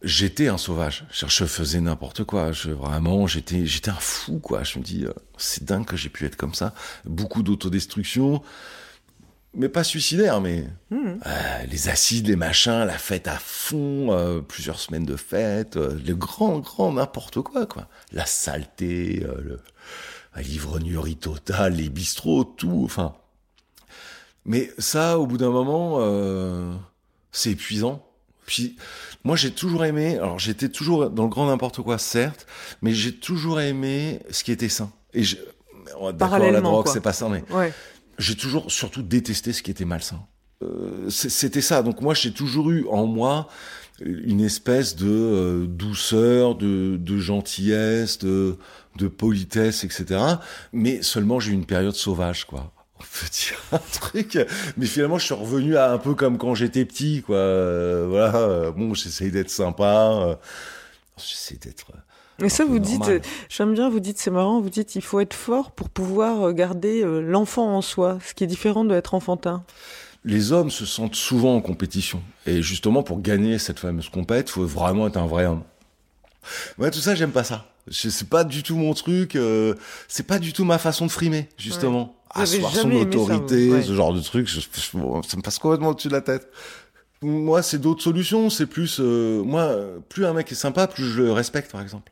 J'étais 0.03 0.49
un 0.49 0.59
sauvage. 0.59 1.05
Je 1.13 1.27
je 1.29 1.45
faisais 1.45 1.81
n'importe 1.81 2.25
quoi. 2.25 2.51
Je, 2.53 2.71
vraiment, 2.71 3.27
j'étais, 3.27 3.67
j'étais 3.67 3.91
un 3.91 4.01
fou, 4.01 4.39
quoi. 4.39 4.65
Je 4.65 4.79
me 4.79 4.85
dis, 4.85 5.05
euh, 5.05 5.13
c'est 5.37 5.65
dingue 5.65 5.85
que 5.85 5.97
j'ai 5.97 6.09
pu 6.09 6.27
être 6.27 6.37
comme 6.37 6.55
ça. 6.55 6.75
Beaucoup 7.05 7.43
d'autodestruction. 7.43 8.43
Mais 9.55 9.69
pas 9.69 9.85
suicidaire, 9.85 10.41
mais 10.41 10.67
Mhm. 10.91 11.21
euh, 11.27 11.63
les 11.71 11.89
acides, 11.91 12.27
les 12.29 12.37
machins, 12.37 12.85
la 12.87 12.97
fête 12.97 13.29
à 13.29 13.37
fond, 13.39 14.11
euh, 14.11 14.41
plusieurs 14.41 14.79
semaines 14.81 15.05
de 15.05 15.17
fête, 15.17 15.77
euh, 15.77 15.99
le 16.07 16.15
grand, 16.15 16.59
grand 16.61 16.93
n'importe 16.93 17.41
quoi, 17.43 17.67
quoi. 17.67 17.87
La 18.13 18.25
saleté, 18.25 19.27
l'ivrognerie 20.37 21.17
totale, 21.17 21.75
les 21.75 21.89
bistrots, 21.91 22.45
tout, 22.45 22.83
enfin. 22.85 23.15
Mais 24.45 24.71
ça, 24.79 25.19
au 25.19 25.27
bout 25.27 25.37
d'un 25.39 25.51
moment, 25.51 25.99
c'est 27.31 27.51
épuisant. 27.51 28.05
Puis, 28.47 28.77
moi, 29.23 29.37
j'ai 29.37 29.53
toujours 29.53 29.85
aimé, 29.85 30.17
alors 30.17 30.39
j'étais 30.39 30.69
toujours 30.69 31.11
dans 31.11 31.23
le 31.25 31.29
grand 31.29 31.47
n'importe 31.47 31.81
quoi, 31.83 31.97
certes, 31.99 32.47
mais 32.83 32.93
j'ai 32.93 33.15
toujours 33.15 33.61
aimé 33.61 34.21
ce 34.31 34.43
qui 34.43 34.51
était 34.51 34.69
sain. 34.69 34.91
Et 35.15 35.23
je, 35.23 35.37
d'accord, 36.15 36.39
la 36.39 36.61
drogue, 36.61 36.85
quoi. 36.85 36.93
c'est 36.93 37.01
pas 37.01 37.13
ça, 37.13 37.29
mais 37.29 37.45
Ouais. 37.51 37.73
J'ai 38.19 38.37
toujours 38.37 38.71
surtout 38.71 39.03
détesté 39.03 39.53
ce 39.53 39.63
qui 39.63 39.71
était 39.71 39.85
malsain. 39.85 40.21
Euh, 40.63 41.09
C'était 41.11 41.61
ça. 41.61 41.83
Donc 41.83 42.01
moi, 42.01 42.15
j'ai 42.15 42.33
toujours 42.33 42.71
eu 42.71 42.87
en 42.89 43.07
moi 43.07 43.49
une 44.05 44.41
espèce 44.41 44.97
de 44.97 45.09
euh, 45.09 45.67
douceur, 45.67 46.55
de, 46.57 46.97
de 46.99 47.19
gentillesse, 47.19 48.19
de, 48.19 48.57
de 48.97 49.09
politesse, 49.09 49.85
etc. 49.85 50.21
Mais 50.73 51.03
seulement 51.03 51.39
j'ai 51.41 51.51
eu 51.53 51.55
une 51.55 51.67
période 51.67 51.95
sauvage, 51.95 52.45
quoi. 52.47 52.73
On 52.99 53.03
peut 53.03 53.29
dire 53.33 53.61
un 53.73 53.79
truc. 54.01 54.39
Mais 54.77 54.87
finalement, 54.87 55.19
je 55.19 55.25
suis 55.27 55.35
revenu 55.35 55.77
à 55.77 55.91
un 55.93 55.99
peu 55.99 56.15
comme 56.15 56.39
quand 56.39 56.55
j'étais 56.55 56.85
petit, 56.85 57.23
quoi. 57.23 57.37
Euh, 57.37 58.07
voilà. 58.09 58.71
Bon, 58.71 58.95
j'essaye 58.95 59.31
d'être 59.33 59.51
sympa. 59.51 60.13
euh, 60.23 60.35
J'essaie 61.17 61.57
d'être. 61.57 61.87
Et 62.43 62.49
ça, 62.49 62.65
vous 62.65 62.79
dites, 62.79 63.03
j'aime 63.49 63.75
bien, 63.75 63.89
vous 63.89 64.01
dites, 64.01 64.19
c'est 64.19 64.31
marrant, 64.31 64.61
vous 64.61 64.71
dites, 64.71 64.95
il 64.97 65.03
faut 65.03 65.21
être 65.21 65.35
fort 65.35 65.71
pour 65.71 65.89
pouvoir 65.89 66.49
euh, 66.49 66.53
garder 66.53 67.03
euh, 67.03 67.21
l'enfant 67.21 67.77
en 67.77 67.83
soi, 67.83 68.19
ce 68.27 68.35
qui 68.35 68.45
est 68.45 68.47
différent 68.49 68.85
d'être 68.85 69.15
enfantin. 69.15 69.63
les 70.25 70.53
hommes 70.53 70.71
se 70.71 70.87
sentent 70.87 71.15
souvent 71.17 71.57
en 71.57 71.61
compétition. 71.61 72.23
Et 72.47 72.63
justement, 72.63 73.03
pour 73.03 73.21
gagner 73.21 73.59
cette 73.59 73.79
fameuse 73.81 74.09
compète, 74.09 74.49
il 74.49 74.53
faut 74.53 74.67
vraiment 74.67 75.07
être 75.09 75.17
un 75.17 75.27
vrai 75.27 75.47
homme. 75.47 75.63
Ouais, 76.79 76.91
tout 76.91 77.01
ça, 77.01 77.15
j'aime 77.15 77.31
pas 77.33 77.45
ça. 77.45 77.67
C'est 77.91 78.29
pas 78.29 78.45
du 78.45 78.63
tout 78.63 78.77
mon 78.77 78.95
truc. 78.95 79.35
euh, 79.37 79.75
c'est 80.09 80.27
pas 80.27 80.39
du 80.39 80.53
tout 80.53 80.65
ma 80.65 80.79
façon 80.79 81.07
de 81.07 81.11
frimer, 81.11 81.49
justement. 81.59 82.15
Avez 82.35 82.45
Asseoir 82.45 82.73
son 82.75 82.91
ça, 82.91 82.97
autorité, 82.97 83.71
ouais. 83.71 83.83
ce 83.83 83.93
genre 83.95 84.15
de 84.15 84.21
truc, 84.21 84.49
je- 84.49 84.61
je- 84.61 85.29
ça 85.29 85.37
me 85.37 85.43
passe 85.43 85.59
complètement 85.59 85.89
au-dessus 85.89 86.09
de 86.09 86.13
la 86.15 86.21
tête. 86.23 86.49
Moi, 87.23 87.63
c'est 87.63 87.79
d'autres 87.79 88.03
solutions. 88.03 88.51
C'est 88.51 88.67
plus, 88.67 88.99
euh, 89.01 89.43
moi, 89.43 89.77
plus 90.09 90.27
un 90.27 90.33
mec 90.33 90.51
est 90.51 90.57
sympa, 90.57 90.87
plus 90.87 91.05
je 91.05 91.23
le 91.23 91.33
respecte, 91.33 91.71
par 91.71 91.81
exemple. 91.81 92.11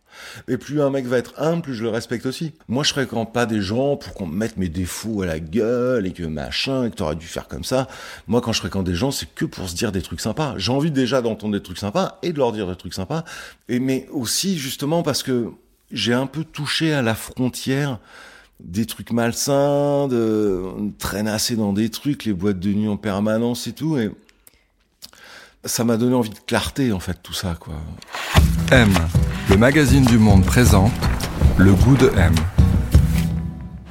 Et 0.49 0.57
plus 0.57 0.81
un 0.81 0.91
mec 0.91 1.07
va 1.07 1.19
être 1.19 1.35
humble, 1.39 1.63
plus 1.63 1.75
je 1.75 1.83
le 1.83 1.89
respecte 1.89 2.27
aussi. 2.27 2.53
Moi, 2.69 2.85
je 2.85 2.93
fréquente 2.93 3.33
pas 3.33 3.47
des 3.47 3.61
gens 3.61 3.97
pour 3.97 4.15
qu'on 4.15 4.27
me 4.27 4.37
mette 4.37 4.57
mes 4.57 4.69
défauts 4.69 5.23
à 5.23 5.27
la 5.27 5.41
gueule 5.41 6.07
et 6.07 6.13
que 6.13 6.23
machin, 6.23 6.85
et 6.85 6.91
que 6.91 6.97
t'aurais 6.97 7.17
dû 7.17 7.27
faire 7.27 7.49
comme 7.49 7.65
ça. 7.65 7.89
Moi, 8.29 8.41
quand 8.41 8.53
je 8.53 8.61
fréquente 8.61 8.85
des 8.85 8.95
gens, 8.95 9.11
c'est 9.11 9.33
que 9.35 9.45
pour 9.45 9.69
se 9.69 9.75
dire 9.75 9.93
des 9.93 10.03
trucs 10.03 10.21
sympas. 10.21 10.55
J'ai 10.57 10.73
envie 10.73 10.91
déjà 10.91 11.23
d'entendre 11.23 11.53
des 11.53 11.63
trucs 11.63 11.79
sympas 11.79 12.19
et 12.23 12.33
de 12.33 12.39
leur 12.39 12.53
dire 12.53 12.69
des 12.69 12.77
trucs 12.77 12.95
sympas. 12.95 13.25
Et, 13.69 13.81
mais 13.81 14.07
aussi, 14.13 14.59
justement, 14.59 15.03
parce 15.03 15.23
que 15.23 15.51
j'ai 15.91 16.15
un 16.15 16.27
peu 16.27 16.45
touché 16.45 16.93
à 16.93 17.03
la 17.03 17.15
frontière 17.15 17.99
des 18.63 18.85
trucs 18.85 19.13
malsains, 19.13 20.07
de 20.09 20.63
traînasser 20.99 21.57
dans 21.57 21.73
des 21.73 21.89
trucs, 21.89 22.25
les 22.25 22.33
boîtes 22.33 22.61
de 22.61 22.73
nuit 22.73 22.89
en 22.89 22.97
permanence 22.97 23.67
et 23.67 23.73
tout. 23.73 23.97
Et 23.97 24.11
ça 25.65 25.85
m'a 25.85 25.97
donné 25.97 26.15
envie 26.15 26.31
de 26.31 26.39
clarté, 26.47 26.93
en 26.93 27.01
fait, 27.01 27.19
tout 27.23 27.33
ça, 27.33 27.55
quoi. 27.59 27.75
M, 28.73 28.93
le 29.49 29.57
magazine 29.57 30.05
du 30.05 30.19
monde 30.19 30.45
présente 30.45 30.93
le 31.59 31.73
goût 31.73 31.97
de 31.97 32.11
M. 32.17 32.35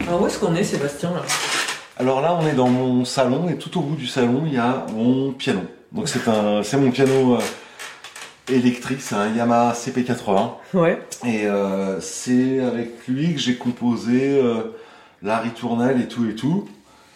Alors 0.08 0.22
où 0.24 0.28
est-ce 0.28 0.40
qu'on 0.40 0.56
est, 0.56 0.64
Sébastien 0.64 1.12
là? 1.12 1.22
Alors 1.98 2.22
là, 2.22 2.38
on 2.42 2.48
est 2.48 2.54
dans 2.54 2.70
mon 2.70 3.06
salon 3.06 3.50
et 3.50 3.58
tout 3.58 3.78
au 3.78 3.82
bout 3.82 3.96
du 3.96 4.08
salon, 4.08 4.44
il 4.48 4.54
y 4.54 4.58
a 4.58 4.86
mon 4.96 5.32
piano. 5.34 5.62
Donc 5.92 6.08
c'est 6.08 6.28
un, 6.28 6.64
c'est 6.64 6.78
mon 6.78 6.92
piano 6.92 7.36
euh, 7.36 7.40
électrique, 8.52 9.02
c'est 9.02 9.16
un 9.16 9.28
Yamaha 9.36 9.74
CP80 9.74 10.52
Ouais. 10.74 11.02
et 11.26 11.46
euh, 11.46 12.00
c'est 12.00 12.60
avec 12.62 13.06
lui 13.08 13.34
que 13.36 13.40
j'ai 13.40 13.56
composé 13.58 14.40
euh, 14.42 14.76
la 15.22 15.40
ritournelle 15.40 16.00
et 16.02 16.08
tout 16.08 16.26
et 16.28 16.36
tout. 16.36 16.68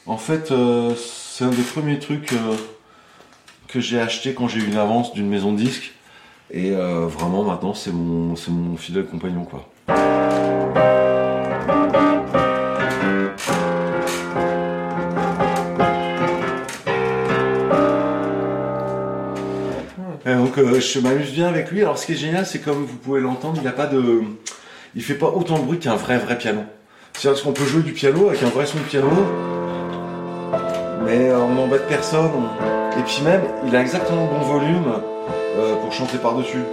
En 0.05 0.17
fait, 0.17 0.51
euh, 0.51 0.93
c'est 0.97 1.45
un 1.45 1.49
des 1.49 1.61
premiers 1.63 1.97
trucs 1.97 2.33
euh, 2.33 2.55
que 3.73 3.79
j'ai 3.79 3.99
acheté 3.99 4.35
quand 4.35 4.47
j'ai 4.47 4.59
eu 4.59 4.67
une 4.67 4.77
avance 4.77 5.13
d'une 5.13 5.27
maison 5.27 5.51
de 5.51 5.57
disques 5.57 5.93
et 6.51 6.73
euh, 6.75 7.07
vraiment 7.07 7.43
maintenant 7.43 7.73
c'est 7.73 7.91
mon, 7.91 8.35
mon 8.49 8.77
fidèle 8.77 9.07
compagnon 9.07 9.45
quoi. 9.45 9.67
Et 20.25 20.35
donc 20.35 20.55
euh, 20.59 20.79
je 20.79 20.99
m'amuse 20.99 21.31
bien 21.31 21.47
avec 21.47 21.71
lui. 21.71 21.81
Alors 21.81 21.97
ce 21.97 22.05
qui 22.05 22.11
est 22.11 22.15
génial, 22.15 22.45
c'est 22.45 22.59
comme 22.59 22.85
vous 22.85 22.97
pouvez 22.97 23.21
l'entendre, 23.21 23.59
il 23.59 23.67
a 23.67 23.71
pas 23.71 23.87
de, 23.87 24.21
il 24.95 25.01
fait 25.01 25.15
pas 25.15 25.29
autant 25.29 25.57
de 25.57 25.63
bruit 25.63 25.79
qu'un 25.79 25.95
vrai 25.95 26.19
vrai 26.19 26.37
piano. 26.37 26.61
C'est-à-dire 27.13 27.41
qu'on 27.43 27.53
peut 27.53 27.65
jouer 27.65 27.81
du 27.81 27.93
piano 27.93 28.29
avec 28.29 28.43
un 28.43 28.49
vrai 28.49 28.67
son 28.67 28.77
de 28.77 28.83
piano, 28.83 29.09
mais 31.05 31.29
euh, 31.29 31.39
on 31.39 31.49
n'embête 31.55 31.87
personne. 31.87 32.29
on- 32.35 32.99
Et 32.99 33.03
puis 33.03 33.21
même, 33.23 33.41
il 33.65 33.75
a 33.75 33.81
exactement 33.81 34.23
le 34.31 34.37
bon 34.39 34.45
volume 34.45 34.93
euh, 35.57 35.75
pour 35.77 35.91
chanter 35.91 36.17
par-dessus. 36.17 36.63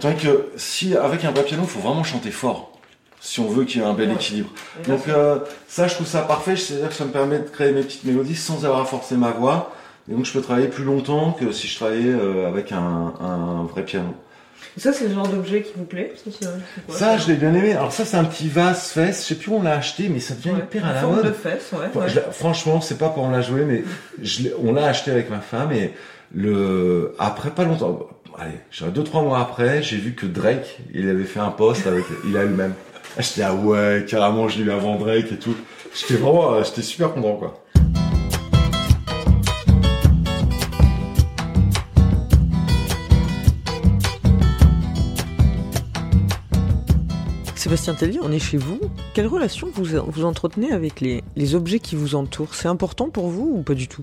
Tandis 0.00 0.16
que 0.22 0.48
si 0.56 0.96
avec 0.96 1.24
un 1.24 1.32
vrai 1.32 1.42
piano, 1.42 1.64
il 1.64 1.68
faut 1.68 1.80
vraiment 1.80 2.04
chanter 2.04 2.30
fort. 2.30 2.72
Si 3.20 3.40
on 3.40 3.48
veut 3.48 3.64
qu'il 3.64 3.80
y 3.80 3.84
ait 3.84 3.86
un 3.86 3.94
bel 3.94 4.12
équilibre. 4.12 4.50
Donc 4.86 5.08
euh, 5.08 5.40
ça, 5.66 5.88
je 5.88 5.94
trouve 5.94 6.06
ça 6.06 6.22
parfait. 6.22 6.54
C'est-à-dire 6.56 6.88
que 6.88 6.94
ça 6.94 7.04
me 7.04 7.10
permet 7.10 7.38
de 7.40 7.48
créer 7.48 7.72
mes 7.72 7.82
petites 7.82 8.04
mélodies 8.04 8.36
sans 8.36 8.64
avoir 8.64 8.82
à 8.82 8.84
forcer 8.84 9.16
ma 9.16 9.30
voix. 9.32 9.72
Et 10.08 10.14
donc 10.14 10.24
je 10.24 10.32
peux 10.32 10.40
travailler 10.40 10.68
plus 10.68 10.84
longtemps 10.84 11.32
que 11.32 11.50
si 11.50 11.66
je 11.66 11.76
travaillais 11.76 12.12
euh, 12.14 12.46
avec 12.48 12.70
un, 12.70 13.12
un 13.20 13.64
vrai 13.64 13.82
piano. 13.84 14.14
Ça, 14.76 14.92
c'est 14.92 15.08
le 15.08 15.14
genre 15.14 15.26
d'objet 15.28 15.62
qui 15.62 15.72
vous 15.76 15.84
plaît 15.84 16.12
Ça, 16.24 16.46
quoi, 16.86 16.94
Ça, 16.96 17.16
je 17.16 17.26
l'ai 17.28 17.34
bien 17.34 17.52
aimé. 17.54 17.72
Alors 17.72 17.92
ça, 17.92 18.04
c'est 18.04 18.16
un 18.16 18.24
petit 18.24 18.48
vase 18.48 18.88
fesse. 18.90 19.22
Je 19.22 19.28
sais 19.28 19.34
plus 19.34 19.50
où 19.50 19.56
on 19.56 19.62
l'a 19.62 19.74
acheté, 19.76 20.08
mais 20.08 20.20
ça 20.20 20.34
devient 20.34 20.50
Ouais. 20.50 20.58
hyper 20.60 20.86
à 20.86 20.92
la 20.92 21.00
Forme 21.00 21.16
mode. 21.16 21.26
de 21.26 21.32
fesse, 21.32 21.70
ouais. 21.72 21.86
Enfin, 21.88 22.00
ouais. 22.00 22.08
je 22.08 22.20
franchement, 22.32 22.80
c'est 22.80 22.98
pas 22.98 23.08
pour 23.08 23.24
en 23.24 23.30
la 23.30 23.40
jouer, 23.40 23.64
mais 23.64 23.82
je 24.22 24.48
on 24.62 24.72
l'a 24.72 24.86
acheté 24.86 25.10
avec 25.10 25.30
ma 25.30 25.40
femme 25.40 25.72
et 25.72 25.92
le 26.34 27.14
après 27.18 27.50
pas 27.50 27.64
longtemps, 27.64 28.06
allez, 28.38 28.90
deux 28.92 29.02
trois 29.04 29.22
mois 29.22 29.40
après, 29.40 29.82
j'ai 29.82 29.96
vu 29.96 30.14
que 30.14 30.26
Drake, 30.26 30.78
il 30.92 31.08
avait 31.08 31.24
fait 31.24 31.40
un 31.40 31.50
post 31.50 31.86
avec, 31.86 32.04
il 32.26 32.36
a 32.36 32.44
le 32.44 32.50
même. 32.50 32.74
J'étais 33.18 33.42
ah 33.42 33.54
ouais, 33.54 34.04
carrément, 34.06 34.48
je 34.48 34.58
l'ai 34.58 34.64
eu 34.64 34.70
avant 34.70 34.96
Drake 34.96 35.32
et 35.32 35.38
tout. 35.38 35.56
J'étais 35.94 36.14
vraiment, 36.20 36.52
euh, 36.54 36.62
j'étais 36.64 36.82
super 36.82 37.12
content 37.14 37.36
quoi. 37.36 37.64
Sébastien 47.68 47.92
Tellier, 47.92 48.20
on 48.22 48.32
est 48.32 48.38
chez 48.38 48.56
vous. 48.56 48.80
Quelle 49.12 49.26
relation 49.26 49.68
vous, 49.74 49.84
vous 50.06 50.24
entretenez 50.24 50.72
avec 50.72 51.02
les, 51.02 51.22
les 51.36 51.54
objets 51.54 51.80
qui 51.80 51.96
vous 51.96 52.14
entourent? 52.14 52.54
C'est 52.54 52.66
important 52.68 53.10
pour 53.10 53.28
vous 53.28 53.56
ou 53.56 53.62
pas 53.62 53.74
du 53.74 53.88
tout? 53.88 54.00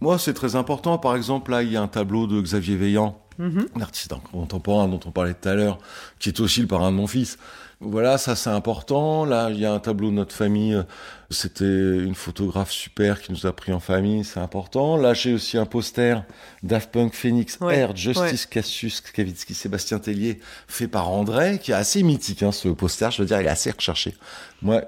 Moi, 0.00 0.18
c'est 0.18 0.34
très 0.34 0.56
important. 0.56 0.98
Par 0.98 1.14
exemple, 1.14 1.52
là, 1.52 1.62
il 1.62 1.70
y 1.70 1.76
a 1.76 1.82
un 1.82 1.86
tableau 1.86 2.26
de 2.26 2.40
Xavier 2.40 2.74
Veillant, 2.74 3.16
Mhm. 3.38 3.66
un 3.76 3.80
artiste 3.80 4.12
contemporain 4.32 4.88
dont 4.88 4.98
on 5.06 5.12
parlait 5.12 5.34
tout 5.34 5.48
à 5.48 5.54
l'heure, 5.54 5.78
qui 6.18 6.30
est 6.30 6.40
aussi 6.40 6.60
le 6.62 6.66
parrain 6.66 6.90
de 6.90 6.96
mon 6.96 7.06
fils. 7.06 7.38
Voilà, 7.80 8.16
ça 8.16 8.34
c'est 8.36 8.50
important. 8.50 9.26
Là, 9.26 9.50
il 9.50 9.60
y 9.60 9.66
a 9.66 9.72
un 9.72 9.78
tableau 9.78 10.08
de 10.08 10.14
notre 10.14 10.34
famille. 10.34 10.82
C'était 11.30 11.64
une 11.64 12.14
photographe 12.14 12.70
super 12.70 13.20
qui 13.20 13.32
nous 13.32 13.46
a 13.46 13.52
pris 13.52 13.72
en 13.72 13.80
famille, 13.80 14.24
c'est 14.24 14.40
important. 14.40 14.96
Là, 14.96 15.12
j'ai 15.12 15.34
aussi 15.34 15.58
un 15.58 15.66
poster 15.66 16.24
Daft 16.62 16.90
Punk, 16.90 17.12
Phoenix, 17.14 17.58
Ouais, 17.60 17.76
Air, 17.76 17.94
Justice, 17.94 18.46
Cassius, 18.46 19.02
Kavitsky, 19.02 19.52
Sébastien 19.52 19.98
Tellier, 19.98 20.40
fait 20.68 20.88
par 20.88 21.10
André, 21.10 21.58
qui 21.58 21.72
est 21.72 21.74
assez 21.74 22.02
mythique, 22.02 22.42
hein, 22.42 22.52
ce 22.52 22.68
poster. 22.68 23.10
Je 23.10 23.22
veux 23.22 23.26
dire, 23.26 23.40
il 23.40 23.46
est 23.46 23.50
assez 23.50 23.70
recherché. 23.70 24.14
Moi, 24.62 24.82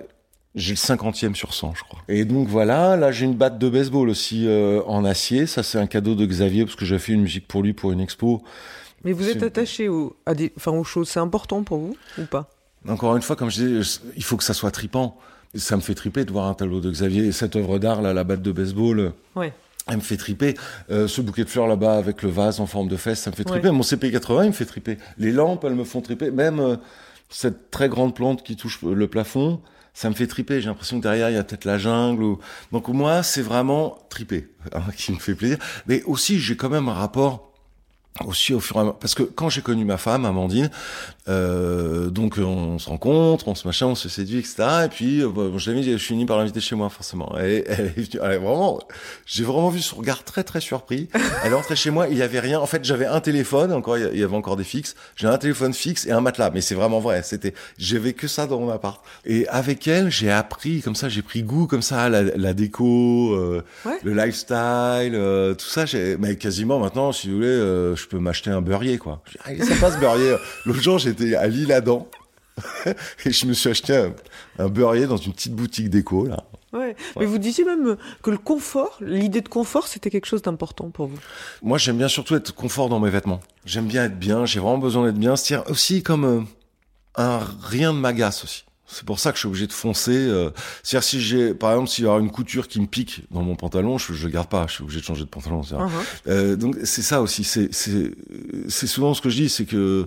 j'ai 0.54 0.72
le 0.72 0.76
cinquantième 0.76 1.34
sur 1.34 1.52
100, 1.52 1.74
je 1.74 1.84
crois. 1.84 2.00
Et 2.08 2.24
donc 2.24 2.48
voilà, 2.48 2.96
là 2.96 3.12
j'ai 3.12 3.26
une 3.26 3.34
batte 3.34 3.58
de 3.58 3.68
baseball 3.68 4.08
aussi 4.08 4.46
euh, 4.48 4.82
en 4.86 5.04
acier. 5.04 5.46
Ça 5.46 5.62
c'est 5.62 5.78
un 5.78 5.86
cadeau 5.86 6.14
de 6.14 6.24
Xavier 6.24 6.64
parce 6.64 6.74
que 6.74 6.86
j'ai 6.86 6.98
fait 6.98 7.12
une 7.12 7.20
musique 7.22 7.46
pour 7.46 7.62
lui 7.62 7.74
pour 7.74 7.92
une 7.92 8.00
expo. 8.00 8.42
Mais 9.04 9.12
vous 9.12 9.28
êtes 9.28 9.42
attaché 9.42 9.88
au, 9.88 10.16
à 10.26 10.34
des, 10.34 10.52
enfin, 10.56 10.72
aux 10.72 10.84
choses, 10.84 11.08
c'est 11.08 11.20
important 11.20 11.62
pour 11.62 11.78
vous 11.78 11.96
ou 12.18 12.24
pas? 12.24 12.48
Encore 12.88 13.16
une 13.16 13.22
fois, 13.22 13.36
comme 13.36 13.50
je 13.50 13.62
dis, 13.64 14.00
il 14.16 14.24
faut 14.24 14.36
que 14.36 14.44
ça 14.44 14.54
soit 14.54 14.70
tripant. 14.70 15.18
Ça 15.54 15.76
me 15.76 15.80
fait 15.80 15.94
triper 15.94 16.24
de 16.24 16.32
voir 16.32 16.46
un 16.46 16.54
tableau 16.54 16.80
de 16.80 16.90
Xavier. 16.90 17.26
Et 17.26 17.32
cette 17.32 17.56
œuvre 17.56 17.78
d'art, 17.78 18.02
là, 18.02 18.12
la 18.12 18.24
batte 18.24 18.42
de 18.42 18.52
baseball, 18.52 18.98
euh, 19.00 19.10
Ouais. 19.34 19.52
elle 19.86 19.96
me 19.96 20.00
fait 20.02 20.16
triper. 20.16 20.54
Euh, 20.90 21.08
ce 21.08 21.20
bouquet 21.20 21.44
de 21.44 21.48
fleurs 21.48 21.66
là-bas 21.66 21.96
avec 21.96 22.22
le 22.22 22.30
vase 22.30 22.60
en 22.60 22.66
forme 22.66 22.88
de 22.88 22.96
fesse, 22.96 23.20
ça 23.20 23.30
me 23.30 23.36
fait 23.36 23.44
triper. 23.44 23.68
Ouais. 23.68 23.74
Mon 23.74 23.82
CP80, 23.82 24.44
il 24.44 24.48
me 24.48 24.52
fait 24.52 24.66
triper. 24.66 24.98
Les 25.18 25.32
lampes, 25.32 25.64
elles 25.64 25.74
me 25.74 25.84
font 25.84 26.00
triper. 26.00 26.30
Même 26.30 26.60
euh, 26.60 26.76
cette 27.30 27.70
très 27.70 27.88
grande 27.88 28.14
plante 28.14 28.42
qui 28.42 28.56
touche 28.56 28.80
le 28.82 29.06
plafond, 29.08 29.60
ça 29.94 30.10
me 30.10 30.14
fait 30.14 30.26
triper. 30.26 30.60
J'ai 30.60 30.68
l'impression 30.68 30.98
que 30.98 31.02
derrière, 31.02 31.30
il 31.30 31.34
y 31.34 31.38
a 31.38 31.44
peut-être 31.44 31.64
la 31.64 31.78
jungle. 31.78 32.22
Ou... 32.22 32.38
Donc 32.72 32.88
moi, 32.88 33.22
c'est 33.22 33.42
vraiment 33.42 33.98
triper 34.10 34.48
hein, 34.72 34.82
qui 34.96 35.12
me 35.12 35.18
fait 35.18 35.34
plaisir. 35.34 35.58
Mais 35.86 36.02
aussi, 36.04 36.38
j'ai 36.38 36.56
quand 36.56 36.68
même 36.68 36.88
un 36.88 36.94
rapport 36.94 37.46
aussi 38.24 38.52
au 38.52 38.60
fur 38.60 38.76
et 38.76 38.80
à 38.80 38.82
mesure. 38.82 38.98
Parce 38.98 39.14
que 39.14 39.22
quand 39.22 39.48
j'ai 39.48 39.62
connu 39.62 39.84
ma 39.84 39.96
femme, 39.96 40.24
Amandine, 40.24 40.70
euh, 41.28 42.10
donc 42.10 42.38
on 42.38 42.78
se 42.78 42.88
rencontre, 42.88 43.48
on 43.48 43.54
se 43.54 43.66
machin, 43.66 43.86
on 43.86 43.94
se 43.94 44.08
séduit, 44.08 44.38
etc. 44.38 44.56
Et 44.86 44.88
puis, 44.88 45.22
euh, 45.22 45.28
bon, 45.28 45.58
je 45.58 45.70
l'ai 45.70 45.76
mis, 45.76 45.84
je 45.84 45.96
suis 45.96 46.08
fini 46.14 46.26
par 46.26 46.38
l'inviter 46.38 46.60
chez 46.60 46.74
moi, 46.74 46.88
forcément. 46.88 47.34
Et 47.38 47.64
elle 47.68 47.86
est 47.86 48.00
venue, 48.00 48.06
elle 48.22 48.32
est 48.32 48.38
vraiment, 48.38 48.78
j'ai 49.26 49.44
vraiment 49.44 49.68
vu 49.68 49.80
son 49.80 49.96
regard 49.96 50.24
très 50.24 50.44
très 50.44 50.60
surpris. 50.60 51.08
Elle 51.44 51.52
est 51.52 51.54
entrée 51.56 51.76
chez 51.76 51.90
moi, 51.90 52.08
il 52.08 52.16
y 52.16 52.22
avait 52.22 52.40
rien. 52.40 52.60
En 52.60 52.66
fait, 52.66 52.84
j'avais 52.84 53.06
un 53.06 53.20
téléphone, 53.20 53.72
encore, 53.72 53.98
il 53.98 54.18
y 54.18 54.22
avait 54.22 54.36
encore 54.36 54.56
des 54.56 54.64
fixes. 54.64 54.94
J'ai 55.16 55.26
un 55.26 55.38
téléphone 55.38 55.74
fixe 55.74 56.06
et 56.06 56.12
un 56.12 56.20
matelas. 56.20 56.50
Mais 56.52 56.60
c'est 56.60 56.74
vraiment 56.74 57.00
vrai. 57.00 57.22
C'était, 57.22 57.54
j'avais 57.78 58.12
que 58.14 58.26
ça 58.28 58.46
dans 58.46 58.60
mon 58.60 58.70
appart. 58.70 59.04
Et 59.24 59.46
avec 59.48 59.86
elle, 59.86 60.10
j'ai 60.10 60.30
appris, 60.30 60.80
comme 60.80 60.94
ça, 60.94 61.08
j'ai 61.08 61.22
pris 61.22 61.42
goût, 61.42 61.66
comme 61.66 61.82
ça, 61.82 62.02
à 62.04 62.08
la, 62.08 62.22
la 62.22 62.54
déco, 62.54 63.34
euh, 63.34 63.62
Ouais. 63.84 63.98
le 64.02 64.14
lifestyle, 64.14 65.14
euh, 65.14 65.54
tout 65.54 65.66
ça. 65.66 65.84
J'ai, 65.86 66.16
mais 66.16 66.36
quasiment 66.36 66.78
maintenant, 66.78 67.12
si 67.12 67.28
vous 67.28 67.36
voulez, 67.36 67.46
euh, 67.48 67.96
je 67.96 68.06
peux 68.06 68.18
m'acheter 68.18 68.50
un 68.50 68.60
beurrier, 68.60 68.98
quoi. 68.98 69.22
Ah, 69.44 69.50
ça 69.62 69.74
passe 69.80 69.98
beurrier. 69.98 70.34
L'autre 70.64 70.80
jour, 70.80 70.98
j'étais 71.18 71.36
à 71.36 71.46
Lille-Adam. 71.46 72.08
et 73.24 73.30
je 73.30 73.46
me 73.46 73.52
suis 73.52 73.70
acheté 73.70 73.96
un, 73.96 74.12
un 74.58 74.68
beurrier 74.68 75.06
dans 75.06 75.16
une 75.16 75.32
petite 75.32 75.54
boutique 75.54 75.90
déco, 75.90 76.26
là. 76.26 76.44
Ouais. 76.72 76.96
Mais 77.18 77.24
vous 77.24 77.38
disiez 77.38 77.64
même 77.64 77.96
que 78.22 78.30
le 78.30 78.36
confort, 78.36 78.98
l'idée 79.00 79.40
de 79.40 79.48
confort, 79.48 79.86
c'était 79.86 80.10
quelque 80.10 80.26
chose 80.26 80.42
d'important 80.42 80.90
pour 80.90 81.06
vous. 81.06 81.18
Moi, 81.62 81.78
j'aime 81.78 81.96
bien 81.96 82.08
surtout 82.08 82.34
être 82.34 82.54
confort 82.54 82.88
dans 82.88 83.00
mes 83.00 83.08
vêtements. 83.10 83.40
J'aime 83.64 83.86
bien 83.86 84.04
être 84.04 84.18
bien, 84.18 84.44
j'ai 84.44 84.60
vraiment 84.60 84.76
besoin 84.78 85.06
d'être 85.06 85.18
bien. 85.18 85.36
C'est 85.36 85.56
aussi 85.70 86.02
comme 86.02 86.24
euh, 86.24 86.40
un 87.14 87.40
rien 87.62 87.92
ne 87.94 87.98
m'agace 87.98 88.44
aussi. 88.44 88.64
C'est 88.86 89.04
pour 89.04 89.18
ça 89.18 89.30
que 89.30 89.36
je 89.36 89.40
suis 89.40 89.48
obligé 89.48 89.66
de 89.66 89.72
foncer. 89.72 90.16
euh. 90.16 90.50
C'est-à-dire 90.82 91.04
si 91.08 91.20
j'ai, 91.22 91.54
par 91.54 91.70
exemple, 91.72 91.88
s'il 91.88 92.04
y 92.04 92.08
a 92.08 92.18
une 92.18 92.30
couture 92.30 92.68
qui 92.68 92.80
me 92.80 92.86
pique 92.86 93.22
dans 93.30 93.42
mon 93.42 93.54
pantalon, 93.54 93.96
je, 93.98 94.12
je 94.12 94.28
garde 94.28 94.48
pas. 94.48 94.66
Je 94.66 94.74
suis 94.74 94.82
obligé 94.82 95.00
de 95.00 95.04
changer 95.04 95.24
de 95.24 95.28
pantalon. 95.28 95.62
Mhm. 95.62 95.88
Euh, 96.26 96.56
donc 96.56 96.76
c'est 96.84 97.02
ça 97.02 97.22
aussi. 97.22 97.44
C'est 97.44 97.70
c'est 97.72 98.86
souvent 98.86 99.14
ce 99.14 99.22
que 99.22 99.30
je 99.30 99.36
dis, 99.42 99.48
c'est 99.48 99.64
que 99.66 100.06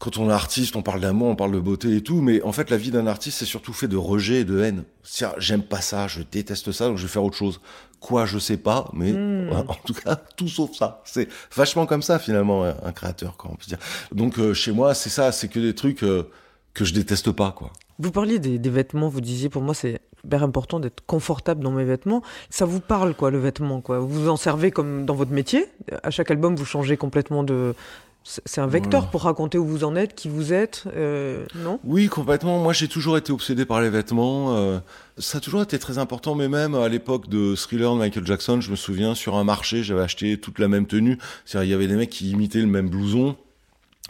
quand 0.00 0.16
on 0.16 0.30
est 0.30 0.32
artiste, 0.32 0.76
on 0.76 0.82
parle 0.82 1.00
d'amour, 1.00 1.28
on 1.28 1.36
parle 1.36 1.52
de 1.52 1.60
beauté 1.60 1.94
et 1.94 2.02
tout, 2.02 2.22
mais 2.22 2.42
en 2.42 2.52
fait 2.52 2.70
la 2.70 2.78
vie 2.78 2.90
d'un 2.90 3.06
artiste 3.06 3.38
c'est 3.38 3.44
surtout 3.44 3.74
fait 3.74 3.86
de 3.86 3.98
rejet 3.98 4.40
et 4.40 4.44
de 4.44 4.58
haine. 4.60 4.84
C'est-à-dire, 5.02 5.38
J'aime 5.38 5.62
pas 5.62 5.82
ça, 5.82 6.08
je 6.08 6.22
déteste 6.22 6.72
ça, 6.72 6.88
donc 6.88 6.96
je 6.96 7.02
vais 7.02 7.08
faire 7.08 7.22
autre 7.22 7.36
chose. 7.36 7.60
Quoi, 8.00 8.24
je 8.24 8.38
sais 8.38 8.56
pas, 8.56 8.90
mais 8.94 9.12
Mm. 9.12 9.50
en 9.68 9.74
tout 9.84 9.92
cas 9.92 10.16
tout 10.36 10.48
sauf 10.48 10.74
ça. 10.74 11.02
C'est 11.04 11.28
vachement 11.54 11.84
comme 11.84 12.00
ça 12.00 12.18
finalement 12.18 12.64
un, 12.64 12.92
créateur, 12.92 13.36
quoi, 13.36 13.50
on 13.52 13.56
peut 13.56 13.66
dire. 13.68 13.78
Donc 14.10 14.38
euh, 14.38 14.54
chez 14.54 14.72
moi 14.72 14.94
c'est 14.94 15.10
ça, 15.10 15.32
c'est 15.32 15.48
que 15.48 15.60
des 15.60 15.74
trucs 15.74 16.02
euh, 16.02 16.30
que 16.72 16.86
je 16.86 16.94
déteste 16.94 17.30
pas, 17.30 17.52
quoi. 17.52 17.70
Vous 17.98 18.10
parliez 18.10 18.38
des, 18.38 18.58
des 18.58 18.70
vêtements, 18.70 19.08
vous 19.08 19.20
disiez 19.20 19.50
pour 19.50 19.60
moi 19.60 19.74
c'est 19.74 20.00
hyper 20.24 20.42
important 20.42 20.80
d'être 20.80 21.02
confortable 21.06 21.62
dans 21.62 21.72
mes 21.72 21.84
vêtements. 21.84 22.22
Ça 22.48 22.64
vous 22.64 22.80
parle 22.80 23.14
quoi 23.14 23.30
le 23.30 23.38
vêtement 23.38 23.82
quoi? 23.82 23.98
Vous 23.98 24.08
vous 24.08 24.28
en 24.30 24.36
servez 24.36 24.70
comme 24.70 25.04
dans 25.04 25.14
votre 25.14 25.32
métier? 25.32 25.66
À 26.02 26.10
chaque 26.10 26.30
album 26.30 26.56
vous 26.56 26.64
changez 26.64 26.96
complètement 26.96 27.42
de. 27.42 27.74
C'est 28.22 28.60
un 28.60 28.66
vecteur 28.66 29.00
Voilà. 29.00 29.10
pour 29.10 29.22
raconter 29.22 29.56
où 29.58 29.66
vous 29.66 29.82
en 29.82 29.96
êtes, 29.96 30.14
qui 30.14 30.28
vous 30.28 30.52
êtes, 30.52 30.84
euh, 30.94 31.46
non? 31.56 31.80
Oui, 31.84 32.08
complètement. 32.08 32.58
Moi, 32.58 32.72
j'ai 32.72 32.86
toujours 32.86 33.16
été 33.16 33.32
obsédé 33.32 33.64
par 33.64 33.80
les 33.80 33.88
vêtements. 33.90 34.54
euh, 34.56 34.78
ça 35.18 35.38
a 35.38 35.40
toujours 35.40 35.62
été 35.62 35.78
très 35.78 35.98
important, 35.98 36.34
mais 36.34 36.46
même 36.48 36.74
à 36.74 36.88
l'époque 36.88 37.28
de 37.28 37.54
Thriller 37.56 37.92
de 37.94 37.98
Michael 37.98 38.26
Jackson, 38.26 38.60
je 38.60 38.70
me 38.70 38.76
souviens, 38.76 39.14
sur 39.14 39.36
un 39.36 39.44
marché, 39.44 39.82
j'avais 39.82 40.02
acheté 40.02 40.38
toute 40.38 40.58
la 40.58 40.68
même 40.68 40.86
tenue. 40.86 41.18
C'est-à-dire, 41.44 41.68
il 41.68 41.70
y 41.70 41.74
avait 41.74 41.88
des 41.88 41.96
mecs 41.96 42.10
qui 42.10 42.30
imitaient 42.30 42.60
le 42.60 42.66
même 42.66 42.88
blouson, 42.90 43.36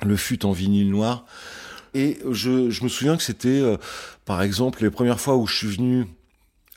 le 0.04 0.16
fut 0.16 0.44
en 0.44 0.52
vinyle 0.52 0.90
noir. 0.90 1.24
Et 1.94 2.18
je, 2.30 2.68
je 2.70 2.84
me 2.84 2.88
souviens 2.88 3.16
que 3.16 3.22
c'était, 3.22 3.48
euh, 3.60 3.76
par 4.24 4.42
exemple, 4.42 4.82
les 4.82 4.90
premières 4.90 5.20
fois 5.20 5.36
où 5.36 5.46
je 5.46 5.56
suis 5.56 5.66
venu 5.68 6.06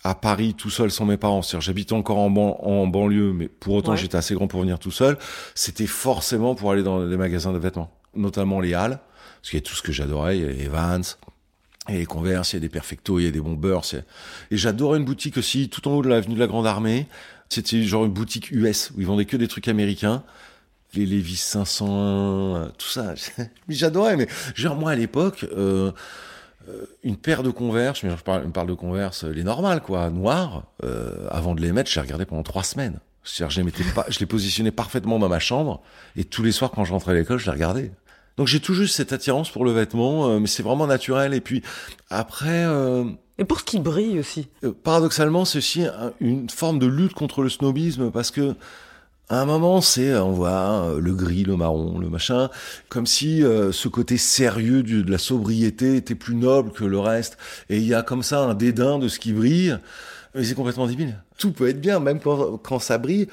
à 0.03 0.15
Paris 0.15 0.53
tout 0.53 0.69
seul 0.69 0.91
sans 0.91 1.05
mes 1.05 1.17
parents. 1.17 1.41
C'est-à-dire, 1.41 1.61
j'habitais 1.65 1.93
encore 1.93 2.17
en, 2.17 2.29
ban- 2.29 2.57
en 2.61 2.87
banlieue, 2.87 3.33
mais 3.33 3.47
pour 3.47 3.75
autant, 3.75 3.91
Ouais. 3.91 3.97
j'étais 3.97 4.17
assez 4.17 4.33
grand 4.35 4.47
pour 4.47 4.61
venir 4.61 4.79
tout 4.79 4.91
seul. 4.91 5.17
C'était 5.55 5.87
forcément 5.87 6.55
pour 6.55 6.71
aller 6.71 6.83
dans 6.83 6.99
les 7.03 7.17
magasins 7.17 7.53
de 7.53 7.57
vêtements, 7.59 7.91
notamment 8.15 8.59
les 8.59 8.73
Halles, 8.73 8.99
parce 9.41 9.49
qu'il 9.51 9.57
y 9.59 9.61
a 9.61 9.65
tout 9.65 9.75
ce 9.75 9.81
que 9.81 9.91
j'adorais. 9.91 10.37
Il 10.37 10.43
y 10.43 10.45
a 10.45 10.51
les 10.51 10.67
Vans, 10.67 11.01
il 11.89 11.93
y 11.93 11.97
a 11.97 11.99
les 11.99 12.05
Converse, 12.05 12.53
il 12.53 12.55
y 12.55 12.57
a 12.57 12.59
des 12.61 12.69
Perfecto, 12.69 13.19
il 13.19 13.25
y 13.25 13.27
a 13.27 13.31
des 13.31 13.39
Bombers. 13.41 13.81
Et 14.51 14.57
j'adorais 14.57 14.97
une 14.99 15.05
boutique 15.05 15.37
aussi, 15.37 15.69
tout 15.69 15.87
en 15.87 15.91
haut 15.93 16.01
de 16.01 16.09
l'avenue 16.09 16.35
de 16.35 16.39
la 16.39 16.47
Grande 16.47 16.67
Armée. 16.67 17.07
C'était 17.49 17.83
genre 17.83 18.05
une 18.05 18.11
boutique 18.13 18.51
US, 18.51 18.91
où 18.95 19.01
ils 19.01 19.05
vendaient 19.07 19.25
que 19.25 19.37
des 19.37 19.47
trucs 19.47 19.67
américains. 19.67 20.23
Les 20.95 21.05
Levi's 21.05 21.41
501, 21.41 21.87
euh, 21.91 22.69
tout 22.77 22.87
ça. 22.87 23.15
Mais 23.67 23.73
J'adorais, 23.75 24.15
mais 24.15 24.27
genre 24.53 24.75
moi 24.75 24.91
à 24.91 24.95
l'époque, 24.95 25.45
euh, 25.57 25.91
une 27.03 27.17
paire 27.17 27.43
de 27.43 27.49
Converse, 27.49 28.03
mais 28.03 28.09
je 28.09 28.15
parle, 28.23 28.43
je 28.45 28.49
parle 28.49 28.67
de 28.67 28.73
Converse, 28.73 29.23
euh, 29.25 29.31
les 29.31 29.43
normales 29.43 29.81
quoi, 29.81 30.09
noires, 30.09 30.63
euh, 30.83 31.27
avant 31.29 31.55
de 31.55 31.61
les 31.61 31.71
mettre, 31.71 31.89
je 31.89 31.95
les 31.95 32.01
regardais 32.01 32.25
pendant 32.25 32.43
trois 32.43 32.63
semaines. 32.63 32.99
C'est-à-dire, 33.23 33.51
je 33.51 33.57
les 33.61 33.63
mettais 33.65 33.83
pas, 33.95 34.05
je 34.09 34.19
les 34.19 34.25
positionnais 34.25 34.71
parfaitement 34.71 35.17
dans 35.19 35.29
ma 35.29 35.39
chambre, 35.39 35.81
et 36.15 36.23
tous 36.25 36.43
les 36.43 36.51
soirs 36.51 36.71
quand 36.71 36.83
je 36.85 36.91
rentrais 36.91 37.11
à 37.11 37.15
l'école, 37.15 37.39
je 37.39 37.45
les 37.45 37.51
regardais. 37.51 37.91
Donc 38.37 38.47
j'ai 38.47 38.59
toujours 38.59 38.83
eu 38.85 38.87
cette 38.87 39.13
attirance 39.13 39.49
pour 39.51 39.63
le 39.63 39.71
vêtement, 39.71 40.27
euh, 40.29 40.39
mais 40.39 40.47
c'est 40.47 40.63
vraiment 40.63 40.87
naturel. 40.87 41.33
Et 41.33 41.41
puis 41.41 41.61
après, 42.09 42.65
euh, 42.65 43.05
Et 43.37 43.45
pour 43.45 43.59
ce 43.59 43.63
qui 43.63 43.79
brille 43.79 44.19
aussi. 44.19 44.47
euh, 44.63 44.71
paradoxalement, 44.83 45.45
c'est 45.45 45.59
aussi 45.59 45.83
un- 45.85 46.13
une 46.19 46.49
forme 46.49 46.79
de 46.79 46.87
lutte 46.87 47.13
contre 47.13 47.43
le 47.43 47.49
snobisme 47.49 48.09
parce 48.11 48.31
que 48.31 48.55
À 49.29 49.39
un 49.41 49.45
moment, 49.45 49.81
c'est, 49.81 50.09
euh, 50.09 50.23
on 50.23 50.31
voit 50.31 50.85
euh, 50.89 50.99
le 50.99 51.13
gris, 51.15 51.43
le 51.43 51.55
marron, 51.55 51.97
le 51.97 52.09
machin, 52.09 52.49
comme 52.89 53.07
si 53.07 53.41
euh, 53.43 53.71
ce 53.71 53.87
côté 53.87 54.17
sérieux 54.17 54.83
du- 54.83 55.03
de 55.03 55.09
la 55.11 55.17
sobriété 55.17 55.95
était 55.95 56.13
plus 56.15 56.35
noble 56.35 56.71
que 56.71 56.83
le 56.83 56.99
reste. 56.99 57.37
Et 57.69 57.77
il 57.77 57.85
y 57.87 57.93
a 57.93 58.03
comme 58.03 58.21
ça 58.21 58.41
un 58.41 58.53
dédain 58.53 58.99
de 58.99 59.07
ce 59.07 59.19
qui 59.19 59.31
brille. 59.33 59.77
Mais 60.35 60.43
c'est 60.43 60.55
complètement 60.55 60.87
débile. 60.87 61.21
Tout 61.37 61.51
peut 61.51 61.69
être 61.69 61.79
bien, 61.79 61.99
même 61.99 62.19
quand, 62.19 62.57
quand 62.57 62.79
ça 62.79 62.97
brille. 62.97 63.27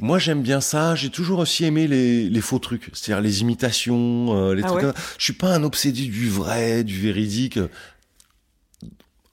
Moi, 0.00 0.18
j'aime 0.18 0.42
bien 0.42 0.60
ça. 0.60 0.94
J'ai 0.94 1.10
toujours 1.10 1.38
aussi 1.38 1.64
aimé 1.64 1.86
les, 1.86 2.28
les 2.30 2.40
faux 2.40 2.58
trucs, 2.58 2.90
c'est-à-dire 2.94 3.22
les 3.22 3.42
imitations, 3.42 4.34
euh, 4.50 4.54
les 4.54 4.62
Ah 4.64 4.68
trucs. 4.68 4.82
ouais 4.82 4.92
Je 5.18 5.24
suis 5.24 5.32
pas 5.34 5.54
un 5.54 5.62
obsédé 5.62 6.06
du 6.06 6.28
vrai, 6.30 6.82
du 6.82 6.98
véridique. 6.98 7.58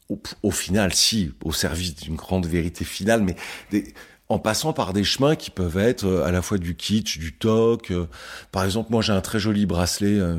Au, 0.10 0.22
au 0.44 0.52
final, 0.52 0.94
si, 0.94 1.32
au 1.44 1.54
service 1.54 1.96
d'une 1.96 2.16
grande 2.16 2.46
vérité 2.46 2.84
finale, 2.84 3.24
mais 3.24 3.36
des- 3.72 3.94
en 4.30 4.40
passant 4.40 4.74
par 4.74 4.94
des 4.94 5.04
chemins 5.04 5.36
qui 5.36 5.52
peuvent 5.52 5.78
être 5.78 6.06
euh, 6.06 6.26
à 6.26 6.32
la 6.32 6.42
fois 6.42 6.58
du 6.58 6.76
kitsch, 6.76 7.20
du 7.20 7.34
toc. 7.38 7.92
euh, 7.92 8.08
par 8.52 8.64
exemple, 8.66 8.92
moi, 8.92 9.02
j'ai 9.02 9.14
un 9.14 9.22
très 9.22 9.40
joli 9.40 9.66
bracelet. 9.66 10.20
euh, 10.20 10.38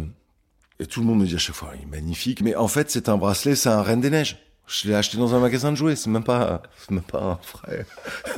et 0.80 0.86
tout 0.86 1.00
le 1.00 1.06
monde 1.06 1.20
me 1.20 1.26
dit 1.26 1.34
à 1.36 1.38
chaque 1.38 1.54
fois, 1.54 1.72
il 1.76 1.82
est 1.82 1.90
magnifique. 1.90 2.40
Mais 2.42 2.56
en 2.56 2.68
fait, 2.68 2.90
c'est 2.90 3.08
un 3.08 3.16
bracelet, 3.16 3.54
c'est 3.54 3.68
un 3.68 3.82
Reine 3.82 4.00
des 4.00 4.10
Neiges. 4.10 4.43
Je 4.66 4.88
l'ai 4.88 4.94
acheté 4.94 5.18
dans 5.18 5.34
un 5.34 5.40
magasin 5.40 5.70
de 5.72 5.76
jouets. 5.76 5.94
C'est 5.94 6.08
même 6.08 6.24
pas, 6.24 6.62
c'est 6.78 6.90
même 6.90 7.02
pas 7.02 7.18
un 7.22 7.38
vrai, 7.58 7.84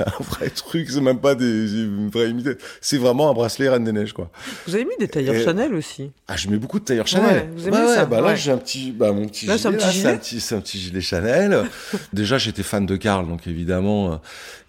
un 0.01 0.23
vrai 0.25 0.51
truc. 0.51 0.91
C'est 0.91 1.01
même 1.01 1.21
pas 1.21 1.37
des, 1.37 1.45
une 1.85 2.11
vraie 2.11 2.31
imitation. 2.31 2.59
C'est 2.81 2.99
vraiment 2.99 3.31
un 3.31 3.33
bracelet 3.33 3.69
Reine 3.69 3.85
des 3.85 3.93
Neiges, 3.93 4.13
quoi. 4.13 4.29
Vous 4.67 4.75
avez 4.75 4.85
mis 4.85 4.97
des 4.99 5.07
tailleurs 5.07 5.37
Et- 5.37 5.45
Chanel 5.45 5.73
aussi. 5.75 6.11
Ah, 6.27 6.37
je 6.37 6.49
mets 6.49 6.57
beaucoup 6.59 6.81
de 6.81 6.85
tailleurs 6.85 7.07
Chanel. 7.07 7.37
Ouais, 7.37 7.49
vous 7.57 7.69
aimez 7.69 7.77
ça, 7.95 8.07
bah 8.07 8.21
là, 8.21 8.27
ouais. 8.29 8.37
j'ai 8.37 8.51
un 8.51 8.59
petit, 8.59 8.91
bah, 8.91 9.13
mon 9.13 9.27
petit 9.29 9.47
Là, 9.47 9.57
c'est 9.57 9.69
un 9.69 9.71
gilet, 9.71 9.79
petit 9.79 9.87
là, 9.87 9.93
gilet 9.93 10.03
c'est 10.03 10.11
un 10.15 10.19
petit, 10.19 10.41
c'est 10.41 10.55
un 10.57 10.61
petit 10.61 10.79
gilet 10.81 11.01
Chanel. 11.01 11.65
Déjà, 12.13 12.39
j'étais 12.39 12.65
fan 12.65 12.87
de 12.87 12.97
Karl, 12.97 13.29
donc 13.29 13.47
évidemment. 13.47 14.15
euh, 14.15 14.17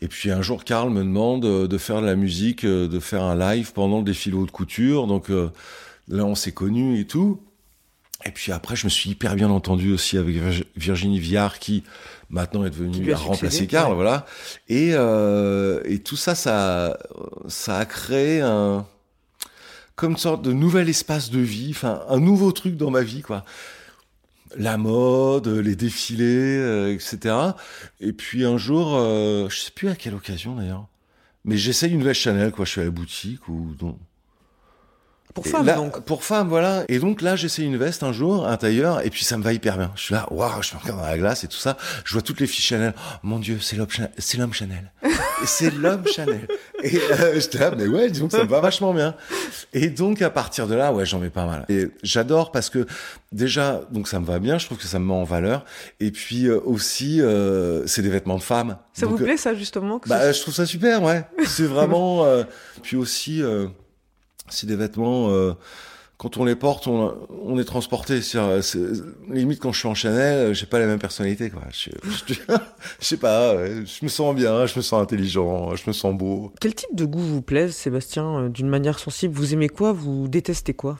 Et 0.03 0.07
puis 0.07 0.29
un 0.29 0.43
jour, 0.43 0.63
Karl 0.63 0.91
me 0.91 1.01
demande 1.03 1.43
euh, 1.45 1.67
de 1.67 1.77
faire 1.79 2.01
de 2.01 2.05
la 2.05 2.15
musique, 2.15 2.65
euh, 2.65 2.87
de 2.87 2.99
faire 2.99 3.23
un 3.23 3.35
live 3.35 3.73
pendant 3.73 3.97
le 3.97 4.03
défilé 4.03 4.35
haute 4.37 4.51
couture. 4.51 5.07
Donc 5.07 5.29
là, 5.29 6.23
on 6.25 6.35
s'est 6.35 6.51
connus 6.51 6.99
et 6.99 7.05
tout. 7.07 7.41
Et 8.27 8.31
puis 8.31 8.51
après, 8.51 8.75
je 8.75 8.85
me 8.85 8.89
suis 8.89 9.11
hyper 9.11 9.35
bien 9.35 9.49
entendu 9.49 9.93
aussi 9.93 10.17
avec 10.17 10.35
Virg- 10.35 10.65
Virginie 10.75 11.19
Viard, 11.19 11.59
qui 11.59 11.83
maintenant 12.29 12.65
est 12.65 12.69
devenue 12.69 13.11
à 13.13 13.17
remplacer 13.17 13.67
Karl, 13.67 13.89
ouais. 13.91 13.95
voilà. 13.95 14.25
Et 14.67 14.89
euh, 14.93 15.81
et 15.85 15.99
tout 15.99 16.17
ça, 16.17 16.35
ça, 16.35 16.97
ça 17.47 17.77
a 17.77 17.85
créé 17.85 18.41
un 18.41 18.85
comme 19.95 20.11
une 20.11 20.17
sorte 20.17 20.43
de 20.43 20.51
nouvel 20.53 20.89
espace 20.89 21.31
de 21.31 21.39
vie, 21.39 21.69
enfin 21.71 22.03
un 22.09 22.19
nouveau 22.19 22.51
truc 22.51 22.77
dans 22.77 22.91
ma 22.91 23.01
vie, 23.01 23.21
quoi. 23.21 23.43
La 24.55 24.77
mode, 24.77 25.47
les 25.47 25.75
défilés, 25.75 26.23
euh, 26.57 26.93
etc. 26.93 27.35
Et 27.99 28.13
puis 28.13 28.45
un 28.45 28.57
jour, 28.57 28.95
euh, 28.95 29.49
je 29.49 29.57
sais 29.57 29.71
plus 29.71 29.89
à 29.89 29.95
quelle 29.95 30.13
occasion 30.15 30.55
d'ailleurs, 30.55 30.87
mais 31.45 31.57
j'essaye 31.57 31.91
une 31.91 31.99
nouvelle 31.99 32.13
Chanel, 32.15 32.51
quoi. 32.51 32.65
Je 32.65 32.71
suis 32.71 32.81
à 32.81 32.85
la 32.85 32.91
boutique 32.91 33.47
ou 33.49 33.73
donc. 33.79 33.97
Pour 35.37 35.45
Et 35.45 35.49
femmes, 35.49 35.65
là, 35.67 35.75
donc. 35.75 35.99
Pour 36.01 36.23
femmes, 36.23 36.47
voilà. 36.49 36.83
Et 36.89 36.97
donc 36.99 37.21
là, 37.21 37.35
j'essaie 37.35 37.61
une 37.61 37.77
veste 37.77 38.01
un 38.01 38.11
jour, 38.11 38.47
un 38.47 38.57
tailleur, 38.57 39.05
et 39.05 39.09
puis 39.11 39.23
ça 39.23 39.37
me 39.37 39.43
va 39.43 39.53
hyper 39.53 39.77
bien. 39.77 39.91
Je 39.95 40.01
suis 40.01 40.13
là, 40.15 40.25
waouh, 40.31 40.61
je 40.63 40.73
me 40.75 40.79
regarde 40.81 40.99
dans 40.99 41.05
la 41.05 41.17
glace 41.17 41.43
et 41.43 41.47
tout 41.47 41.57
ça. 41.57 41.77
Je 42.05 42.13
vois 42.13 42.23
toutes 42.23 42.39
les 42.39 42.47
filles 42.47 42.63
Chanel. 42.63 42.93
Oh, 42.97 43.01
mon 43.21 43.37
Dieu, 43.39 43.59
c'est 43.61 43.75
l'homme 43.75 43.89
Chanel. 43.89 44.09
C'est 44.17 44.37
l'homme 44.37 44.53
Chanel. 44.53 44.91
et 45.03 45.09
c'est 45.45 45.71
l'homme 45.75 46.03
Chanel. 46.07 46.47
Et 46.83 46.97
euh, 47.11 47.39
j'étais 47.39 47.59
là, 47.59 47.71
mais 47.77 47.85
ouais, 47.87 48.09
disons 48.09 48.27
que 48.27 48.35
ça 48.37 48.43
me 48.43 48.49
va 48.49 48.59
vachement 48.61 48.93
bien. 48.93 49.13
Et 49.73 49.89
donc 49.89 50.21
à 50.23 50.29
partir 50.31 50.65
de 50.67 50.73
là, 50.73 50.91
ouais, 50.91 51.05
j'en 51.05 51.19
mets 51.19 51.29
pas 51.29 51.45
mal. 51.45 51.65
Et 51.69 51.89
j'adore 52.03 52.51
parce 52.51 52.69
que 52.71 52.87
déjà, 53.31 53.81
donc 53.91 54.07
ça 54.07 54.19
me 54.19 54.25
va 54.25 54.39
bien. 54.39 54.57
Je 54.57 54.65
trouve 54.65 54.77
que 54.79 54.85
ça 54.85 54.97
me 54.99 55.05
met 55.05 55.13
en 55.13 55.23
valeur. 55.23 55.65
Et 55.99 56.11
puis 56.11 56.45
euh, 56.47 56.59
aussi, 56.65 57.21
euh, 57.21 57.85
c'est 57.85 58.01
des 58.01 58.09
vêtements 58.09 58.37
de 58.37 58.43
femmes. 58.43 58.77
Ça 58.93 59.05
Donc, 59.05 59.17
vous 59.19 59.23
plaît, 59.23 59.37
ça, 59.37 59.53
justement 59.53 59.99
que 59.99 60.09
bah, 60.09 60.31
je 60.31 60.41
trouve 60.41 60.53
ça 60.53 60.65
super, 60.65 61.03
ouais. 61.03 61.23
C'est 61.45 61.63
vraiment. 61.67 62.25
euh, 62.25 62.43
Puis 62.81 62.97
aussi, 62.97 63.41
euh, 63.43 63.67
c'est 64.49 64.67
des 64.67 64.75
vêtements. 64.75 65.29
euh, 65.31 65.53
Quand 66.17 66.37
on 66.37 66.45
les 66.45 66.55
porte, 66.55 66.87
on, 66.87 67.15
on 67.43 67.59
est 67.59 67.63
transporté. 67.63 68.21
C'est- 68.23 68.39
limite 69.29 69.59
quand 69.59 69.71
je 69.71 69.79
suis 69.79 69.87
en 69.87 69.93
Chanel, 69.93 70.37
euh, 70.49 70.53
j'ai 70.55 70.65
pas 70.65 70.79
la 70.79 70.87
même 70.87 70.97
personnalité, 70.99 71.49
quoi. 71.51 71.61
Je, 71.71 71.91
je, 72.27 72.33
je 72.99 73.05
sais 73.05 73.17
pas. 73.17 73.55
ouais, 73.55 73.83
Je 73.85 74.03
me 74.03 74.09
sens 74.09 74.35
bien, 74.35 74.65
je 74.65 74.75
me 74.77 74.81
sens 74.81 74.99
intelligent, 75.01 75.75
je 75.75 75.83
me 75.85 75.93
sens 75.93 76.15
beau. 76.17 76.51
Quel 76.59 76.73
type 76.73 76.95
de 76.95 77.05
goût 77.05 77.19
vous 77.21 77.41
plaise, 77.43 77.75
Sébastien, 77.75 78.25
euh, 78.39 78.49
d'une 78.49 78.67
manière 78.69 78.97
sensible? 78.97 79.35
Vous 79.35 79.53
aimez 79.53 79.69
quoi? 79.69 79.91
Vous 79.91 80.27
détestez 80.27 80.73
quoi? 80.73 80.97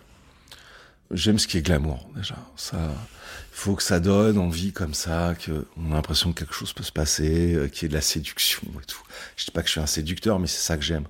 J'aime 1.09 1.39
ce 1.39 1.47
qui 1.47 1.57
est 1.57 1.61
glamour 1.61 2.07
déjà. 2.15 2.35
Ça, 2.57 2.77
il 2.77 3.53
faut 3.59 3.75
que 3.75 3.83
ça 3.83 3.99
donne 4.01 4.37
envie 4.37 4.73
comme 4.73 4.93
ça, 4.93 5.35
que 5.39 5.65
on 5.77 5.91
a 5.93 5.95
l'impression 5.95 6.33
que 6.33 6.39
quelque 6.39 6.53
chose 6.53 6.73
peut 6.73 6.83
se 6.83 6.91
passer, 6.91 7.55
euh, 7.55 7.67
qu'il 7.69 7.83
y 7.83 7.85
ait 7.85 7.89
de 7.89 7.93
la 7.93 8.01
séduction 8.01 8.61
et 8.81 8.85
tout. 8.85 9.01
Je 9.37 9.45
dis 9.45 9.51
pas 9.51 9.61
que 9.61 9.67
je 9.67 9.71
suis 9.71 9.79
un 9.81 9.85
séducteur, 9.87 10.37
mais 10.37 10.47
c'est 10.47 10.59
ça 10.61 10.75
que 10.77 10.83
j'aime. 10.83 11.07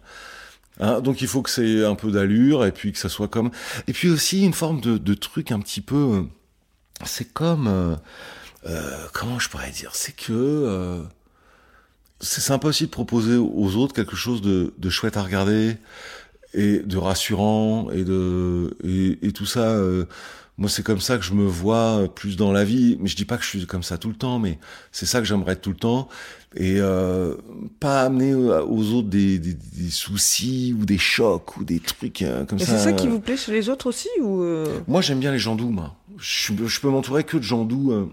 Hein, 0.80 1.02
donc 1.02 1.22
il 1.22 1.28
faut 1.28 1.42
que 1.42 1.50
c'est 1.50 1.84
un 1.86 1.96
peu 1.96 2.12
d'allure 2.12 2.66
et 2.66 2.72
puis 2.72 2.92
que 2.92 3.00
ça 3.00 3.10
soit 3.10 3.28
comme. 3.28 3.52
Et 3.88 3.94
puis 3.94 4.10
aussi 4.10 4.44
une 4.46 4.54
forme 4.54 4.82
de, 4.82 5.14
truc 5.14 5.52
un 5.52 5.60
petit 5.60 5.82
peu. 5.82 5.96
euh, 5.96 6.24
C'est 7.06 7.32
comme. 7.34 7.68
euh, 7.68 7.96
euh, 8.68 9.08
comment 9.14 9.40
je 9.40 9.50
pourrais 9.50 9.72
dire 9.72 9.92
C'est 9.96 10.16
que. 10.16 11.04
c'est 12.20 12.42
sympa 12.42 12.68
aussi 12.70 12.86
de 12.86 12.92
proposer 12.92 13.36
aux 13.38 13.76
autres 13.76 13.94
quelque 13.94 14.16
chose 14.16 14.42
de, 14.42 14.74
de 14.78 14.90
chouette 14.90 15.18
à 15.18 15.24
regarder 15.24 15.78
et 16.54 16.80
de 16.80 16.98
rassurant 16.98 17.90
et 17.92 18.04
de 18.04 18.78
et, 18.84 19.28
et 19.28 19.32
tout 19.32 19.46
ça 19.46 19.76
moi 20.58 20.70
c'est 20.70 20.84
comme 20.84 21.00
ça 21.00 21.18
que 21.18 21.24
je 21.24 21.34
me 21.34 21.46
vois 21.46 22.02
euh, 22.02 22.08
plus 22.08 22.36
dans 22.36 22.52
la 22.52 22.64
vie 22.64 22.98
mais 23.00 23.08
je 23.08 23.16
dis 23.16 23.26
pas 23.26 23.38
que 23.38 23.44
je 23.44 23.50
suis 23.50 23.66
comme 23.68 23.84
ça 23.84 23.98
tout 23.98 24.10
le 24.10 24.16
temps 24.16 24.40
mais 24.40 24.58
c'est 24.92 25.06
ça 25.06 25.20
que 25.20 25.26
j'aimerais 25.26 25.54
être 25.54 25.62
tout 25.62 25.70
le 25.72 25.78
temps 25.78 26.08
et 26.56 26.78
euh, 26.80 27.36
pas 27.80 28.02
amener 28.04 28.32
euh, 28.32 28.64
aux 28.64 28.94
autres 28.94 29.10
des, 29.10 29.38
des, 29.38 29.54
des 29.54 29.90
soucis 29.90 30.76
ou 30.80 30.86
des 30.86 30.98
chocs 30.98 31.58
ou 31.58 31.64
des 31.64 31.80
trucs 31.80 32.24
comme 32.48 32.58
Et 32.60 32.66
ça 32.66 32.78
c'est 32.78 32.84
ça 32.86 32.94
qui 32.94 33.08
vous 33.08 33.20
plaît 33.20 33.38
chez 33.38 33.52
les 33.52 33.70
autres 33.70 33.88
aussi 33.88 34.10
ou 34.22 34.42
euh, 34.44 34.66
moi 34.88 35.02
j'aime 35.02 35.20
bien 35.20 35.32
les 35.32 35.40
gens 35.40 35.56
doux 35.56 35.70
moi 35.70 35.96
je, 36.18 36.54
je 36.66 36.80
peux 36.80 36.90
m'entourer 36.90 37.24
que 37.24 37.38
de 37.38 37.44
gens 37.44 37.64
doux 37.64 37.92
euh, 37.92 38.08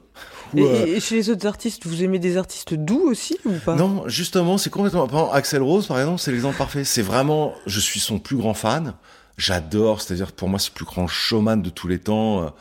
ou, 0.52 0.58
et, 0.58 0.96
et 0.96 1.00
chez 1.00 1.16
les 1.16 1.30
autres 1.30 1.46
artistes, 1.46 1.86
vous 1.86 2.04
aimez 2.04 2.18
des 2.20 2.36
artistes 2.36 2.74
doux 2.74 3.00
aussi 3.08 3.36
ou 3.44 3.52
pas? 3.64 3.74
Non, 3.74 4.04
justement, 4.06 4.56
c'est 4.56 4.70
complètement. 4.70 5.08
Par 5.08 5.20
exemple, 5.20 5.36
Axel 5.36 5.62
Rose, 5.62 5.86
par 5.88 5.98
exemple, 5.98 6.20
c'est 6.20 6.30
l'exemple 6.30 6.56
parfait. 6.56 6.84
C'est 6.84 7.02
vraiment, 7.02 7.54
je 7.66 7.80
suis 7.80 7.98
son 7.98 8.20
plus 8.20 8.36
grand 8.36 8.54
fan. 8.54 8.94
J'adore, 9.36 10.00
c'est-à-dire 10.00 10.32
pour 10.32 10.48
moi, 10.48 10.58
c'est 10.58 10.70
le 10.70 10.74
plus 10.74 10.84
grand 10.84 11.06
showman 11.06 11.62
de 11.62 11.70
tous 11.70 11.88
les 11.88 11.98
temps. 11.98 12.54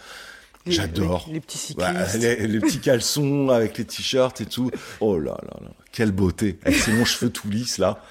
J'adore. 0.65 1.25
Les, 1.27 1.33
les 1.33 1.39
petits 1.41 1.57
cyclistes. 1.57 1.91
Voilà, 1.91 2.15
les, 2.15 2.47
les 2.47 2.59
petits 2.61 2.79
caleçons 2.79 3.49
avec 3.49 3.77
les 3.77 3.83
t-shirts 3.83 4.39
et 4.39 4.45
tout. 4.45 4.71
Oh 5.01 5.19
là 5.19 5.37
là 5.43 5.57
là, 5.61 5.67
quelle 5.91 6.13
beauté 6.13 6.57
avec 6.63 6.79
ses 6.79 6.93
longs 6.93 7.03
cheveux 7.03 7.29
tout 7.29 7.49
lisses 7.49 7.79
là. 7.79 8.01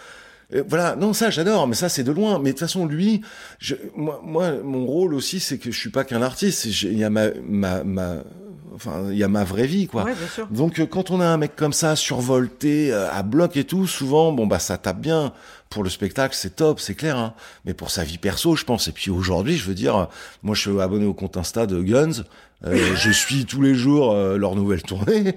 Et 0.52 0.60
voilà, 0.60 0.94
non 0.94 1.14
ça 1.14 1.30
j'adore, 1.30 1.66
mais 1.66 1.74
ça 1.74 1.88
c'est 1.88 2.04
de 2.04 2.12
loin. 2.12 2.38
Mais 2.38 2.50
de 2.50 2.50
toute 2.50 2.60
façon 2.60 2.84
lui, 2.84 3.22
je, 3.58 3.74
moi, 3.96 4.20
moi 4.22 4.52
mon 4.62 4.84
rôle 4.84 5.14
aussi 5.14 5.40
c'est 5.40 5.56
que 5.56 5.70
je 5.70 5.78
suis 5.78 5.88
pas 5.88 6.04
qu'un 6.04 6.20
artiste. 6.20 6.66
Il 6.66 6.98
y 6.98 7.04
a 7.04 7.08
ma, 7.08 7.28
ma, 7.42 7.84
ma, 7.84 8.16
enfin 8.74 9.06
il 9.10 9.16
y 9.16 9.24
a 9.24 9.28
ma 9.28 9.44
vraie 9.44 9.66
vie 9.66 9.86
quoi. 9.86 10.04
Ouais, 10.04 10.14
bien 10.14 10.28
sûr. 10.28 10.46
Donc 10.48 10.78
euh, 10.78 10.84
quand 10.84 11.10
on 11.10 11.22
a 11.22 11.26
un 11.26 11.38
mec 11.38 11.56
comme 11.56 11.72
ça 11.72 11.96
survolté 11.96 12.92
euh, 12.92 13.10
à 13.10 13.22
bloc 13.22 13.56
et 13.56 13.64
tout, 13.64 13.86
souvent 13.86 14.30
bon 14.30 14.46
bah 14.46 14.58
ça 14.58 14.76
tape 14.76 15.00
bien 15.00 15.32
pour 15.72 15.82
le 15.82 15.90
spectacle, 15.90 16.34
c'est 16.36 16.56
top, 16.56 16.80
c'est 16.80 16.94
clair 16.94 17.16
hein. 17.16 17.34
Mais 17.64 17.74
pour 17.74 17.90
sa 17.90 18.04
vie 18.04 18.18
perso, 18.18 18.56
je 18.56 18.64
pense 18.64 18.88
et 18.88 18.92
puis 18.92 19.10
aujourd'hui, 19.10 19.56
je 19.56 19.64
veux 19.64 19.74
dire 19.74 19.96
euh, 19.96 20.04
moi 20.42 20.54
je 20.54 20.60
suis 20.60 20.80
abonné 20.80 21.06
au 21.06 21.14
compte 21.14 21.36
Insta 21.36 21.66
de 21.66 21.82
Guns, 21.82 22.24
euh, 22.64 22.94
je 22.96 23.10
suis 23.22 23.44
tous 23.44 23.62
les 23.62 23.74
jours 23.74 24.12
euh, 24.12 24.36
leur 24.36 24.54
nouvelle 24.54 24.82
tournée 24.82 25.34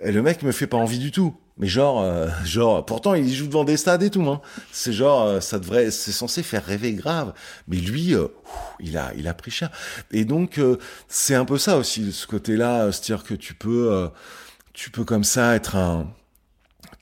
et 0.00 0.12
le 0.12 0.22
mec 0.22 0.42
me 0.42 0.52
fait 0.52 0.66
pas 0.66 0.76
envie 0.76 0.98
du 0.98 1.10
tout. 1.10 1.34
Mais 1.58 1.68
genre 1.68 2.02
euh, 2.02 2.28
genre 2.44 2.84
pourtant 2.84 3.14
il 3.14 3.32
joue 3.32 3.46
devant 3.46 3.64
des 3.64 3.78
stades 3.78 4.02
et 4.02 4.10
tout 4.10 4.22
hein. 4.28 4.42
C'est 4.72 4.92
genre 4.92 5.22
euh, 5.22 5.40
ça 5.40 5.58
devrait 5.58 5.90
c'est 5.90 6.12
censé 6.12 6.42
faire 6.42 6.64
rêver 6.64 6.92
grave. 6.92 7.32
Mais 7.66 7.78
lui 7.78 8.14
euh, 8.14 8.28
il 8.78 8.98
a 8.98 9.12
il 9.16 9.26
a 9.26 9.32
pris 9.32 9.50
cher. 9.50 9.70
Et 10.12 10.26
donc 10.26 10.58
euh, 10.58 10.76
c'est 11.08 11.34
un 11.34 11.46
peu 11.46 11.56
ça 11.56 11.78
aussi 11.78 12.12
ce 12.12 12.26
côté-là, 12.26 12.92
c'est-à-dire 12.92 13.24
que 13.24 13.32
tu 13.32 13.54
peux 13.54 13.90
euh, 13.90 14.08
tu 14.74 14.90
peux 14.90 15.04
comme 15.04 15.24
ça 15.24 15.54
être 15.54 15.76
un 15.76 16.06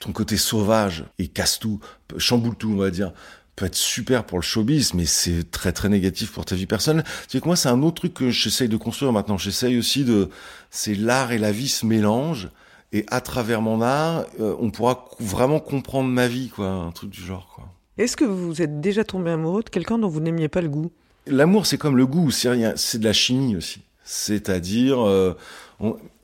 ton 0.00 0.12
côté 0.12 0.36
sauvage 0.36 1.04
et 1.18 1.28
casse 1.28 1.58
tout, 1.58 1.80
chamboule 2.18 2.56
tout, 2.56 2.70
on 2.70 2.76
va 2.76 2.90
dire, 2.90 3.12
peut 3.56 3.66
être 3.66 3.76
super 3.76 4.24
pour 4.24 4.38
le 4.38 4.42
showbiz, 4.42 4.94
mais 4.94 5.06
c'est 5.06 5.50
très 5.50 5.72
très 5.72 5.88
négatif 5.88 6.32
pour 6.32 6.44
ta 6.44 6.54
vie 6.54 6.66
personnelle. 6.66 7.04
Tu 7.04 7.30
sais 7.30 7.40
que 7.40 7.46
moi, 7.46 7.56
c'est 7.56 7.68
un 7.68 7.82
autre 7.82 7.96
truc 7.96 8.14
que 8.14 8.30
j'essaye 8.30 8.68
de 8.68 8.76
construire 8.76 9.12
maintenant. 9.12 9.38
J'essaye 9.38 9.78
aussi 9.78 10.04
de, 10.04 10.28
c'est 10.70 10.94
l'art 10.94 11.32
et 11.32 11.38
la 11.38 11.52
vie 11.52 11.68
se 11.68 11.86
mélangent. 11.86 12.48
Et 12.92 13.04
à 13.08 13.20
travers 13.20 13.60
mon 13.60 13.82
art, 13.82 14.24
euh, 14.40 14.54
on 14.60 14.70
pourra 14.70 15.08
vraiment 15.18 15.58
comprendre 15.58 16.08
ma 16.08 16.28
vie, 16.28 16.48
quoi, 16.48 16.68
un 16.68 16.92
truc 16.92 17.10
du 17.10 17.20
genre, 17.20 17.50
quoi. 17.54 17.68
Est-ce 17.96 18.16
que 18.16 18.24
vous 18.24 18.60
êtes 18.60 18.80
déjà 18.80 19.04
tombé 19.04 19.30
amoureux 19.30 19.62
de 19.62 19.68
quelqu'un 19.68 19.98
dont 19.98 20.08
vous 20.08 20.20
n'aimiez 20.20 20.48
pas 20.48 20.60
le 20.60 20.68
goût? 20.68 20.90
L'amour, 21.26 21.66
c'est 21.66 21.78
comme 21.78 21.96
le 21.96 22.06
goût, 22.06 22.30
c'est 22.30 22.50
rien, 22.50 22.72
c'est 22.76 22.98
de 22.98 23.04
la 23.04 23.12
chimie 23.12 23.56
aussi. 23.56 23.82
C'est-à-dire, 24.04 25.00
euh, 25.00 25.36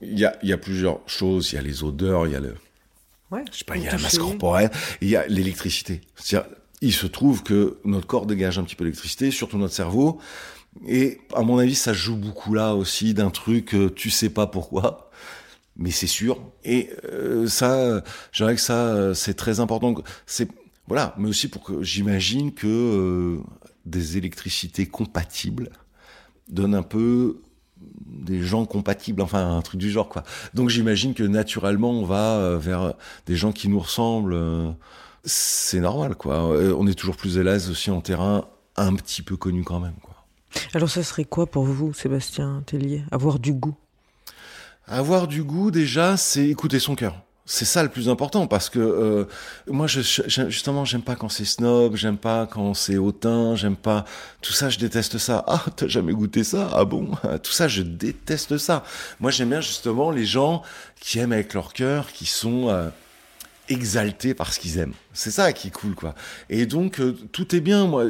il 0.03 0.19
y 0.19 0.25
a, 0.25 0.37
il 0.43 0.49
y 0.49 0.53
a 0.53 0.59
plusieurs 0.59 1.01
choses. 1.07 1.53
Il 1.53 1.57
y 1.57 1.59
a 1.59 1.63
les 1.63 1.83
odeurs, 1.85 2.27
il 2.27 2.33
y 2.33 2.37
a 2.37 2.41
le, 2.41 2.55
Ouais. 3.31 3.45
je 3.53 3.59
sais 3.59 3.65
pas, 3.65 3.77
il 3.77 3.85
y 3.85 3.89
a 3.89 3.93
la 3.93 3.99
masse 3.99 4.19
corporelle, 4.19 4.71
il 5.01 5.09
y 5.09 5.17
a 5.17 5.27
l'électricité. 5.27 6.01
C'est-à-dire, 6.17 6.51
il 6.81 6.93
se 6.93 7.07
trouve 7.07 7.43
que 7.43 7.79
notre 7.85 8.07
corps 8.07 8.27
dégage 8.27 8.59
un 8.59 8.65
petit 8.65 8.75
peu 8.75 8.85
d'électricité, 8.85 9.31
surtout 9.31 9.59
notre 9.59 9.75
cerveau. 9.75 10.19
Et 10.87 11.21
à 11.35 11.43
mon 11.43 11.59
avis, 11.59 11.75
ça 11.75 11.93
joue 11.93 12.17
beaucoup 12.17 12.55
là 12.55 12.75
aussi 12.75 13.15
d'un 13.15 13.31
truc, 13.31 13.75
euh, 13.75 13.91
tu 13.91 14.11
sais 14.11 14.31
pas 14.31 14.47
pourquoi, 14.47 15.11
mais 15.77 15.91
c'est 15.91 16.07
sûr. 16.07 16.41
Et 16.65 16.91
euh, 17.05 17.47
ça, 17.49 18.03
je 18.33 18.43
dirais 18.45 18.55
que 18.55 18.61
ça, 18.61 18.87
euh, 18.89 19.15
c'est 19.15 19.35
très 19.35 19.61
important. 19.61 19.95
C'est 20.27 20.49
voilà, 20.91 21.15
mais 21.19 21.29
aussi 21.29 21.47
pour 21.47 21.63
que 21.63 21.85
j'imagine 21.85 22.53
que 22.53 22.67
euh, 22.67 23.39
des 23.87 24.17
électricités 24.17 24.87
compatibles 24.87 25.71
donnent 26.49 26.75
un 26.75 26.83
peu 26.83 27.43
des 28.07 28.43
gens 28.43 28.67
compatibles, 28.67 29.23
enfin 29.23 29.57
un 29.57 29.63
truc 29.63 29.81
du 29.81 29.91
genre 29.91 30.09
quoi. 30.09 30.23
Donc 30.55 30.69
j'imagine 30.69 31.15
que 31.15 31.23
naturellement 31.23 31.91
on 31.91 32.05
va 32.05 32.37
euh, 32.37 32.59
vers 32.59 32.95
des 33.27 33.37
gens 33.37 33.53
qui 33.53 33.69
nous 33.69 33.81
ressemblent. 33.81 34.35
euh, 34.35 34.71
c'est 35.25 35.81
normal 35.81 36.15
quoi. 36.15 36.53
Euh, 36.53 36.75
On 36.79 36.87
est 36.87 36.95
toujours 36.95 37.17
plus 37.17 37.39
à 37.39 37.43
l'aise 37.43 37.71
aussi 37.71 37.91
en 37.91 38.01
terrain 38.01 38.45
un 38.77 38.95
petit 38.95 39.23
peu 39.23 39.37
connu 39.37 39.65
quand 39.65 39.81
même 39.81 39.97
quoi. 40.03 40.15
Alors 40.75 40.91
ça 40.91 41.03
serait 41.03 41.25
quoi 41.25 41.47
pour 41.47 41.65
vous, 41.65 41.93
Sébastien 41.95 42.63
Tellier? 42.67 43.05
Avoir 43.11 43.39
du 43.39 43.53
goût? 43.53 43.77
Avoir 44.87 45.29
du 45.29 45.45
goût 45.45 45.71
déjà, 45.71 46.17
c'est 46.17 46.49
écouter 46.49 46.81
son 46.81 46.95
cœur. 46.97 47.23
C'est 47.53 47.65
ça 47.65 47.83
le 47.83 47.89
plus 47.89 48.09
important 48.09 48.47
parce 48.47 48.71
que 48.71 48.79
euh, 48.79 49.25
moi 49.67 49.89
je, 49.89 50.03
je- 50.03 50.49
justement 50.51 50.85
j'aime 50.85 51.03
pas 51.03 51.17
quand 51.17 51.29
c'est 51.29 51.45
snob, 51.45 51.97
j'aime 51.97 52.17
pas 52.17 52.47
quand 52.47 52.75
c'est 52.75 52.97
hautain, 52.97 53.57
j'aime 53.57 53.75
pas 53.75 54.05
tout 54.41 54.53
ça, 54.53 54.69
je 54.71 54.79
déteste 54.79 55.19
ça. 55.19 55.43
Ah 55.49 55.65
t'as 55.75 55.89
jamais 55.89 56.13
goûté 56.13 56.45
ça? 56.45 56.71
Ah 56.73 56.85
bon? 56.85 57.11
Tout 57.43 57.51
ça 57.51 57.67
je 57.67 57.83
déteste 57.83 58.57
ça. 58.57 58.85
Moi 59.19 59.33
j'aime 59.33 59.49
bien 59.51 59.61
justement 59.61 60.13
les 60.13 60.25
gens 60.27 60.63
qui 61.01 61.19
aiment 61.19 61.33
avec 61.33 61.53
leur 61.53 61.73
cœur, 61.73 62.13
qui 62.13 62.25
sont 62.25 62.69
euh, 62.69 62.89
exaltés 63.69 64.33
par 64.33 64.53
ce 64.53 64.61
qu'ils 64.61 64.79
aiment. 64.79 64.95
C'est 65.13 65.33
ça 65.33 65.53
qui 65.53 65.69
est 65.69 65.71
cool 65.73 65.97
quoi. 65.97 66.15
Et 66.51 66.67
donc 66.67 67.01
euh, 67.01 67.17
tout 67.33 67.57
est 67.57 67.61
bien 67.61 67.85
moi 67.89 68.05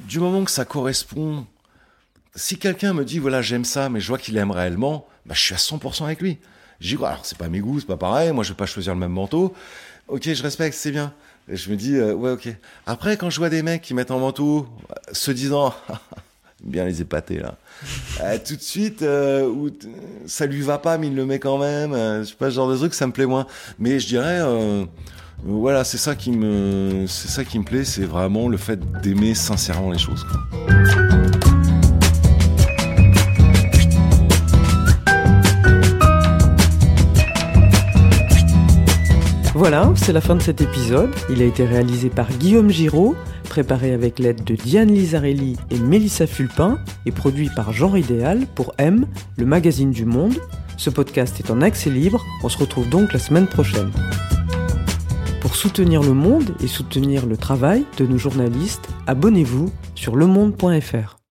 du 0.00 0.18
moment 0.20 0.44
que 0.44 0.50
ça 0.50 0.66
correspond. 0.66 1.46
Si 2.34 2.58
quelqu'un 2.58 2.92
me 2.92 3.06
dit 3.06 3.18
voilà 3.20 3.40
j'aime 3.40 3.64
ça 3.64 3.88
mais 3.88 4.00
je 4.00 4.08
vois 4.08 4.18
qu'il 4.18 4.36
aime 4.36 4.50
réellement, 4.50 5.06
bah 5.24 5.34
je 5.34 5.40
suis 5.40 5.54
à 5.54 5.58
100% 5.58 6.04
avec 6.04 6.20
lui. 6.20 6.38
J'y 6.82 6.96
crois. 6.96 7.10
Alors 7.10 7.24
c'est 7.24 7.38
pas 7.38 7.48
mes 7.48 7.60
goûts, 7.60 7.80
c'est 7.80 7.86
pas 7.86 7.96
pareil. 7.96 8.32
Moi 8.32 8.44
je 8.44 8.50
vais 8.50 8.56
pas 8.56 8.66
choisir 8.66 8.92
le 8.92 9.00
même 9.00 9.12
manteau. 9.12 9.54
Ok, 10.08 10.30
je 10.32 10.42
respecte, 10.42 10.76
c'est 10.76 10.90
bien. 10.90 11.12
Et 11.48 11.56
je 11.56 11.70
me 11.70 11.76
dis 11.76 11.96
euh, 11.96 12.12
ouais 12.12 12.32
ok. 12.32 12.48
Après 12.86 13.16
quand 13.16 13.30
je 13.30 13.38
vois 13.38 13.48
des 13.48 13.62
mecs 13.62 13.82
qui 13.82 13.94
mettent 13.94 14.10
un 14.10 14.18
manteau, 14.18 14.66
euh, 14.90 14.94
se 15.12 15.30
disant 15.30 15.72
bien 16.64 16.84
les 16.84 17.00
épater 17.00 17.38
là, 17.38 17.56
euh, 18.20 18.38
tout 18.44 18.56
de 18.56 18.60
suite 18.60 19.04
ça 20.26 20.46
lui 20.46 20.60
va 20.60 20.78
pas 20.78 20.98
mais 20.98 21.08
il 21.08 21.14
le 21.14 21.24
met 21.24 21.38
quand 21.38 21.58
même. 21.58 21.92
je 21.92 22.28
sais 22.28 22.34
pas 22.34 22.50
ce 22.50 22.56
genre 22.56 22.70
de 22.70 22.76
truc 22.76 22.94
ça 22.94 23.06
me 23.06 23.12
plaît 23.12 23.26
moins. 23.26 23.46
Mais 23.78 24.00
je 24.00 24.06
dirais 24.08 24.40
voilà 25.44 25.84
c'est 25.84 25.98
ça 25.98 26.14
qui 26.14 26.32
me 26.32 27.06
c'est 27.08 27.28
ça 27.28 27.44
qui 27.44 27.58
me 27.58 27.64
plaît, 27.64 27.84
c'est 27.84 28.04
vraiment 28.04 28.48
le 28.48 28.56
fait 28.56 28.80
d'aimer 29.00 29.34
sincèrement 29.34 29.90
les 29.90 29.98
choses. 29.98 30.24
Voilà, 39.62 39.92
c'est 39.94 40.12
la 40.12 40.20
fin 40.20 40.34
de 40.34 40.42
cet 40.42 40.60
épisode. 40.60 41.14
Il 41.30 41.40
a 41.40 41.44
été 41.44 41.64
réalisé 41.64 42.10
par 42.10 42.28
Guillaume 42.28 42.68
Giraud, 42.68 43.14
préparé 43.44 43.92
avec 43.92 44.18
l'aide 44.18 44.42
de 44.42 44.56
Diane 44.56 44.90
Lizarelli 44.90 45.56
et 45.70 45.78
Mélissa 45.78 46.26
Fulpin, 46.26 46.80
et 47.06 47.12
produit 47.12 47.48
par 47.54 47.72
Genre 47.72 47.96
Idéal 47.96 48.48
pour 48.56 48.74
M, 48.78 49.06
le 49.36 49.46
magazine 49.46 49.92
du 49.92 50.04
monde. 50.04 50.34
Ce 50.76 50.90
podcast 50.90 51.38
est 51.38 51.52
en 51.52 51.60
accès 51.60 51.90
libre, 51.90 52.24
on 52.42 52.48
se 52.48 52.58
retrouve 52.58 52.88
donc 52.88 53.12
la 53.12 53.20
semaine 53.20 53.46
prochaine. 53.46 53.92
Pour 55.40 55.54
soutenir 55.54 56.02
le 56.02 56.12
monde 56.12 56.56
et 56.60 56.66
soutenir 56.66 57.24
le 57.26 57.36
travail 57.36 57.86
de 57.98 58.04
nos 58.04 58.18
journalistes, 58.18 58.88
abonnez-vous 59.06 59.70
sur 59.94 60.16
lemonde.fr. 60.16 61.21